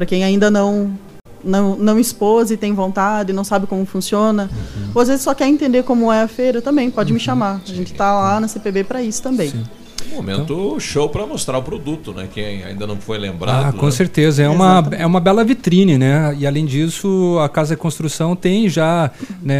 [0.00, 0.98] para quem ainda não
[1.44, 4.48] não, não expôs e tem vontade, não sabe como funciona.
[4.94, 7.60] Ou às vezes só quer entender como é a feira também, pode me chamar.
[7.62, 9.48] A gente está lá na CPB para isso também.
[9.48, 9.64] Um
[10.10, 12.28] momento show para mostrar o produto, né?
[12.32, 13.68] Quem ainda não foi lembrado.
[13.68, 13.92] Ah, com né?
[13.92, 14.42] certeza.
[14.42, 16.34] É uma, é uma bela vitrine, né?
[16.38, 19.10] E além disso, a Casa de Construção tem já,
[19.42, 19.56] né,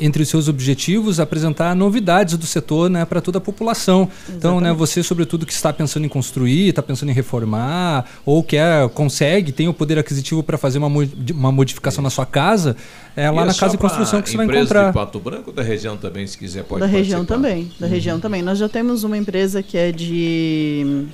[0.00, 4.08] entre os seus objetivos, apresentar novidades do setor né, para toda a população.
[4.28, 8.88] Então, né, você, sobretudo, que está pensando em construir, está pensando em reformar, ou quer,
[8.90, 12.76] consegue, tem o poder aquisitivo para fazer uma, mo- uma modificação na sua casa,
[13.16, 14.86] é lá E na só Casa de Construção que você vai empresa encontrar.
[14.88, 17.48] de Pato Branco ou da região também, se quiser, pode da região participar.
[17.48, 17.92] também, da Uhum.
[17.92, 18.42] região também.
[18.42, 21.06] Nós já temos uma empresa que é de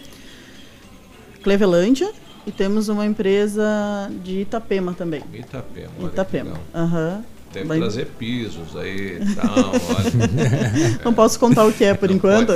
[1.43, 2.11] Clevelândia
[2.47, 5.23] e temos uma empresa de Itapema também.
[5.33, 6.53] Itapema, que Itapema.
[6.75, 7.23] Aham.
[7.53, 9.73] Deve Vai- trazer pisos aí e tal.
[11.03, 12.53] Não posso contar o que é por enquanto.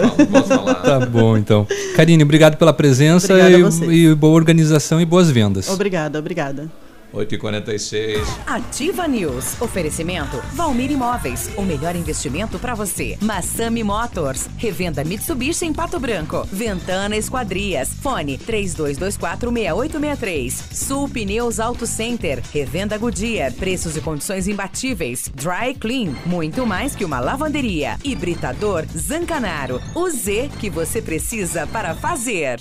[0.82, 1.66] Tá bom, então.
[1.97, 3.32] Karine, obrigado pela presença
[3.89, 5.70] e, e boa organização e boas vendas.
[5.70, 6.70] Obrigada, obrigada.
[7.12, 8.22] 8h46.
[8.47, 9.60] Ativa News.
[9.60, 11.51] Oferecimento Valmir Imóveis.
[11.56, 13.16] O melhor investimento para você.
[13.20, 14.48] Massami Motors.
[14.56, 16.47] Revenda Mitsubishi em Pato Branco.
[16.51, 17.90] Ventana Esquadrias.
[18.01, 20.51] Fone 32246863.
[20.72, 22.43] Sul Pneus Auto Center.
[22.52, 23.52] Revenda Goodyear.
[23.52, 25.30] Preços e condições imbatíveis.
[25.34, 26.14] Dry Clean.
[26.26, 27.98] Muito mais que uma lavanderia.
[28.05, 29.80] Hibridador Zancanaro.
[29.94, 32.60] O Z que você precisa para fazer.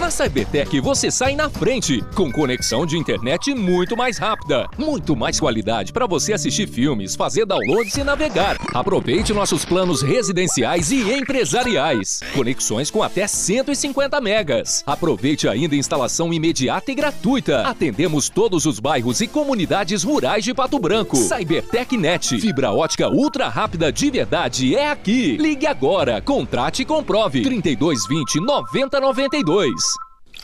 [0.00, 5.40] Na Cybertech você sai na frente, com conexão de internet muito mais rápida, muito mais
[5.40, 8.56] qualidade para você assistir filmes, fazer downloads e navegar.
[8.72, 12.20] Aproveite nossos planos residenciais e empresariais.
[12.32, 14.84] Conexões com até 150 megas.
[14.86, 17.62] Aproveite ainda instalação imediata e gratuita.
[17.62, 21.16] Atendemos todos os bairros e comunidades rurais de Pato Branco.
[21.16, 25.36] Cybertech Net, fibra ótica ultra rápida de verdade é aqui.
[25.36, 27.42] Ligue agora, contrate e comprove.
[27.42, 29.87] 3220 9092.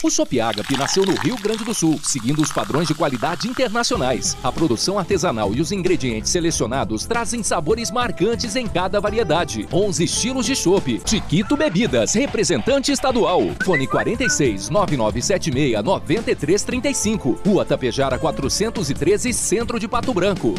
[0.02, 4.36] O Shop Agape nasceu no Rio Grande do Sul, seguindo os padrões de qualidade internacionais.
[4.42, 9.66] A produção artesanal e os ingredientes selecionados trazem sabores marcantes em cada variedade.
[9.72, 10.98] 11 estilos de chopp.
[11.00, 13.40] Tiquito Bebidas, representante estadual.
[13.64, 17.40] Fone 46 9976 9335.
[17.44, 20.54] Rua Tapejara 413, Centro de Pato Branco.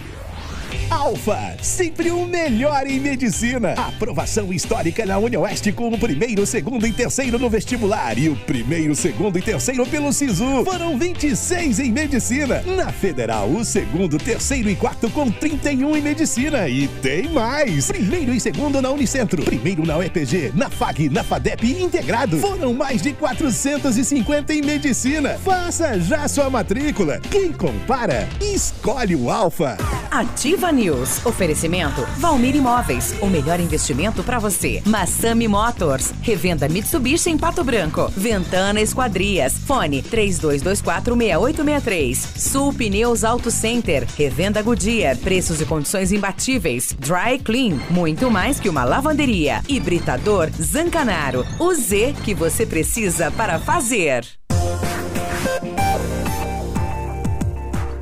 [0.90, 3.72] Alfa, sempre o melhor em medicina.
[3.72, 8.94] Aprovação histórica na Unioeste com o primeiro, segundo e terceiro no vestibular e o primeiro,
[8.94, 10.64] segundo e terceiro pelo SISU.
[10.64, 12.62] Foram 26 em medicina.
[12.62, 16.68] Na Federal, o segundo, terceiro e quarto com 31 em medicina.
[16.68, 17.86] E tem mais.
[17.86, 19.42] Primeiro e segundo na Unicentro.
[19.42, 22.38] Primeiro na UEPG, na FAG, na FADEP integrado.
[22.38, 25.38] Foram mais de 450 em medicina.
[25.44, 27.20] Faça já sua matrícula.
[27.30, 29.76] Quem compara, escolhe o Alfa.
[30.10, 31.24] Ativa News.
[31.24, 33.14] Oferecimento Valmir Imóveis.
[33.20, 34.82] O melhor investimento para você.
[34.86, 36.12] Massami Motors.
[36.22, 38.10] Revenda Mitsubishi em Pato Branco.
[38.16, 39.54] Ventana Esquadrias.
[39.66, 42.16] Fone 32246863.
[42.36, 44.06] Sul Pneus Auto Center.
[44.16, 45.16] Revenda Goodyear.
[45.18, 46.94] Preços e condições imbatíveis.
[46.98, 47.78] Dry Clean.
[47.90, 49.62] Muito mais que uma lavanderia.
[49.68, 51.46] Hibridador Zancanaro.
[51.58, 54.24] O Z que você precisa para fazer.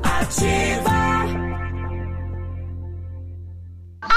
[0.03, 1.02] Ativa.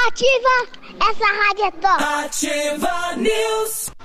[0.06, 0.68] Ativa
[1.10, 2.04] essa rádio é top.
[2.04, 3.95] Ativa News.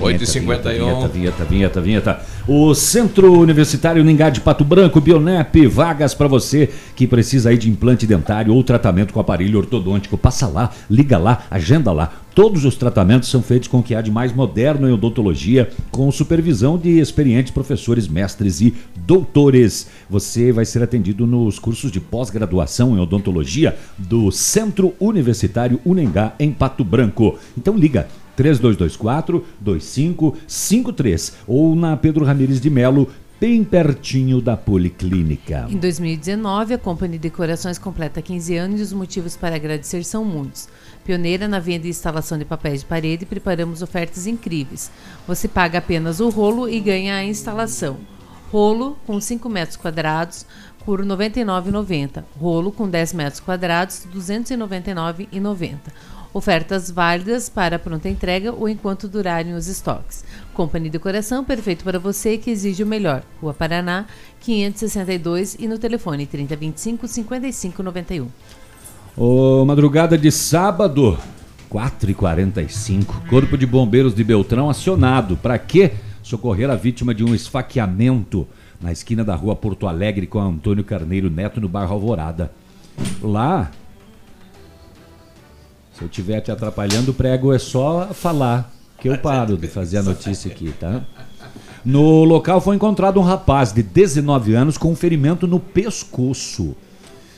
[0.00, 0.72] 8h51.
[0.72, 2.20] Vinheta, vinheta, vinheta, vinheta.
[2.48, 7.70] O Centro Universitário Ningá de Pato Branco, Bionep, vagas para você que precisa aí de
[7.70, 10.16] implante dentário ou tratamento com aparelho ortodôntico.
[10.16, 12.12] Passa lá, liga lá, agenda lá.
[12.34, 16.10] Todos os tratamentos são feitos com o que há de mais moderno em odontologia, com
[16.10, 19.88] supervisão de experientes professores, mestres e doutores.
[20.08, 26.52] Você vai ser atendido nos cursos de pós-graduação em odontologia do Centro Universitário Unengá, em
[26.52, 27.36] Pato Branco.
[27.58, 28.06] Então liga
[28.40, 35.66] 3224 2553 ou na Pedro Ramires de Melo, bem pertinho da Policlínica.
[35.68, 40.24] Em 2019, a Companhia de Decorações completa 15 anos e os motivos para agradecer são
[40.24, 40.70] muitos.
[41.04, 44.90] Pioneira na venda e instalação de papéis de parede, preparamos ofertas incríveis.
[45.28, 47.98] Você paga apenas o rolo e ganha a instalação.
[48.50, 50.46] Rolo com 5 metros quadrados
[50.86, 52.24] por R$ 99,90.
[52.40, 55.76] Rolo com 10 metros quadrados, R$ 299,90.
[56.32, 60.24] Ofertas válidas para pronta entrega ou enquanto durarem os estoques.
[60.54, 63.22] Companhia Decoração, perfeito para você que exige o melhor.
[63.40, 64.06] Rua Paraná,
[64.40, 68.28] 562 e no telefone 3025 5591.
[69.16, 71.18] Ô, madrugada de sábado,
[71.70, 73.28] 4h45.
[73.28, 75.36] Corpo de Bombeiros de Beltrão acionado.
[75.36, 75.92] Para quê?
[76.22, 78.46] Socorrer a vítima de um esfaqueamento
[78.80, 82.52] na esquina da rua Porto Alegre com Antônio Carneiro Neto, no bairro Alvorada.
[83.22, 83.70] Lá,
[86.00, 89.98] se eu estiver te atrapalhando, o prego é só falar que eu paro de fazer
[89.98, 91.02] a notícia aqui, tá?
[91.84, 96.74] No local foi encontrado um rapaz de 19 anos com um ferimento no pescoço.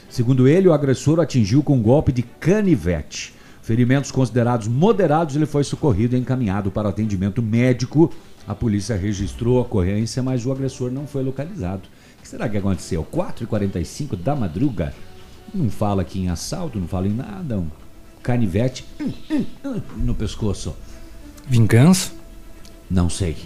[0.08, 3.34] Segundo ele, o agressor atingiu com um golpe de canivete.
[3.62, 8.12] Ferimentos considerados moderados, ele foi socorrido e encaminhado para atendimento médico.
[8.46, 11.88] A polícia registrou a ocorrência, mas o agressor não foi localizado.
[12.16, 13.04] O que será que aconteceu?
[13.12, 14.94] 4h45 da madruga?
[15.52, 17.58] Não fala aqui em assalto, não fala em nada.
[17.58, 17.81] Um
[18.22, 20.74] canivete hum, hum, no pescoço.
[21.48, 22.12] Vingança?
[22.90, 23.36] Não sei.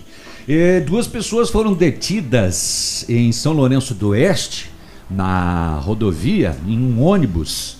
[0.46, 4.70] E duas pessoas foram detidas em São Lourenço do Oeste,
[5.10, 7.78] na rodovia, em um ônibus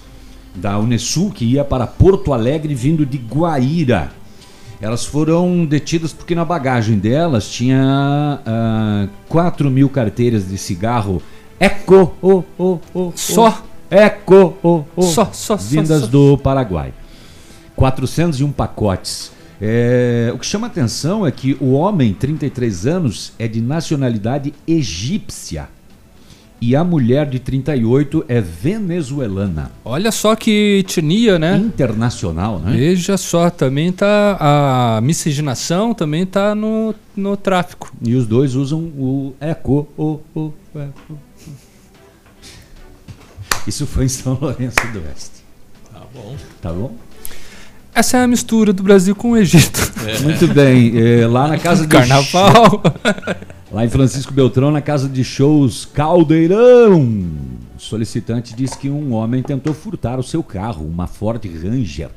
[0.55, 4.13] da Unesul que ia para Porto Alegre vindo de Guaíra.
[4.81, 11.23] Elas foram detidas porque na bagagem delas tinha uh, 4 mil carteiras de cigarro
[11.59, 13.63] Eco, oh, oh, oh, Só?
[13.91, 16.07] Eco, oh, oh, Só, só, vindas só.
[16.07, 16.93] do Paraguai.
[17.75, 19.33] 401 pacotes.
[19.61, 25.69] É, o que chama atenção é que o homem, 33 anos, é de nacionalidade egípcia.
[26.59, 29.71] E a mulher de 38 é venezuelana.
[29.85, 31.59] Olha só que etnia, né?
[31.59, 32.75] Internacional, né?
[32.75, 34.39] Veja só, também tá.
[34.41, 37.93] A miscigenação também tá no, no tráfico.
[38.01, 39.87] E os dois usam o eco.
[39.99, 41.19] O, o, eco.
[43.67, 45.45] Isso foi em São Lourenço do Oeste.
[45.93, 46.37] Tá bom.
[46.63, 46.95] Tá bom?
[47.95, 49.81] Essa é a mistura do Brasil com o Egito.
[50.07, 50.21] É.
[50.21, 50.93] Muito bem.
[50.97, 52.83] é, lá na casa de Carnaval.
[53.73, 57.03] Lá em Francisco Beltrão, na casa de shows Caldeirão.
[57.77, 62.11] O solicitante diz que um homem tentou furtar o seu carro, uma Ford Ranger.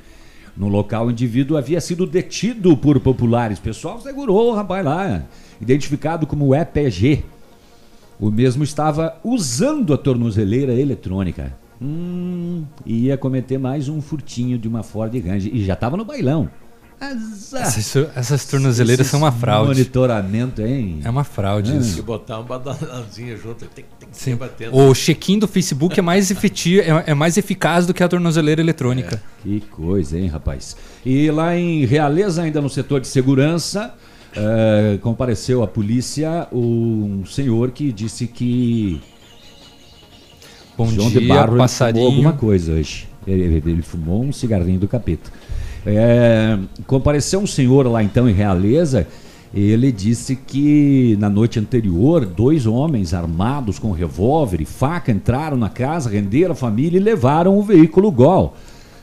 [0.56, 3.58] No local, o indivíduo havia sido detido por populares.
[3.58, 5.24] O pessoal segurou o rapaz lá,
[5.60, 7.24] identificado como EPG.
[8.20, 11.56] O mesmo estava usando a tornozeleira eletrônica.
[11.82, 15.56] Hum, ia cometer mais um furtinho de uma Ford Ranger.
[15.56, 16.50] E já estava no bailão.
[17.00, 19.70] Essas, essas tornozeleiras Esses são uma fraude.
[19.70, 21.00] Monitoramento, hein?
[21.02, 21.78] É uma fraude É.
[21.78, 21.94] isso.
[21.96, 24.36] Se botar uma badalazinha junto, tem, tem que Sim.
[24.36, 24.76] batendo.
[24.76, 28.60] O check-in do Facebook é mais efetivo, é, é mais eficaz do que a tornozeleira
[28.60, 29.24] eletrônica.
[29.41, 30.76] Que coisa, hein, rapaz?
[31.06, 33.96] E lá em Realeza, ainda no setor de segurança,
[34.36, 39.02] eh, compareceu à polícia um senhor que disse que
[40.78, 42.06] Bom João dia, de Barro passarinho.
[42.06, 43.08] fumou alguma coisa hoje.
[43.28, 45.30] Ele, ele fumou um cigarrinho do capeta.
[45.86, 46.58] É,
[46.88, 49.06] compareceu um senhor lá então em Realeza.
[49.54, 55.70] Ele disse que na noite anterior, dois homens armados com revólver e faca entraram na
[55.70, 58.54] casa, renderam a família e levaram o veículo Gol.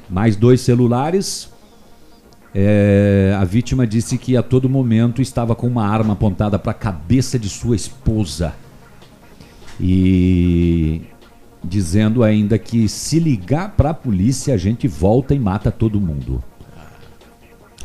[0.09, 1.51] Mais dois celulares.
[2.59, 6.75] É, a vítima disse que a todo momento estava com uma arma apontada para a
[6.75, 8.55] cabeça de sua esposa.
[9.79, 11.03] E
[11.63, 16.43] dizendo ainda que se ligar para a polícia a gente volta e mata todo mundo.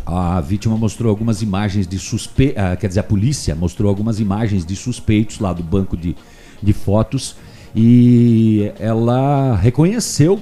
[0.05, 4.77] A vítima mostrou algumas imagens de suspeitos, quer dizer, a polícia mostrou algumas imagens de
[4.77, 6.15] suspeitos lá do banco de,
[6.63, 7.35] de fotos
[7.75, 10.41] e ela reconheceu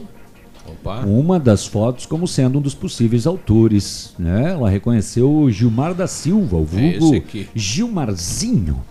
[0.72, 1.06] Opa.
[1.06, 4.14] uma das fotos como sendo um dos possíveis autores.
[4.18, 4.52] Né?
[4.52, 7.48] Ela reconheceu o Gilmar da Silva, o É vulgo aqui.
[7.56, 8.82] Gilmarzinho,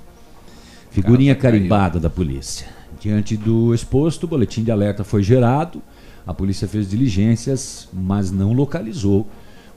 [0.90, 2.66] figurinha carimbada da polícia.
[3.00, 5.80] Diante do exposto, o boletim de alerta foi gerado,
[6.26, 9.26] a polícia fez diligências, mas não localizou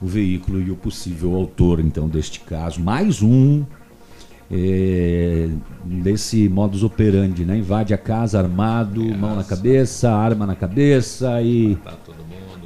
[0.00, 2.80] o veículo e o possível autor, então, deste caso.
[2.80, 3.64] Mais um
[4.52, 5.48] é,
[5.84, 7.56] desse modus operandi, né?
[7.56, 11.78] Invade a casa armado, mão na cabeça, arma na cabeça e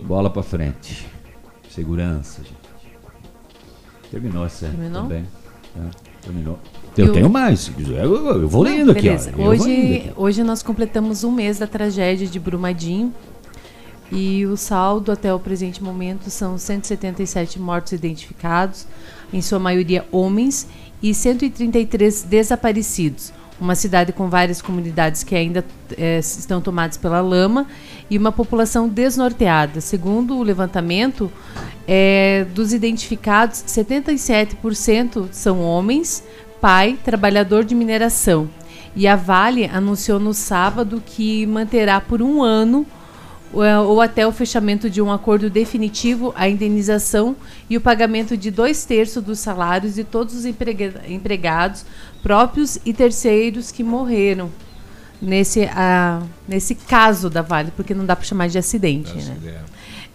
[0.03, 1.07] bola pra frente.
[1.71, 2.57] Segurança, gente.
[4.11, 5.03] Terminou essa Terminou?
[5.03, 5.25] também.
[5.77, 5.81] É,
[6.23, 6.59] terminou.
[6.97, 8.05] Eu o- tenho mais, se quiser.
[8.05, 9.07] Eu, eu vou lendo aqui.
[9.09, 9.15] Eu
[9.47, 10.13] Hoje, lendo aqui.
[10.17, 13.13] hoje nós completamos um mês da tragédia de Brumadinho.
[14.11, 18.87] E o saldo até o presente momento são 177 mortos identificados,
[19.33, 20.69] em sua maioria homens,
[21.03, 23.33] e 133 desaparecidos.
[23.59, 25.65] Uma cidade com várias comunidades que ainda
[25.97, 27.67] eh, estão tomadas pela lama
[28.11, 29.81] e uma população desnorteada.
[29.81, 31.33] Segundo o levantamento,
[31.89, 36.23] eh, dos identificados, 77% são homens,
[36.61, 38.49] pai, trabalhador de mineração.
[38.95, 42.87] E a Vale anunciou no sábado que manterá por um ano
[43.53, 47.35] ou- ou até o fechamento de um acordo definitivo a indenização
[47.71, 51.85] e o pagamento de dois terços dos salários de todos os emprega- empregados,
[52.23, 54.51] próprios e terceiros que morreram
[55.23, 59.13] nesse, ah, nesse caso da Vale, porque não dá para chamar de acidente.
[59.15, 59.37] Né?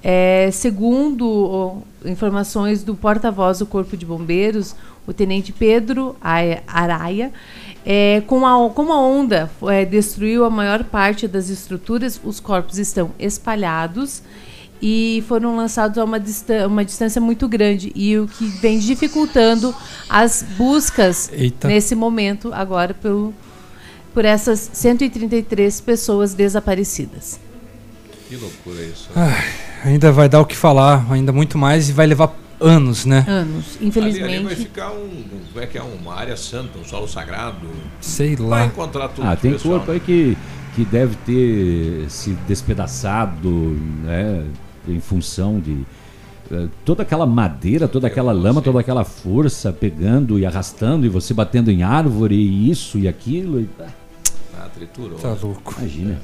[0.03, 1.77] É, segundo ó,
[2.07, 4.75] informações do porta-voz do Corpo de Bombeiros,
[5.07, 7.31] o tenente Pedro Aia- Araia,
[7.85, 12.77] é, com a, como a onda é, destruiu a maior parte das estruturas, os corpos
[12.77, 14.21] estão espalhados
[14.81, 19.73] e foram lançados a uma, distan- uma distância muito grande e o que vem dificultando
[20.09, 21.67] as buscas Eita.
[21.67, 23.33] nesse momento agora pelo,
[24.13, 27.39] por essas 133 pessoas desaparecidas.
[28.27, 29.09] Que loucura isso.
[29.15, 29.43] Ai,
[29.85, 33.25] ainda vai dar o que falar, ainda muito mais e vai levar anos, né?
[33.27, 34.23] Anos, Ali, infelizmente.
[34.35, 37.67] ali vai ficar um, como é que é, uma área santa, um solo sagrado.
[37.99, 38.57] Sei lá.
[38.59, 40.37] Vai encontrar tudo Ah, tem pessoal, corpo aí que,
[40.75, 43.49] que deve ter se despedaçado,
[44.03, 44.45] né?
[44.87, 45.83] Em função de
[46.51, 51.33] eh, toda aquela madeira, toda aquela lama, toda aquela força pegando e arrastando e você
[51.33, 53.61] batendo em árvore e isso e aquilo.
[53.61, 53.69] E,
[54.57, 55.17] Ah, triturou.
[55.19, 55.75] Tá louco.
[55.79, 56.19] Imagina.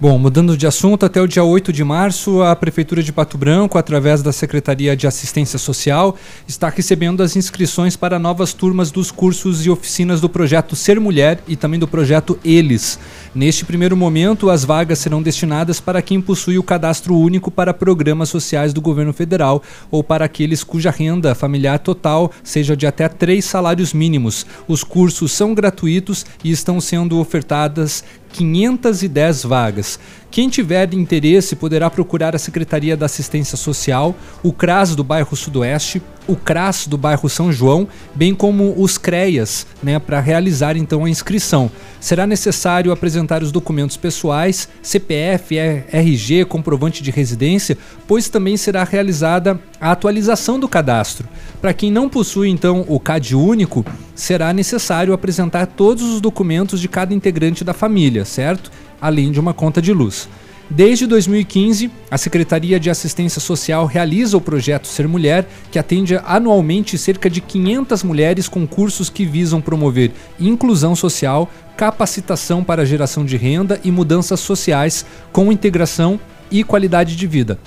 [0.00, 3.76] Bom, mudando de assunto, até o dia 8 de março, a Prefeitura de Pato Branco,
[3.76, 6.16] através da Secretaria de Assistência Social,
[6.48, 11.42] está recebendo as inscrições para novas turmas dos cursos e oficinas do projeto Ser Mulher
[11.46, 12.98] e também do projeto Eles.
[13.34, 18.30] Neste primeiro momento, as vagas serão destinadas para quem possui o cadastro único para programas
[18.30, 23.44] sociais do governo federal ou para aqueles cuja renda familiar total seja de até três
[23.44, 24.46] salários mínimos.
[24.66, 28.02] Os cursos são gratuitos e estão sendo ofertadas
[28.32, 29.89] 510 vagas.
[30.30, 36.00] Quem tiver interesse poderá procurar a Secretaria da Assistência Social, o CRAS do bairro Sudoeste,
[36.28, 41.10] o CRAS do bairro São João, bem como os CREAS, né, para realizar então a
[41.10, 41.70] inscrição.
[41.98, 47.76] Será necessário apresentar os documentos pessoais, CPF, RG, comprovante de residência,
[48.06, 51.28] pois também será realizada a atualização do cadastro.
[51.60, 53.84] Para quem não possui então o CAD único,
[54.14, 58.70] será necessário apresentar todos os documentos de cada integrante da família, certo?
[59.00, 60.28] Além de uma conta de luz.
[60.72, 66.96] Desde 2015, a Secretaria de Assistência Social realiza o projeto Ser Mulher, que atende anualmente
[66.96, 73.36] cerca de 500 mulheres com cursos que visam promover inclusão social, capacitação para geração de
[73.36, 76.20] renda e mudanças sociais com integração
[76.52, 77.58] e qualidade de vida.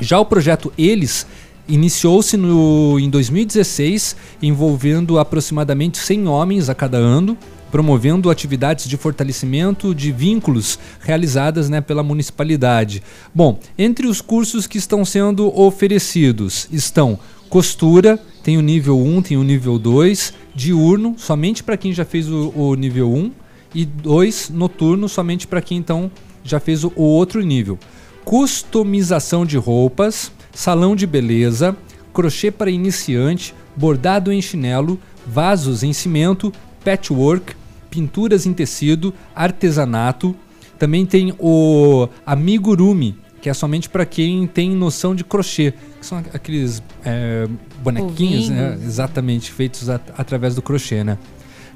[0.00, 1.26] Já o projeto Eles
[1.68, 7.36] iniciou-se em 2016, envolvendo aproximadamente 100 homens a cada ano
[7.70, 13.02] promovendo atividades de fortalecimento de vínculos realizadas né, pela municipalidade.
[13.34, 17.18] Bom, entre os cursos que estão sendo oferecidos estão
[17.48, 22.30] costura, tem o nível 1, tem o nível 2, diurno, somente para quem já fez
[22.30, 23.30] o, o, nível 1,
[23.74, 26.10] e 2, noturno, somente para quem então
[26.42, 27.78] já fez o, o outro nível.
[28.24, 31.76] Customização de roupas, salão de beleza,
[32.12, 36.52] crochê para iniciante, bordado em chinelo, vasos em cimento,
[36.86, 37.52] patchwork,
[37.90, 40.36] pinturas em tecido, artesanato.
[40.78, 46.18] Também tem o amigurumi, que é somente para quem tem noção de crochê, que são
[46.32, 47.48] aqueles é,
[47.82, 48.78] bonequinhos, né?
[48.84, 51.18] exatamente, feitos at através do crochê, né?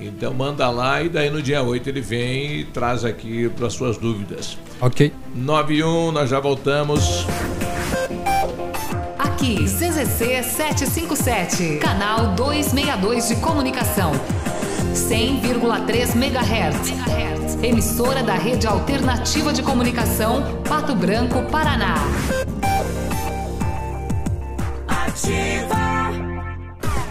[0.00, 3.96] Então manda lá e daí no dia 8 ele vem e traz aqui para suas
[3.96, 4.58] dúvidas.
[4.80, 5.12] Ok.
[5.34, 7.26] 91, nós já voltamos.
[9.18, 14.12] Aqui, CZC 757, canal 262 de comunicação.
[14.94, 16.96] 100,3 MHz.
[17.62, 21.96] Emissora da Rede Alternativa de Comunicação, Pato Branco, Paraná.
[24.88, 25.95] Ativa.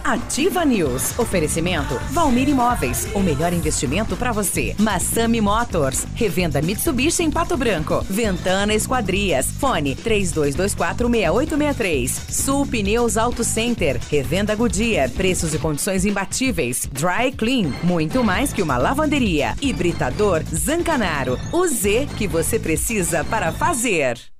[0.05, 1.17] Ativa News.
[1.17, 3.07] Oferecimento Valmir Imóveis.
[3.15, 4.75] O melhor investimento para você.
[4.77, 6.05] Massami Motors.
[6.13, 8.05] Revenda Mitsubishi em Pato Branco.
[8.07, 9.47] Ventana Esquadrias.
[9.59, 12.11] Fone 32246863.
[12.29, 13.99] Sul Pneus Auto Center.
[14.11, 15.09] Revenda Goodyear.
[15.09, 16.87] Preços e condições imbatíveis.
[16.91, 17.73] Dry Clean.
[17.81, 19.55] Muito mais que uma lavanderia.
[19.59, 21.39] Hibridador Zancanaro.
[21.51, 24.34] O Z que você precisa para fazer.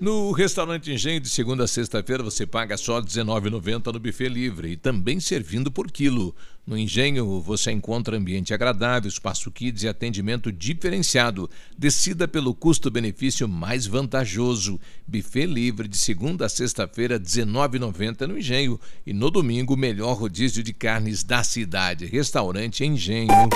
[0.00, 4.76] No restaurante Engenho, de segunda a sexta-feira, você paga só R$19,90 no buffet livre e
[4.76, 6.34] também servindo por quilo.
[6.66, 11.50] No Engenho, você encontra ambiente agradável, espaço kids e atendimento diferenciado.
[11.76, 14.80] Decida pelo custo-benefício mais vantajoso.
[15.06, 18.80] Buffet livre de segunda a sexta-feira, R$19,90 no Engenho.
[19.04, 22.06] E no domingo, o melhor rodízio de carnes da cidade.
[22.06, 23.50] Restaurante Engenho.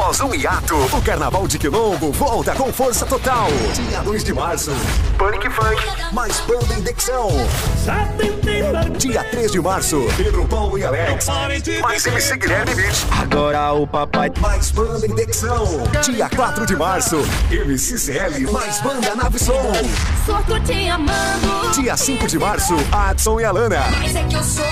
[0.00, 3.48] Após um hiato, o Carnaval de Quilombo volta com força total.
[3.74, 4.72] Dia 2 de março,
[5.18, 5.76] Panic Funk,
[6.10, 7.28] mais banda Indexão.
[7.84, 11.26] Dia Dia 3 de março, Pedro Paulo e Alex.
[11.82, 13.06] Mais MC Guilherme Beach.
[13.20, 14.32] Agora o papai.
[14.40, 15.66] Mais banda Indexão.
[16.02, 17.18] Dia 4 de março,
[17.50, 18.50] MC CL.
[18.50, 19.70] Mais banda Nave Som.
[20.24, 21.72] Só tô te amando.
[21.74, 23.84] Dia 5 de março, Adson e Alana.
[24.00, 24.64] Mas é que eu sou.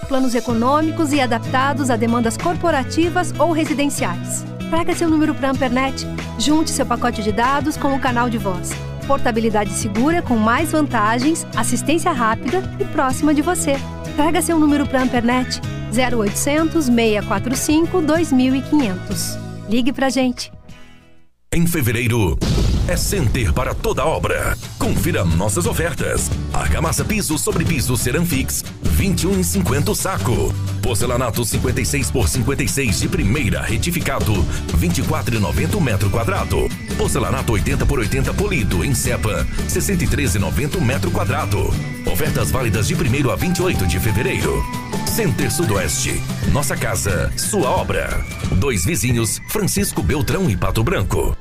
[0.07, 4.45] Planos econômicos e adaptados a demandas corporativas ou residenciais.
[4.69, 6.07] Traga seu número para a Ampernet.
[6.39, 8.73] Junte seu pacote de dados com o canal de voz.
[9.07, 13.77] Portabilidade segura com mais vantagens, assistência rápida e próxima de você.
[14.17, 15.61] Traga seu número para a Ampernet.
[15.93, 19.39] 0800 645 2500.
[19.69, 20.53] Ligue pra gente.
[21.53, 22.39] Em fevereiro,
[22.89, 24.57] é Center para toda obra.
[24.79, 26.31] Confira nossas ofertas.
[26.53, 28.65] Argamassa piso sobre piso Ceramfix,
[28.97, 30.55] 21,50 o saco.
[30.83, 34.33] Porcelanato 56 por 56 de primeira retificado,
[34.79, 36.69] 24,90 o metro quadrado.
[36.97, 41.73] Porcelanato 80 por 80 polido em cepa, 63,90 o metro quadrado.
[42.11, 44.65] Ofertas válidas de 1 a 28 de fevereiro.
[45.07, 46.23] Center Sudoeste.
[46.53, 48.25] Nossa casa, sua obra.
[48.53, 51.37] Dois vizinhos, Francisco Beltrão e Pato Branco.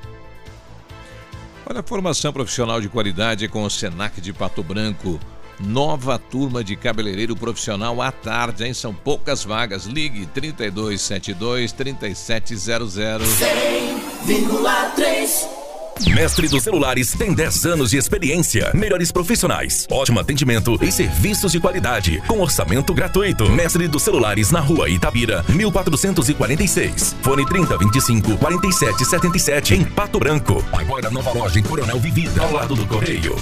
[1.70, 5.20] Olha formação profissional de qualidade com o Senac de Pato Branco.
[5.60, 8.74] Nova turma de cabeleireiro profissional à tarde, hein?
[8.74, 9.86] São poucas vagas.
[9.86, 12.96] Ligue 3272 3700.
[12.96, 15.59] 100,3.
[16.08, 21.60] Mestre dos Celulares tem 10 anos de experiência, melhores profissionais, ótimo atendimento e serviços de
[21.60, 23.50] qualidade, com orçamento gratuito.
[23.50, 27.16] Mestre dos Celulares na rua Itabira, 1446.
[27.22, 30.64] Fone 3025 4777 em Pato Branco.
[30.72, 33.36] Agora nova loja em Coronel Vivida, ao lado do Correio.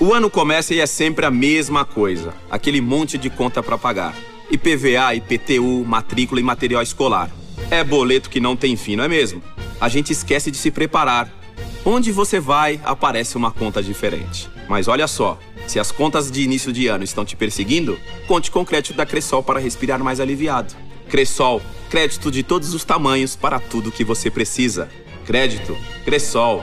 [0.00, 2.32] O ano começa e é sempre a mesma coisa.
[2.50, 4.14] Aquele monte de conta pra pagar.
[4.50, 7.30] IPVA, IPTU, matrícula e material escolar.
[7.70, 9.42] É boleto que não tem fim, não é mesmo?
[9.80, 11.39] A gente esquece de se preparar.
[11.84, 14.50] Onde você vai, aparece uma conta diferente.
[14.68, 18.60] Mas olha só, se as contas de início de ano estão te perseguindo, conte com
[18.60, 20.74] o crédito da Cressol para respirar mais aliviado.
[21.08, 24.88] Cressol, crédito de todos os tamanhos para tudo que você precisa.
[25.24, 26.62] Crédito, Cressol.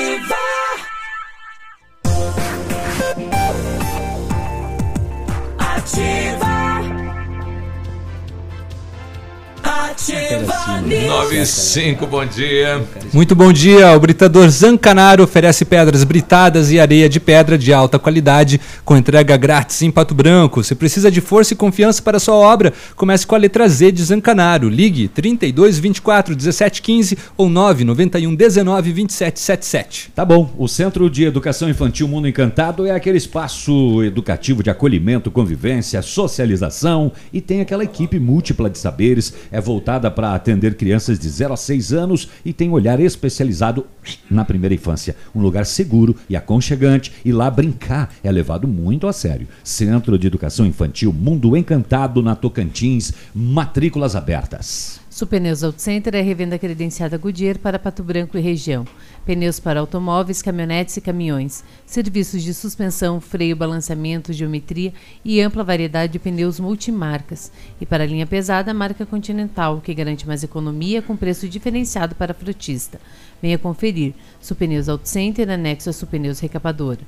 [11.11, 11.51] Ativa News.
[11.71, 12.81] 95, bom dia.
[13.11, 13.91] Muito bom dia.
[13.95, 19.35] O Britador Zancanaro oferece pedras britadas e areia de pedra de alta qualidade com entrega
[19.35, 20.63] grátis em Pato Branco.
[20.63, 24.03] Se precisa de força e confiança para sua obra, comece com a letra Z de
[24.03, 24.69] Zancanaro.
[24.69, 30.11] Ligue 32 24 17 15 ou 991 19 27 77.
[30.15, 30.53] Tá bom.
[30.57, 37.11] O Centro de Educação Infantil Mundo Encantado é aquele espaço educativo de acolhimento, convivência, socialização
[37.33, 39.33] e tem aquela equipe múltipla de saberes.
[39.51, 43.85] É voltada para atender crianças de 0 a 6 anos e tem olhar especializado
[44.29, 45.15] na primeira infância.
[45.33, 49.47] Um lugar seguro e aconchegante e lá brincar é levado muito a sério.
[49.63, 55.00] Centro de Educação Infantil Mundo Encantado na Tocantins, matrículas abertas.
[55.21, 58.87] Supneus Auto Center é revenda credenciada Goodyear para Pato Branco e região.
[59.23, 61.63] Pneus para automóveis, caminhonetes e caminhões.
[61.85, 64.91] Serviços de suspensão, freio, balanceamento, geometria
[65.23, 67.51] e ampla variedade de pneus multimarcas.
[67.79, 72.33] E para linha pesada, a marca Continental, que garante mais economia com preço diferenciado para
[72.33, 72.99] frutista.
[73.39, 74.15] Venha conferir.
[74.41, 77.01] Supneus Auto Center, anexo a Supneus Recapadora.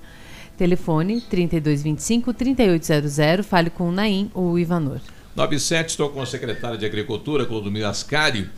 [0.55, 5.01] Telefone 3225-3800, fale com o Naim ou o Ivanor.
[5.35, 8.49] 97, estou com o secretário de Agricultura, Clodomir Ascari.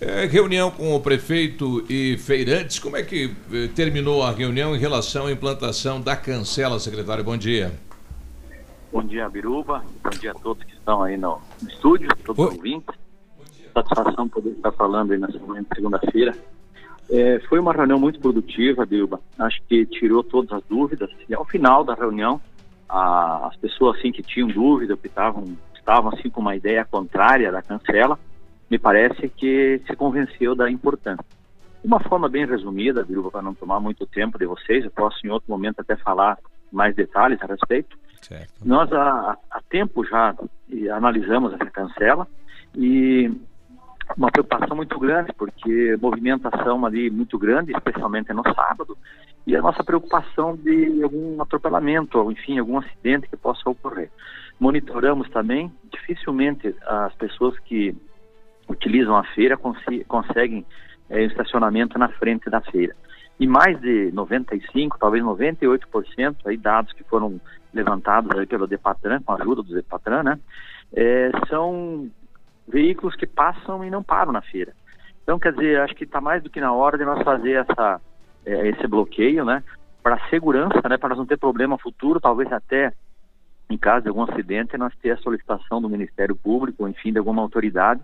[0.00, 2.78] É, reunião com o prefeito e feirantes.
[2.78, 7.22] Como é que eh, terminou a reunião em relação à implantação da cancela, secretário?
[7.22, 7.72] Bom dia.
[8.90, 9.84] Bom dia, Biruba.
[10.02, 11.38] Bom dia a todos que estão aí no,
[11.68, 12.94] estúdio, todos os ouvintes.
[13.74, 16.34] Satisfação poder estar falando aí de segunda-feira.
[17.10, 19.20] É, foi uma reunião muito produtiva, Biruba.
[19.38, 21.10] Acho que tirou todas as dúvidas.
[21.28, 22.40] E ao final da reunião,
[22.88, 27.62] a- as pessoas assim que tinham dúvida, que estavam, assim com uma ideia contrária da
[27.62, 28.18] cancela,
[28.70, 31.24] me parece que se convenceu da importância.
[31.82, 35.30] Uma forma bem resumida, Biruba, para não tomar muito tempo de vocês, eu posso em
[35.30, 36.38] outro momento até falar
[36.70, 37.98] mais detalhes a respeito.
[38.20, 38.52] Certo.
[38.64, 40.34] Nós há, há tempo já
[40.94, 42.28] analisamos essa cancela
[42.76, 43.32] e
[44.16, 48.96] uma preocupação muito grande, porque movimentação ali muito grande, especialmente no sábado,
[49.46, 54.10] e a nossa preocupação de algum atropelamento, ou enfim, algum acidente que possa ocorrer.
[54.60, 57.96] Monitoramos também, dificilmente as pessoas que
[58.68, 60.66] utilizam a feira conseguem
[61.08, 62.94] eh, estacionamento na frente da feira.
[63.40, 67.40] E mais de 95, talvez 98%, aí dados que foram
[67.72, 70.38] levantados aí pelo Depatran, com a ajuda do Depatran, né,
[70.94, 72.10] eh, são
[72.68, 74.74] veículos que passam e não param na feira.
[75.22, 77.98] Então, quer dizer, acho que está mais do que na hora de nós fazer essa,
[78.44, 79.62] eh, esse bloqueio, né,
[80.02, 82.92] para segurança, né, para não ter problema futuro, talvez até
[83.70, 87.40] em caso de algum acidente, nós ter a solicitação do Ministério Público, enfim, de alguma
[87.40, 88.02] autoridade,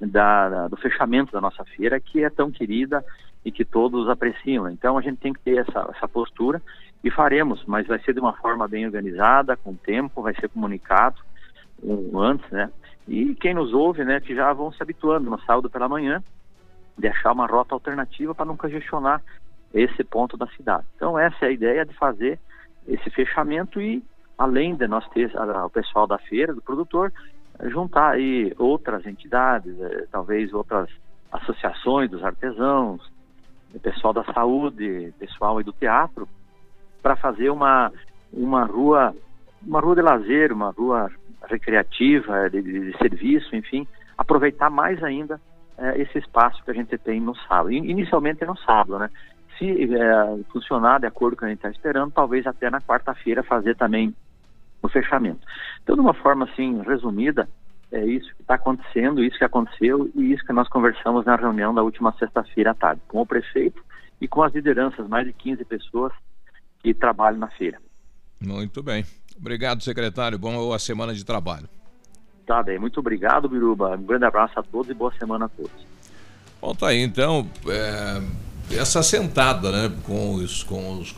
[0.00, 3.04] da, da- do fechamento da nossa feira, que é tão querida
[3.44, 4.68] e que todos apreciam.
[4.70, 6.62] Então, a gente tem que ter essa, essa postura
[7.02, 11.16] e faremos, mas vai ser de uma forma bem organizada, com tempo, vai ser comunicado
[11.82, 12.70] um, antes, né?
[13.08, 16.22] E quem nos ouve, né, que já vão se habituando no sábado pela manhã,
[16.96, 19.22] de achar uma rota alternativa para não congestionar
[19.74, 20.84] esse ponto da cidade.
[20.96, 22.38] Então, essa é a ideia de fazer
[22.86, 24.04] esse fechamento e,
[24.40, 27.12] além de nós ter o pessoal da feira, do produtor,
[27.64, 30.88] juntar aí outras entidades, eh, talvez outras
[31.30, 33.02] associações dos artesãos,
[33.82, 36.26] pessoal da saúde, pessoal aí do teatro,
[37.02, 37.92] para fazer uma,
[38.32, 39.14] uma rua
[39.62, 41.10] uma rua de lazer, uma rua
[41.46, 43.86] recreativa, de, de- serviço, enfim,
[44.16, 45.38] aproveitar mais ainda
[45.76, 47.70] eh, esse espaço que a gente tem no sábado.
[47.70, 49.10] In- Inicialmente é no sábado, né?
[49.58, 52.80] Se eh, funcionar de acordo com o que a gente está esperando, talvez até na
[52.80, 54.14] quarta-feira fazer também
[54.82, 55.40] o fechamento.
[55.82, 57.48] Então, de uma forma assim resumida,
[57.92, 61.74] é isso que está acontecendo, isso que aconteceu e isso que nós conversamos na reunião
[61.74, 63.82] da última sexta-feira à tarde, com o prefeito
[64.20, 66.12] e com as lideranças, mais de 15 pessoas
[66.82, 67.78] que trabalham na feira.
[68.40, 69.04] Muito bem.
[69.38, 70.38] Obrigado, secretário.
[70.38, 71.68] Boa semana de trabalho.
[72.46, 73.96] Tá bem, muito obrigado, Biruba.
[73.96, 75.86] Um grande abraço a todos e boa semana a todos.
[76.60, 77.48] Bom, tá aí então.
[77.66, 81.12] é, essa sentada, né, com os, com os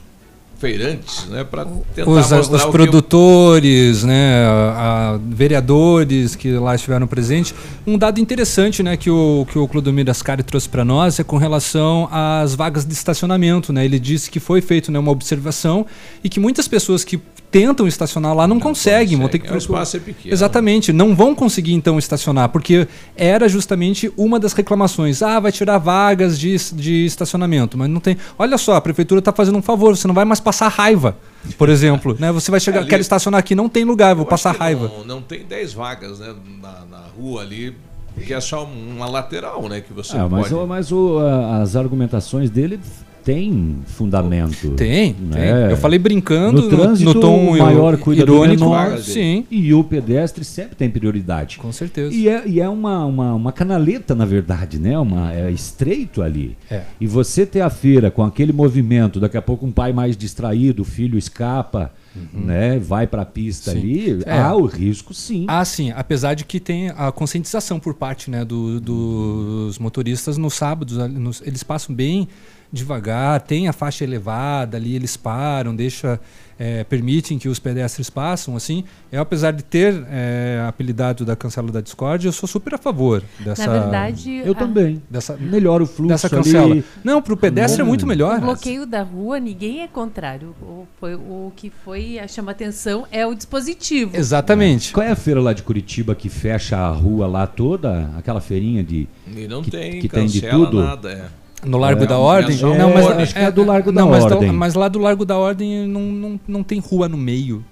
[0.63, 6.53] feirantes, né, para tentar Os, mostrar os o que- produtores, né, a- a- vereadores que
[6.53, 7.53] lá estiveram presentes.
[7.85, 11.37] Um dado interessante, né, que o que o Clodomir Ascari trouxe para nós é com
[11.37, 13.85] relação às vagas de estacionamento, né?
[13.85, 15.85] Ele disse que foi feito né, uma observação
[16.23, 17.19] e que muitas pessoas que
[17.53, 20.35] tentam estacionar lá não, conseguem, vão ter que É, o espaço é pequeno.
[20.35, 25.23] Exatamente, não vão conseguir então estacionar, porque era justamente uma das reclamações.
[25.23, 28.17] Ah, vai tirar vagas de, de estacionamento, mas não tem.
[28.39, 31.17] Olha só, a prefeitura está fazendo um favor, você não vai mais passar raiva,
[31.59, 32.17] por exemplo.
[32.19, 32.33] né?
[32.33, 34.91] Você vai chegar, Ali- quero estacionar aqui, não tem lugar, vou passar que raiva.
[34.99, 37.77] Não, não tem 10 vagas né, na, na rua ali,
[38.15, 40.55] porque é só uma lateral, né, que você É, mas pode.
[40.55, 41.19] o- mas o,
[41.63, 42.81] as argumentações dele
[43.25, 44.71] têm fundamento.
[44.73, 45.63] Tem, né?
[45.63, 45.71] tem.
[45.71, 49.45] Eu falei brincando, no, trânsito, no tom o maior cuida irônico, do menor, sim.
[49.51, 51.59] E o pedestre sempre tem prioridade.
[51.59, 52.15] Com certeza.
[52.15, 54.99] E é, e é uma, uma, uma canaleta, na verdade, né?
[54.99, 56.57] Uma, é estreito ali.
[56.71, 56.83] É.
[57.01, 60.83] E você ter a feira com aquele movimento, daqui a pouco um pai mais distraído,
[60.83, 61.93] o filho escapa,
[62.33, 62.79] né?
[62.79, 63.79] Vai para a pista Sim.
[63.79, 64.39] ali, É.
[64.39, 65.47] há o risco sim.
[65.49, 65.91] Ah, sim.
[65.97, 71.43] Apesar de que tem a conscientização por parte né, do- dos motoristas nos sábados, nos-
[71.47, 72.29] eles passam bem
[72.73, 76.19] devagar, tem a faixa elevada ali, eles param, deixa,
[76.59, 78.85] é, permitem que os pedestres passam, assim.
[79.11, 83.23] Eu, apesar de ter é, apelidado da cancela da Discord, eu sou super a favor
[83.41, 83.67] dessa...
[83.67, 85.03] Na verdade, Eu a- também.
[85.11, 86.73] Dessa, Melhora o fluxo dessa cancela.
[86.73, 86.85] ali.
[87.05, 88.39] Não, para o pedestre é muito melhor.
[88.39, 90.55] O bloqueio da rua, ninguém é contrário.
[90.63, 94.17] O, foi, o que foi a chama atenção é o dispositivo.
[94.17, 94.93] Exatamente.
[94.95, 98.09] Qual é a feira lá de Curitiba que fecha a rua lá toda?
[98.17, 99.07] Aquela feirinha de.
[99.37, 100.83] E não que, tem que tem de cancela tudo?
[100.83, 101.42] nada, é.
[101.65, 102.59] No Largo É, da Ordem?
[102.61, 103.07] é um ônibus.
[103.23, 104.53] Acho que é do Largo da não, mas Ordem.
[104.53, 107.65] mas lá do Largo da Ordem não, não, não tem rua no meio.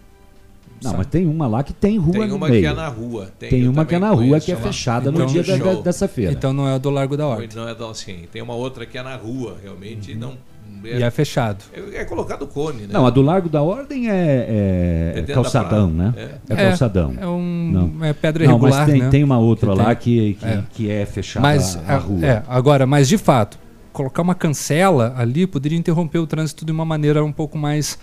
[0.83, 2.63] Não, mas tem uma lá que tem rua Tem no uma meio.
[2.63, 3.29] que é na rua.
[3.39, 4.61] Tem, Tem, uma que é na rua que é lá.
[4.63, 6.33] fechada Então, no dia da- da- dessa feira.
[6.33, 7.49] Então não é do Largo da Ordem.
[7.55, 10.35] Não é da- assim, tem uma outra que é na rua, realmente, não...
[10.83, 11.63] E é fechado.
[11.75, 12.89] É, é colocado cone, né?
[12.93, 16.15] Não, a do Largo da Ordem é, é É calçadão, da né?
[16.49, 16.57] É, É.
[16.69, 17.13] calçadão.
[17.21, 18.05] É um- Não.
[18.05, 19.09] é pedra Não, irregular, mas tem, né?
[19.11, 19.97] tem uma outra Que lá tem.
[19.97, 20.63] que, que, É.
[20.73, 22.25] que é fechada Mas, a, a rua.
[22.25, 23.59] é, agora, mas de fato,
[24.01, 27.99] colocar uma cancela ali poderia interromper o trânsito de uma maneira um pouco mais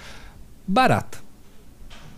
[0.67, 1.17] barata.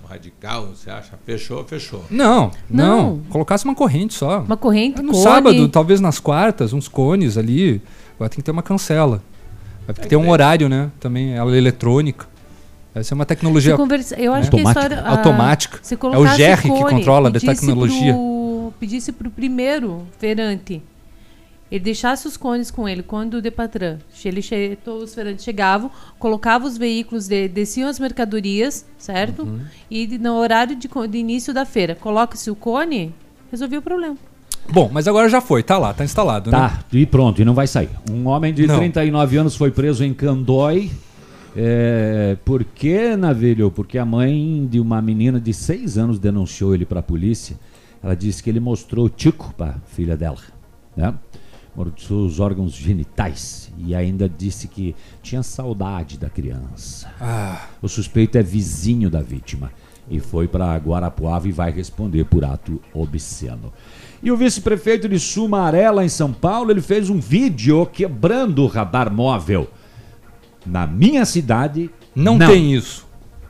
[0.07, 1.11] Radical, você acha?
[1.26, 2.03] Fechou, fechou.
[2.10, 3.19] Não, não, Não.
[3.30, 4.39] Colocasse uma corrente só.
[4.41, 5.23] Uma corrente, No cone.
[5.23, 7.80] sábado, talvez nas quartas, uns cones ali.
[8.15, 9.22] Agora tem que ter uma cancela.
[9.85, 10.89] Vai ter que ter um horário, né?
[10.99, 12.27] Também, ela é eletrônica.
[12.93, 14.61] Vai ser uma tecnologia conversa- eu acho né?
[14.61, 15.80] que a história, ah, automática.
[15.89, 18.14] É o GR que controla da pedisse tecnologia.
[18.14, 20.81] pro- pedisse para o primeiro feirante
[21.71, 25.91] ele deixasse os cones com ele quando o Depatran, ele che- todos os feirantes chegavam,
[26.17, 29.43] colocava os veículos, de, desciam as mercadorias, certo?
[29.43, 29.59] Uhum.
[29.89, 33.13] E de- no horário de, de início da feira, coloca-se o cone,
[33.51, 34.17] resolvia o problema.
[34.71, 36.57] Bom, mas agora já foi, tá lá, tá instalado, né?
[36.57, 37.89] Tá, e pronto, e não vai sair.
[38.11, 38.77] Um homem de Não.
[38.77, 40.91] 39 anos foi preso em Candói.
[41.55, 43.71] É, por que, Navilho?
[43.71, 47.57] Porque a mãe de uma menina de 6 anos denunciou ele para a polícia.
[48.03, 50.37] Ela disse que ele mostrou o tico para filha dela,
[50.95, 51.13] né?
[51.75, 57.09] Os órgãos genitais e ainda disse que tinha saudade da criança.
[57.21, 57.67] Ah.
[57.81, 59.71] O suspeito é vizinho da vítima
[60.09, 63.71] e foi para Guarapuava e vai responder por ato obsceno.
[64.21, 68.67] E o vice-prefeito de Sumaré, lá em São Paulo, ele fez um vídeo quebrando o
[68.67, 69.69] radar móvel.
[70.65, 73.07] Na minha cidade, Não, tem isso.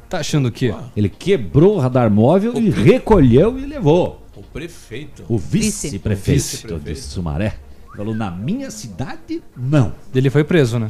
[0.07, 0.73] Tá achando o quê?
[0.95, 4.23] Ele quebrou o radar móvel e recolheu e levou.
[4.35, 5.23] O prefeito.
[5.27, 6.79] O vice-prefeito Vice-prefeito.
[6.93, 7.55] de Sumaré
[7.99, 9.93] falou: na minha cidade, não.
[10.15, 10.89] Ele foi preso, né?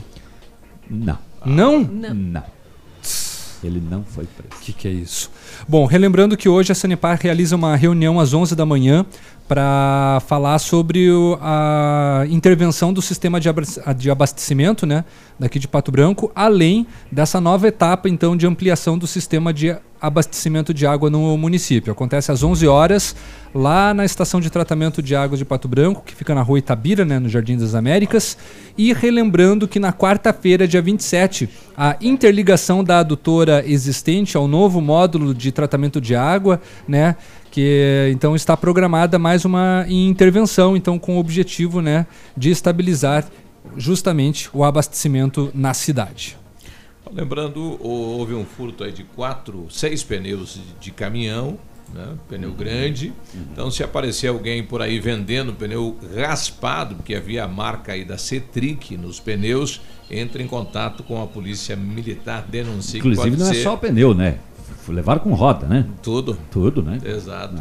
[0.88, 1.18] Não.
[1.44, 1.80] Não?
[1.80, 2.44] Não.
[3.64, 4.54] Ele não foi preso.
[4.56, 5.30] O que, que é isso?
[5.68, 9.06] Bom, relembrando que hoje a Sanepar realiza uma reunião às 11 da manhã
[9.50, 15.04] para falar sobre o- a intervenção do sistema de abas- de abastecimento né,
[15.40, 20.74] daqui de Pato Branco, além dessa nova etapa então de ampliação do sistema de abastecimento
[20.74, 21.92] de água no município.
[21.92, 23.14] Acontece às 11 horas
[23.54, 27.04] lá na estação de tratamento de águas de Pato Branco, que fica na rua Itabira,
[27.04, 28.38] né, no Jardim das Américas.
[28.78, 35.34] E relembrando que na quarta-feira, dia 27, a interligação da adutora existente ao novo módulo
[35.34, 37.18] de tratamento de água, né,
[37.52, 42.06] que então está programada mais uma intervenção, então com o objetivo, né,
[42.38, 43.26] de estabilizar
[43.78, 46.38] justamente o abastecimento na cidade.
[47.12, 51.58] Lembrando, hou- houve um furto aí de quatro, seis pneus de, caminhão,
[51.92, 52.10] né?
[52.30, 53.12] pneu grande.
[53.52, 58.16] Então, se aparecer alguém por aí vendendo pneu raspado, porque havia a marca aí da
[58.16, 59.82] Cetric nos pneus,
[60.12, 63.02] entre em contato com a polícia militar, denuncie.
[63.02, 64.38] que Inclusive, pode não é só o pneu, né?
[64.88, 65.86] Levaram com roda, né?
[66.02, 66.38] Tudo.
[66.52, 67.00] Tudo, né?
[67.04, 67.56] Exato.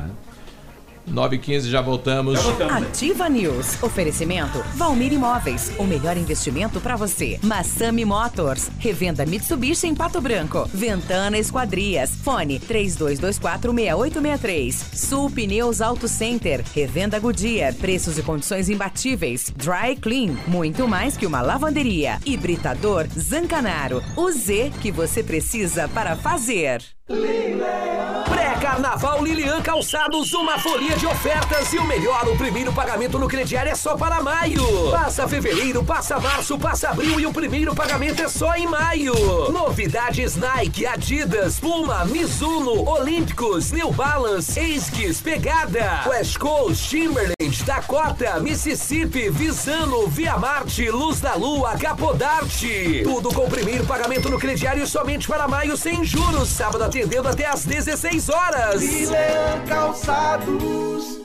[1.10, 2.38] 9 h 15 já voltamos.
[2.70, 3.82] Ativa News.
[3.82, 5.72] Oferecimento Valmir Imóveis.
[5.78, 7.38] O melhor investimento para você.
[7.42, 8.70] Massami Motors.
[8.78, 10.68] Revenda Mitsubishi em Pato Branco.
[10.72, 12.16] Ventana Esquadrias.
[12.16, 14.72] Fone 32246863.
[14.94, 16.64] Sul Pneus Auto Center.
[16.74, 17.74] Revenda Goodyear.
[17.74, 19.50] Preços e condições imbatíveis.
[19.56, 20.36] Dry Clean.
[20.46, 22.18] Muito mais que uma lavanderia.
[22.24, 24.02] Hibridador Zancanaro.
[24.16, 26.97] O Z que você precisa para fazer.
[27.08, 33.72] Pré-carnaval Lilian Calçados, uma folia de ofertas e o melhor, o primeiro pagamento no crediário
[33.72, 34.62] é só para maio.
[34.90, 39.14] Passa fevereiro, passa março, passa abril e o primeiro pagamento é só em maio.
[39.50, 49.30] Novidades Nike, Adidas, Puma, Mizuno, Olímpicos, New Balance, Esquis, Pegada, West Coast, Timberland, Dakota, Mississippi,
[49.30, 53.00] Visano, Via Marte, Luz da Lua, Capodarte.
[53.02, 56.50] Tudo com o primeiro pagamento no crediário somente para maio sem juros.
[56.50, 58.82] Sábado atendendo até às 16 horas.
[58.82, 61.20] Lilean Calçados.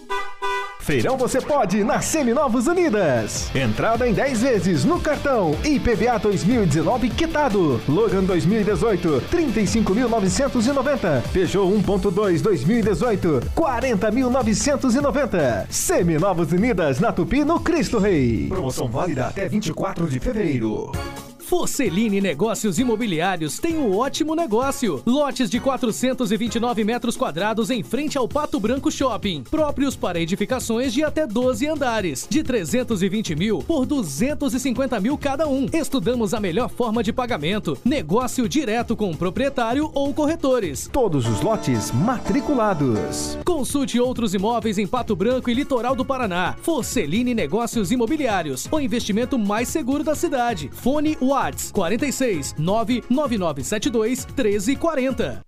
[0.79, 3.49] Feirão você pode na Seminovos Unidas.
[3.55, 7.81] Entrada em 10 vezes no cartão IPVA 2019 quitado.
[7.87, 11.23] Logan 2018, 35.990.
[11.31, 15.65] Peugeot 1.2 2018, 40.990.
[15.69, 18.47] Seminovos Unidas na Tupi no Cristo Rei.
[18.49, 20.91] Promoção válida até 24 de fevereiro.
[21.43, 25.03] Forceline Negócios Imobiliários tem um ótimo negócio.
[25.05, 29.43] Lotes de 429 metros quadrados em frente ao Pato Branco Shopping.
[29.43, 32.25] Próprios para edificações de até 12 andares.
[32.29, 35.67] De 320 mil por 250 mil cada um.
[35.73, 37.77] Estudamos a melhor forma de pagamento.
[37.83, 40.89] Negócio direto com o proprietário ou corretores.
[40.91, 43.37] Todos os lotes matriculados.
[43.45, 46.55] Consulte outros imóveis em Pato Branco e Litoral do Paraná.
[46.61, 50.69] Forceline Negócios Imobiliários, o investimento mais seguro da cidade.
[50.71, 55.41] Fone Whats 46 99972 1340.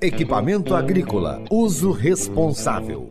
[0.00, 3.10] Equipamento agrícola, uso responsável.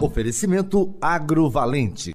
[0.00, 2.14] Oferecimento agrovalente.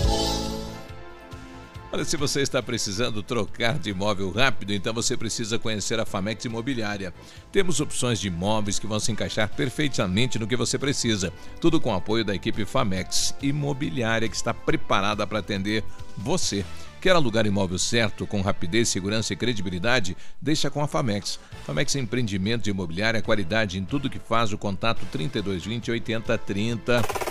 [1.93, 6.45] Olha, se você está precisando trocar de imóvel rápido, então você precisa conhecer a Famex
[6.45, 7.13] Imobiliária.
[7.51, 11.33] Temos opções de imóveis que vão se encaixar perfeitamente no que você precisa.
[11.59, 15.83] Tudo com o apoio da equipe Famex Imobiliária, que está preparada para atender
[16.17, 16.63] você.
[17.01, 20.15] Quer alugar imóvel certo, com rapidez, segurança e credibilidade?
[20.41, 21.41] Deixa com a Famex.
[21.65, 24.53] Famex Empreendimento Imobiliária, qualidade em tudo que faz.
[24.53, 27.30] O contato 3220 8030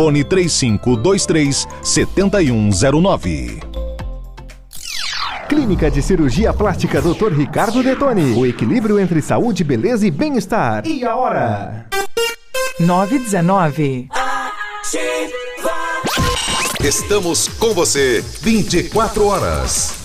[0.01, 3.59] Fone 3523 7109.
[5.47, 7.31] Clínica de Cirurgia Plástica Dr.
[7.31, 8.33] Ricardo Detoni.
[8.35, 10.87] O equilíbrio entre saúde, beleza e bem-estar.
[10.87, 11.85] E a hora?
[12.79, 14.09] 919.
[16.83, 20.00] Estamos com você 24 horas.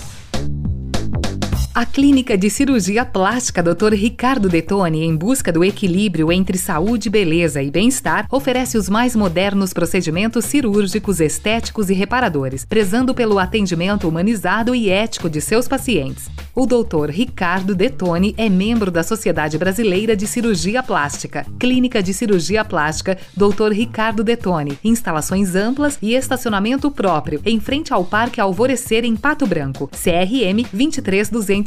[1.76, 3.92] A Clínica de Cirurgia Plástica Dr.
[3.92, 9.74] Ricardo Detoni, em busca do equilíbrio entre saúde, beleza e bem-estar, oferece os mais modernos
[9.74, 16.30] procedimentos cirúrgicos, estéticos e reparadores, prezando pelo atendimento humanizado e ético de seus pacientes.
[16.54, 17.10] O Dr.
[17.10, 21.44] Ricardo Detoni é membro da Sociedade Brasileira de Cirurgia Plástica.
[21.58, 23.72] Clínica de Cirurgia Plástica Dr.
[23.72, 24.78] Ricardo Detoni.
[24.82, 29.90] Instalações amplas e estacionamento próprio, em frente ao Parque Alvorecer em Pato Branco.
[29.92, 30.66] CRM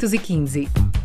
[0.00, 0.99] 23215.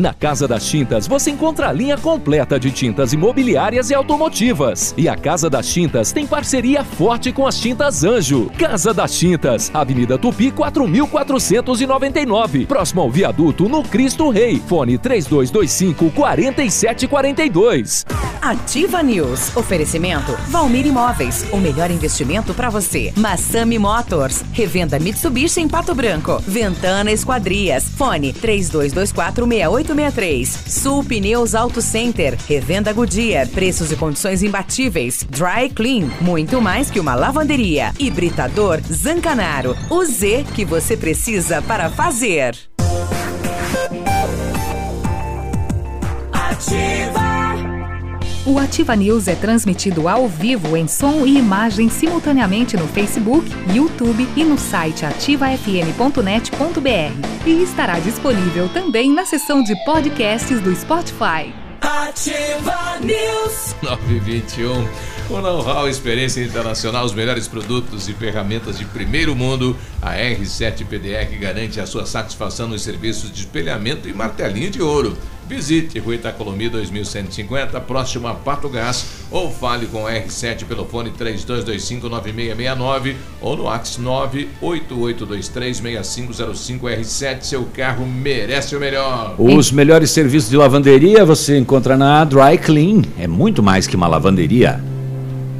[0.00, 4.94] Na Casa das Tintas você encontra a linha completa de tintas imobiliárias e automotivas.
[4.96, 8.50] E a Casa das Tintas tem parceria forte com as Tintas Anjo.
[8.58, 14.62] Casa das Tintas, Avenida Tupi 4499, próximo ao viaduto no Cristo Rei.
[14.66, 18.06] Fone 3225 4742.
[18.40, 19.54] Ativa News.
[19.54, 21.44] Oferecimento Valmir Imóveis.
[21.52, 23.12] O melhor investimento para você.
[23.16, 24.42] Massami Motors.
[24.52, 26.42] Revenda Mitsubishi em Pato Branco.
[26.46, 27.84] Ventana Esquadrias.
[27.84, 29.46] Fone 3224
[29.94, 30.48] 6863.
[30.66, 32.36] Sul Pneus Auto Center.
[32.48, 33.48] Revenda Goodyear.
[33.48, 35.24] Preços e condições imbatíveis.
[35.28, 36.10] Dry Clean.
[36.20, 37.92] Muito mais que uma lavanderia.
[37.98, 39.76] Hibridador Zancanaro.
[39.88, 42.56] O Z que você precisa para fazer.
[46.32, 47.19] Ativa!
[48.46, 54.26] O Ativa News é transmitido ao vivo em som e imagem simultaneamente no Facebook, YouTube
[54.34, 57.46] e no site ativafm.net.br.
[57.46, 61.52] E estará disponível também na seção de podcasts do Spotify.
[61.82, 63.76] Ativa News.
[63.82, 64.88] 921.
[65.28, 71.38] Com know-how, experiência internacional, os melhores produtos e ferramentas de primeiro mundo, a R7 PDR
[71.38, 75.14] garante a sua satisfação nos serviços de espelhamento e martelinho de ouro.
[75.50, 81.10] Visite Rua Itacolomi 2150, próximo a Pato Gás, ou fale com a R7 pelo fone
[81.10, 87.42] 32259669 ou no WhatsApp 988236505 R7.
[87.42, 89.34] Seu carro merece o melhor.
[89.38, 93.02] Os melhores serviços de lavanderia você encontra na Dry Clean.
[93.18, 94.80] É muito mais que uma lavanderia.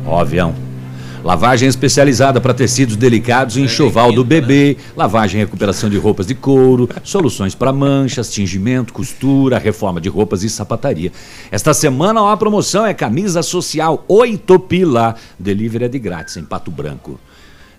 [0.06, 0.69] Ó, avião.
[1.22, 6.88] Lavagem especializada para tecidos delicados enxoval do bebê, lavagem e recuperação de roupas de couro,
[7.04, 11.12] soluções para manchas, tingimento, costura, reforma de roupas e sapataria.
[11.50, 16.70] Esta semana a promoção é camisa social 8 pila, delivery é de grátis em Pato
[16.70, 17.20] Branco.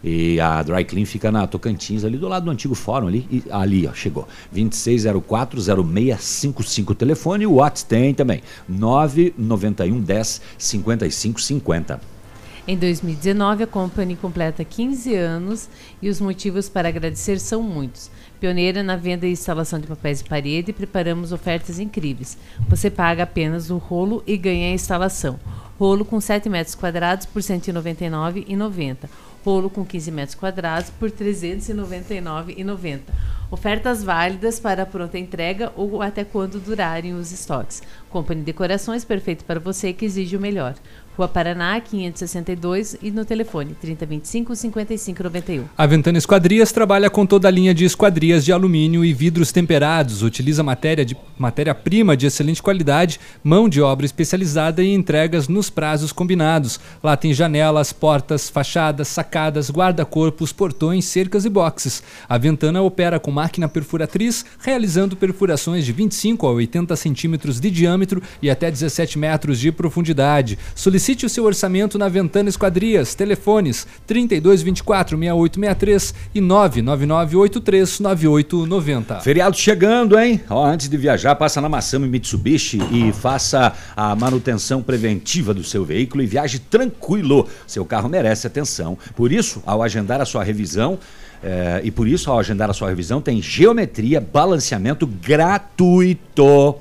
[0.04, 3.26] E a Dry Clean fica na Tocantins, ali do lado do antigo fórum ali.
[3.32, 4.28] E, ali, ó, chegou.
[4.56, 8.44] 26040655 telefone, o WhatsApp tem também.
[8.68, 12.21] 991 10 55 50.
[12.68, 15.68] Em 2019, a Company completa 15 anos
[16.00, 18.12] e os motivos para agradecer são muitos.
[18.40, 22.38] Pioneira na venda e instalação de papéis de parede, preparamos ofertas incríveis.
[22.70, 25.40] Você paga apenas o rolo e ganha a instalação.
[25.80, 29.10] Rolo com 7 metros quadrados por R$ 199,90.
[29.44, 33.00] Rolo com 15 metros quadrados por R$ 399,90.
[33.50, 37.82] Ofertas válidas para pronta entrega ou até quando durarem os estoques.
[38.10, 40.76] Company Decorações, perfeito para você que exige o melhor.
[41.22, 45.66] Rua Paraná, 562 e no telefone 3025 5591.
[45.78, 50.24] A Ventana Esquadrias trabalha com toda a linha de esquadrias de alumínio e vidros temperados,
[50.24, 56.12] utiliza matéria de matéria-prima de excelente qualidade, mão de obra especializada e entregas nos prazos
[56.12, 56.80] combinados.
[57.04, 62.02] Lá tem janelas, portas, fachadas, sacadas, guarda-corpos, portões, cercas e boxes.
[62.28, 68.24] A Ventana opera com máquina perfuratriz, realizando perfurações de 25 a 80 centímetros de diâmetro
[68.42, 70.58] e até 17 metros de profundidade.
[70.76, 73.14] Solicite o seu orçamento na Ventana Esquadrias.
[73.14, 79.20] Telefones 3224 6863 e 999 83 9890.
[79.20, 80.42] Feriado chegando, hein?
[80.50, 85.84] Ó, antes de viajar, passa na Massami Mitsubishi e faça a manutenção preventiva do seu
[85.84, 87.48] veículo e viaje tranquilo.
[87.68, 88.98] Seu carro merece atenção.
[89.16, 90.98] Por isso, ao agendar a sua revisão,
[91.44, 96.80] eh, e por isso, ao agendar a sua revisão, tem geometria, balanceamento gratuito.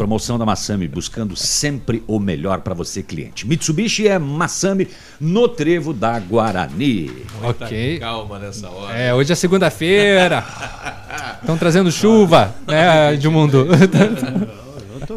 [0.00, 3.46] Promoção da Massami, buscando sempre o melhor para você, cliente.
[3.46, 4.88] Mitsubishi é Massami
[5.20, 7.10] no Trevo da Guarani.
[7.42, 7.98] Ok.
[7.98, 8.96] Calma nessa hora.
[8.96, 10.42] É, hoje é segunda-feira.
[11.42, 13.66] Estão trazendo chuva, né, Edmundo?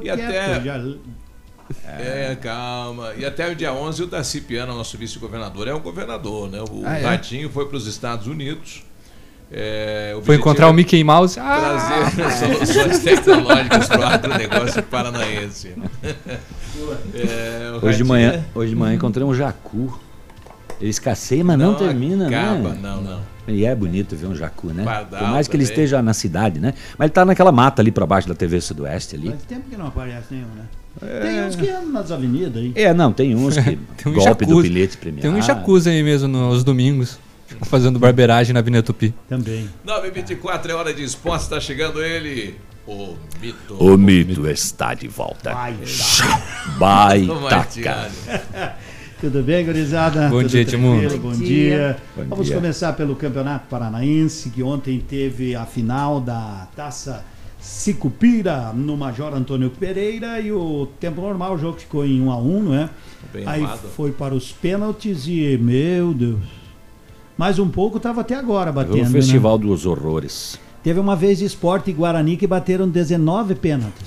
[0.04, 0.62] E até...
[1.88, 3.14] É, calma.
[3.18, 6.60] E até o dia 11 o Darcy Piana, nosso vice-governador, é um governador, né?
[6.62, 7.06] O Ah, é?
[7.06, 8.84] Ratinho foi para os Estados Unidos.
[9.56, 11.40] É, Foi encontrar é o Mickey Mouse.
[11.40, 12.10] Ah!
[12.16, 12.32] Trazer
[12.66, 15.74] soluções tecnológicas para o agronegócio paranaense.
[17.14, 20.00] É, o Hoje de manhã, é- hoje de manhã encontrei um jacu.
[20.82, 22.80] Ele escasseia, mas não, Não termina, acaba, né?
[22.82, 23.20] não, não.
[23.48, 24.84] E é bonito ver um jacu, né?
[24.84, 26.74] Pardal Por mais que ele esteja na cidade, né?
[26.98, 29.30] Mas ele tá naquela mata ali para baixo da TV Sudoeste ali.
[29.30, 30.64] Faz tempo que não aparece nenhum, né?
[31.22, 32.72] Tem uns que andam nas avenidas aí.
[32.76, 34.70] É, não, tem uns que Tem um golpe do jacuzzi.
[34.70, 35.22] bilhete premiado.
[35.22, 37.20] Tem um jacuzzi aí mesmo nos domingos,
[37.62, 39.14] fazendo barbeiragem na Avenida Tupi.
[39.30, 39.70] Também.
[39.86, 43.76] 9h24 é hora de esporte, está chegando ele, o Mito.
[43.76, 45.54] O mito está de volta.
[46.78, 47.34] Baita.
[47.36, 48.12] Martialho.
[49.22, 50.28] Tudo bem, gurizada?
[50.28, 50.62] Bom Tudo dia?
[50.62, 51.10] Edmundo.
[51.18, 51.46] Bom, Bom dia.
[51.46, 51.98] dia.
[52.28, 52.56] Vamos dia.
[52.56, 57.24] começar pelo Campeonato Paranaense, que ontem teve a final da Taça
[57.58, 62.38] Sicupira no Major Antônio Pereira e o tempo normal, o jogo ficou em 1 a
[62.38, 62.90] 1 não é?
[63.32, 63.88] Bem Aí amado.
[63.96, 66.40] foi para os pênaltis e, meu Deus,
[67.38, 69.06] mais um pouco estava até agora O batendo, né?
[69.10, 70.60] Festival dos Horrores.
[70.84, 74.04] Teve uma vez Esporte e Guarani que bateram 19 pênaltis.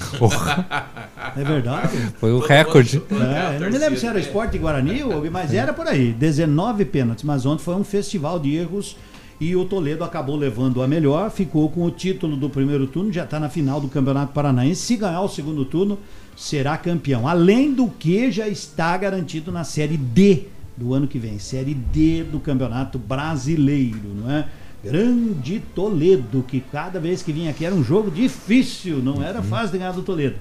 [1.35, 1.89] É verdade?
[2.19, 3.03] Foi o recorde.
[3.11, 6.13] É, eu não me lembro se era Esporte e Guarani, ou- mas era por aí.
[6.13, 7.25] 19 pênaltis.
[7.25, 8.95] Mas ontem foi um festival de erros
[9.41, 13.25] e o Toledo acabou levando a melhor, ficou com o título do primeiro turno, já
[13.25, 14.83] está na final do Campeonato Paranaense.
[14.83, 15.99] Se ganhar o segundo turno,
[16.37, 17.27] será campeão.
[17.27, 20.45] Além do que já está garantido na Série D
[20.77, 24.47] do ano que vem Série D do Campeonato Brasileiro, não é?
[24.85, 29.73] Grande Toledo, que cada vez que vinha aqui era um jogo difícil, não era fácil
[29.73, 30.37] de ganhar do Toledo,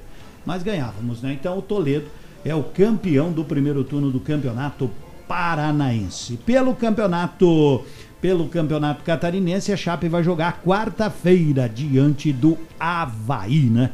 [0.46, 1.34] mas ganhávamos, né?
[1.34, 2.06] Então o Toledo
[2.44, 4.92] é o campeão do primeiro turno do Campeonato
[5.28, 6.38] Paranaense.
[6.46, 7.84] Pelo campeonato,
[8.22, 13.90] pelo campeonato catarinense, a Chape vai jogar quarta-feira diante do Havaí, né?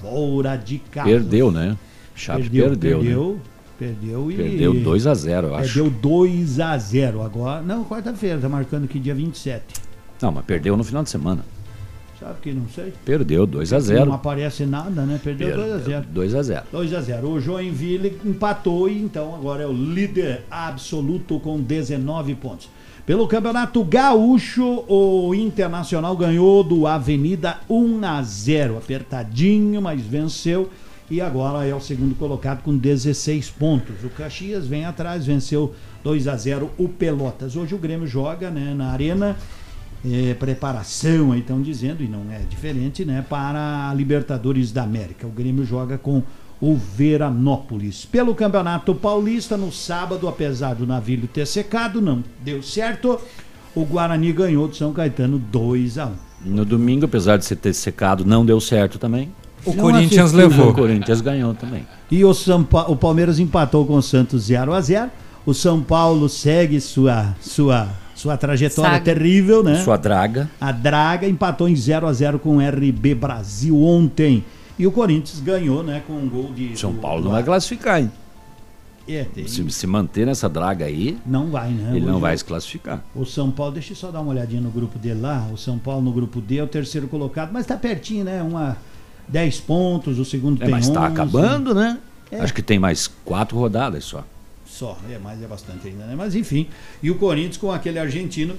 [0.00, 1.08] Fora de casa.
[1.08, 1.76] Perdeu, né?
[2.14, 3.40] Chape perdeu, perdeu, né?
[3.82, 5.74] Perdeu e Perdeu 2 a 0, eu acho.
[5.74, 7.62] Perdeu 2 a 0 agora.
[7.62, 9.62] Não, quarta-feira, tá marcando aqui dia 27.
[10.20, 11.44] Não, mas perdeu no final de semana.
[12.20, 12.92] Sabe que não sei?
[13.04, 14.12] Perdeu 2 a Não 0.
[14.12, 15.20] aparece nada, né?
[15.22, 16.06] Perdeu 2 a 0.
[16.12, 16.62] 2 a 0.
[16.70, 17.28] 2 a 0.
[17.28, 22.68] O Joinville empatou e então agora é o líder absoluto com 19 pontos.
[23.04, 30.70] Pelo Campeonato Gaúcho, o Internacional ganhou do Avenida 1 a 0, apertadinho, mas venceu
[31.12, 34.02] e agora é o segundo colocado com 16 pontos.
[34.02, 37.54] O Caxias vem atrás, venceu 2 a 0 o Pelotas.
[37.54, 39.36] Hoje o Grêmio joga, né, na Arena
[40.02, 45.26] é, preparação, aí estão dizendo, e não é diferente, né, para a Libertadores da América.
[45.26, 46.22] O Grêmio joga com
[46.58, 48.06] o Veranópolis.
[48.06, 53.20] Pelo Campeonato Paulista, no sábado, apesar do navio ter secado, não deu certo.
[53.74, 56.12] O Guarani ganhou do São Caetano 2 a 1
[56.46, 59.30] No domingo, apesar de ter secado, não deu certo também.
[59.64, 60.70] O Não Corinthians levou.
[60.70, 61.86] O Corinthians ganhou também.
[62.10, 65.10] E o, São Pa- o Palmeiras empatou com o Santos 0 a 0
[65.46, 69.04] O São Paulo segue sua, sua, sua trajetória Saga.
[69.04, 69.76] terrível, né?
[69.82, 70.50] Sua draga.
[70.60, 74.44] A Draga empatou em 0 a 0 com o RB Brasil ontem.
[74.78, 76.76] E o Corinthians ganhou, né, com um gol de.
[76.78, 78.10] São Paulo não vai classificar, hein?
[79.08, 81.90] É, tem- Se, se manter nessa draga aí, Não vai, né?
[81.96, 83.02] ele não Hoje vai o- se classificar.
[83.14, 85.46] O São Paulo, deixa eu só dar uma olhadinha no grupo dele lá.
[85.52, 88.40] O São Paulo no grupo D é o terceiro colocado, mas tá pertinho, né?
[88.42, 88.76] Uma
[89.32, 91.12] 10 pontos, o segundo É, tem mas tá 11.
[91.12, 91.98] acabando, né?
[92.30, 92.40] É.
[92.40, 94.24] Acho que tem mais quatro rodadas só.
[94.64, 96.14] Só, é, mas é bastante ainda, né?
[96.16, 96.66] Mas enfim.
[97.02, 98.54] E o Corinthians com aquele argentino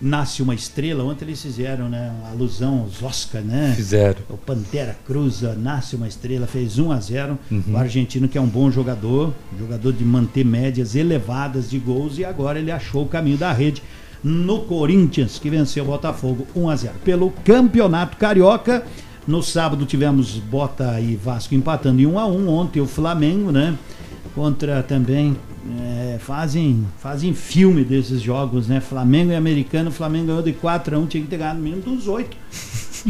[0.00, 1.02] Nasce uma Estrela.
[1.02, 3.72] Ontem eles fizeram né, uma alusão aos Oscar, né?
[3.74, 4.20] Fizeram.
[4.30, 7.62] O Pantera Cruz, ó, Nasce uma Estrela, fez 1 a 0 Uhum.
[7.72, 12.24] O argentino que é um bom jogador, jogador de manter médias elevadas de gols e
[12.24, 13.82] agora ele achou o caminho da rede
[14.22, 18.84] no Corinthians, que venceu o Botafogo 1 a 0 Pelo Campeonato Carioca,
[19.28, 23.76] no sábado tivemos Bota e Vasco empatando em 1 a 1 Ontem o Flamengo, né?
[24.34, 25.36] Contra também.
[25.80, 28.80] é, fazem, fazem filme desses jogos, né?
[28.80, 29.90] Flamengo e Americano.
[29.90, 32.34] O Flamengo ganhou de 4 a 1 tinha que ter ganhado no mínimo dos 8.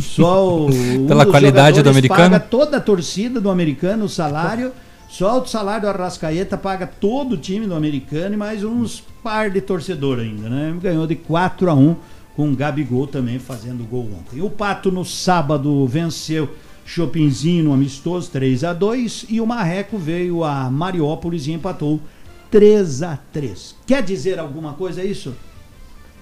[0.00, 0.66] Só o.
[0.66, 2.20] um Pela qualidade do americano?
[2.20, 4.72] Paga toda a torcida do americano, o salário.
[5.08, 9.50] Só o salário do Arrascaeta paga todo o time do americano e mais uns par
[9.50, 10.76] de torcedor ainda, né?
[10.82, 11.96] Ganhou de 4 a 1
[12.38, 14.40] com o Gabigol também fazendo gol ontem.
[14.40, 16.48] O Pato no sábado venceu
[16.86, 22.00] Chopinzinho no amistoso 3 a 2 e o Marreco veio a Mariópolis e empatou
[22.48, 23.74] 3 a 3.
[23.84, 25.34] Quer dizer alguma coisa isso?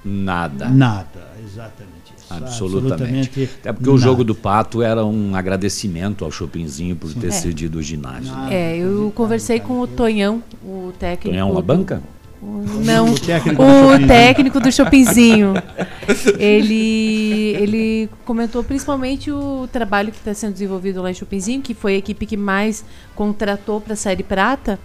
[0.02, 0.70] Nada.
[0.70, 2.32] Nada, exatamente isso.
[2.32, 3.50] Absolutamente.
[3.60, 4.02] Até porque o nada.
[4.04, 7.30] jogo do Pato era um agradecimento ao Chopinzinho por ter É.
[7.30, 8.34] cedido o ginásio.
[8.34, 8.48] né?
[8.54, 11.28] É, eu conversei com o Tonhão, o técnico.
[11.36, 12.02] Tonhão, a do- banca?
[12.42, 14.06] O- Não, O técnico do o Chopinzinho.
[14.08, 15.54] técnico do Chopinzinho.
[16.38, 21.94] Ele, ele comentou principalmente o trabalho que está sendo desenvolvido lá em Chopinzinho, que foi
[21.94, 22.84] a equipe que mais
[23.14, 24.78] contratou para a Série Prata.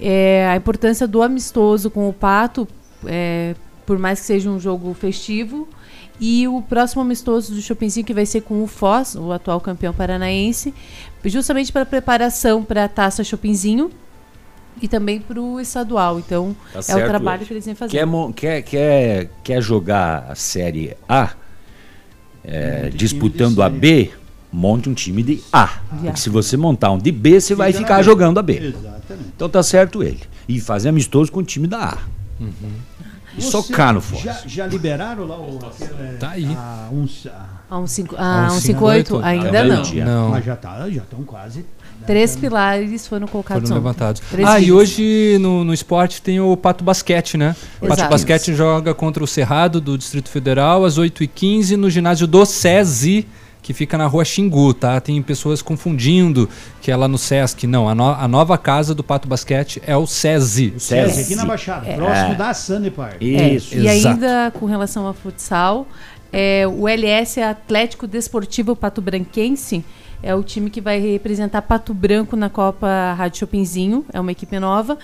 [0.00, 2.66] É, a importância do amistoso com o Pato,
[3.06, 3.54] é,
[3.86, 5.68] por mais que seja um jogo festivo.
[6.20, 9.92] E o próximo amistoso do Chopinzinho, que vai ser com o Foz, o atual campeão
[9.92, 10.72] paranaense,
[11.24, 13.90] justamente para preparação para a taça Chopinzinho
[14.82, 16.18] e também para o estadual.
[16.18, 17.46] Então, Tá é certo, o trabalho Ed.
[17.46, 18.32] que eles vêm fazendo.
[18.34, 21.30] Quer, quer, quer, quer jogar a Série A
[22.44, 24.10] é, disputando a B?
[24.52, 25.66] Monte um time de A.
[26.00, 28.02] Porque se você montar um de B, você vai ficar B.
[28.04, 28.56] jogando a B.
[28.58, 29.28] Exatamente.
[29.34, 30.20] Então tá certo ele.
[30.48, 31.98] E fazer amistoso com o time da A.
[33.36, 34.22] E Você socar no Foz.
[34.22, 35.58] Já, já liberaram lá o.
[35.58, 36.46] Aquele, tá aí.
[36.56, 37.04] A, um,
[37.68, 39.18] A um cinco- a um 58?
[39.24, 39.82] Ainda não.
[40.04, 40.28] Não.
[40.30, 41.66] Mas já tá, já estão quase.
[42.06, 44.20] Três pilares foram colocados Foram levantados.
[44.30, 47.56] Três Ah, e hoje no, no esporte tem o Pato Basquete, né?
[47.78, 48.10] O Pato Exato.
[48.10, 53.26] Basquete joga contra o Cerrado do Distrito Federal às 8h15 no ginásio do SESI,
[53.62, 55.00] que fica na rua Xingu, tá?
[55.00, 56.48] Tem pessoas confundindo
[56.82, 57.66] que é lá no Sesc.
[57.66, 60.74] Não, a, no- a nova casa do Pato Basquete é o SESI.
[60.78, 61.94] SESI, aqui na Baixada, É.
[61.96, 63.16] próximo da Sanepar.
[63.22, 65.88] É, e ainda com relação ao futsal,
[66.30, 69.82] é, o LS Atlético Desportivo Pato Branquense
[70.24, 74.58] é o time que vai representar Pato Branco na Copa Rádio Chopinzinho, é uma equipe
[74.58, 74.98] nova.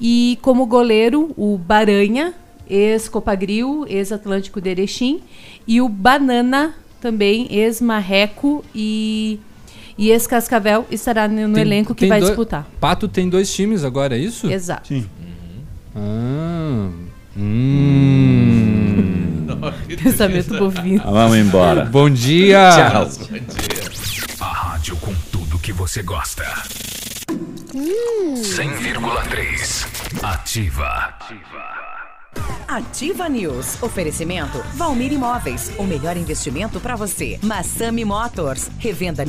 [0.00, 2.32] E como goleiro, o Baranha,
[2.68, 5.20] ex-Copagril, ex-Atlântico de Erechim,
[5.66, 9.38] e o Banana, também ex-Marreco e,
[9.96, 12.66] e ex-Cascavel, estará no, no Tem- elenco que vai dois- disputar.
[12.80, 14.50] Pato tem dois times agora, é isso?
[14.50, 14.88] Exato.
[14.88, 15.06] Sim.
[15.96, 16.88] Ah,
[17.36, 19.46] hum.
[20.02, 21.02] Pensamento bovino.
[21.04, 21.84] Ah, Vamos embora.
[21.84, 22.70] Bom dia.
[22.72, 23.02] Tchau.
[23.02, 23.77] A
[24.88, 26.44] rádio com tudo que você gosta.
[27.74, 29.86] 100,3.
[30.22, 31.14] Ativa.
[32.66, 33.82] Ativa News.
[33.82, 35.70] Oferecimento Valmir Imóveis.
[35.78, 37.38] O melhor investimento para você.
[37.42, 38.70] Massami Motors.
[38.78, 39.24] Revenda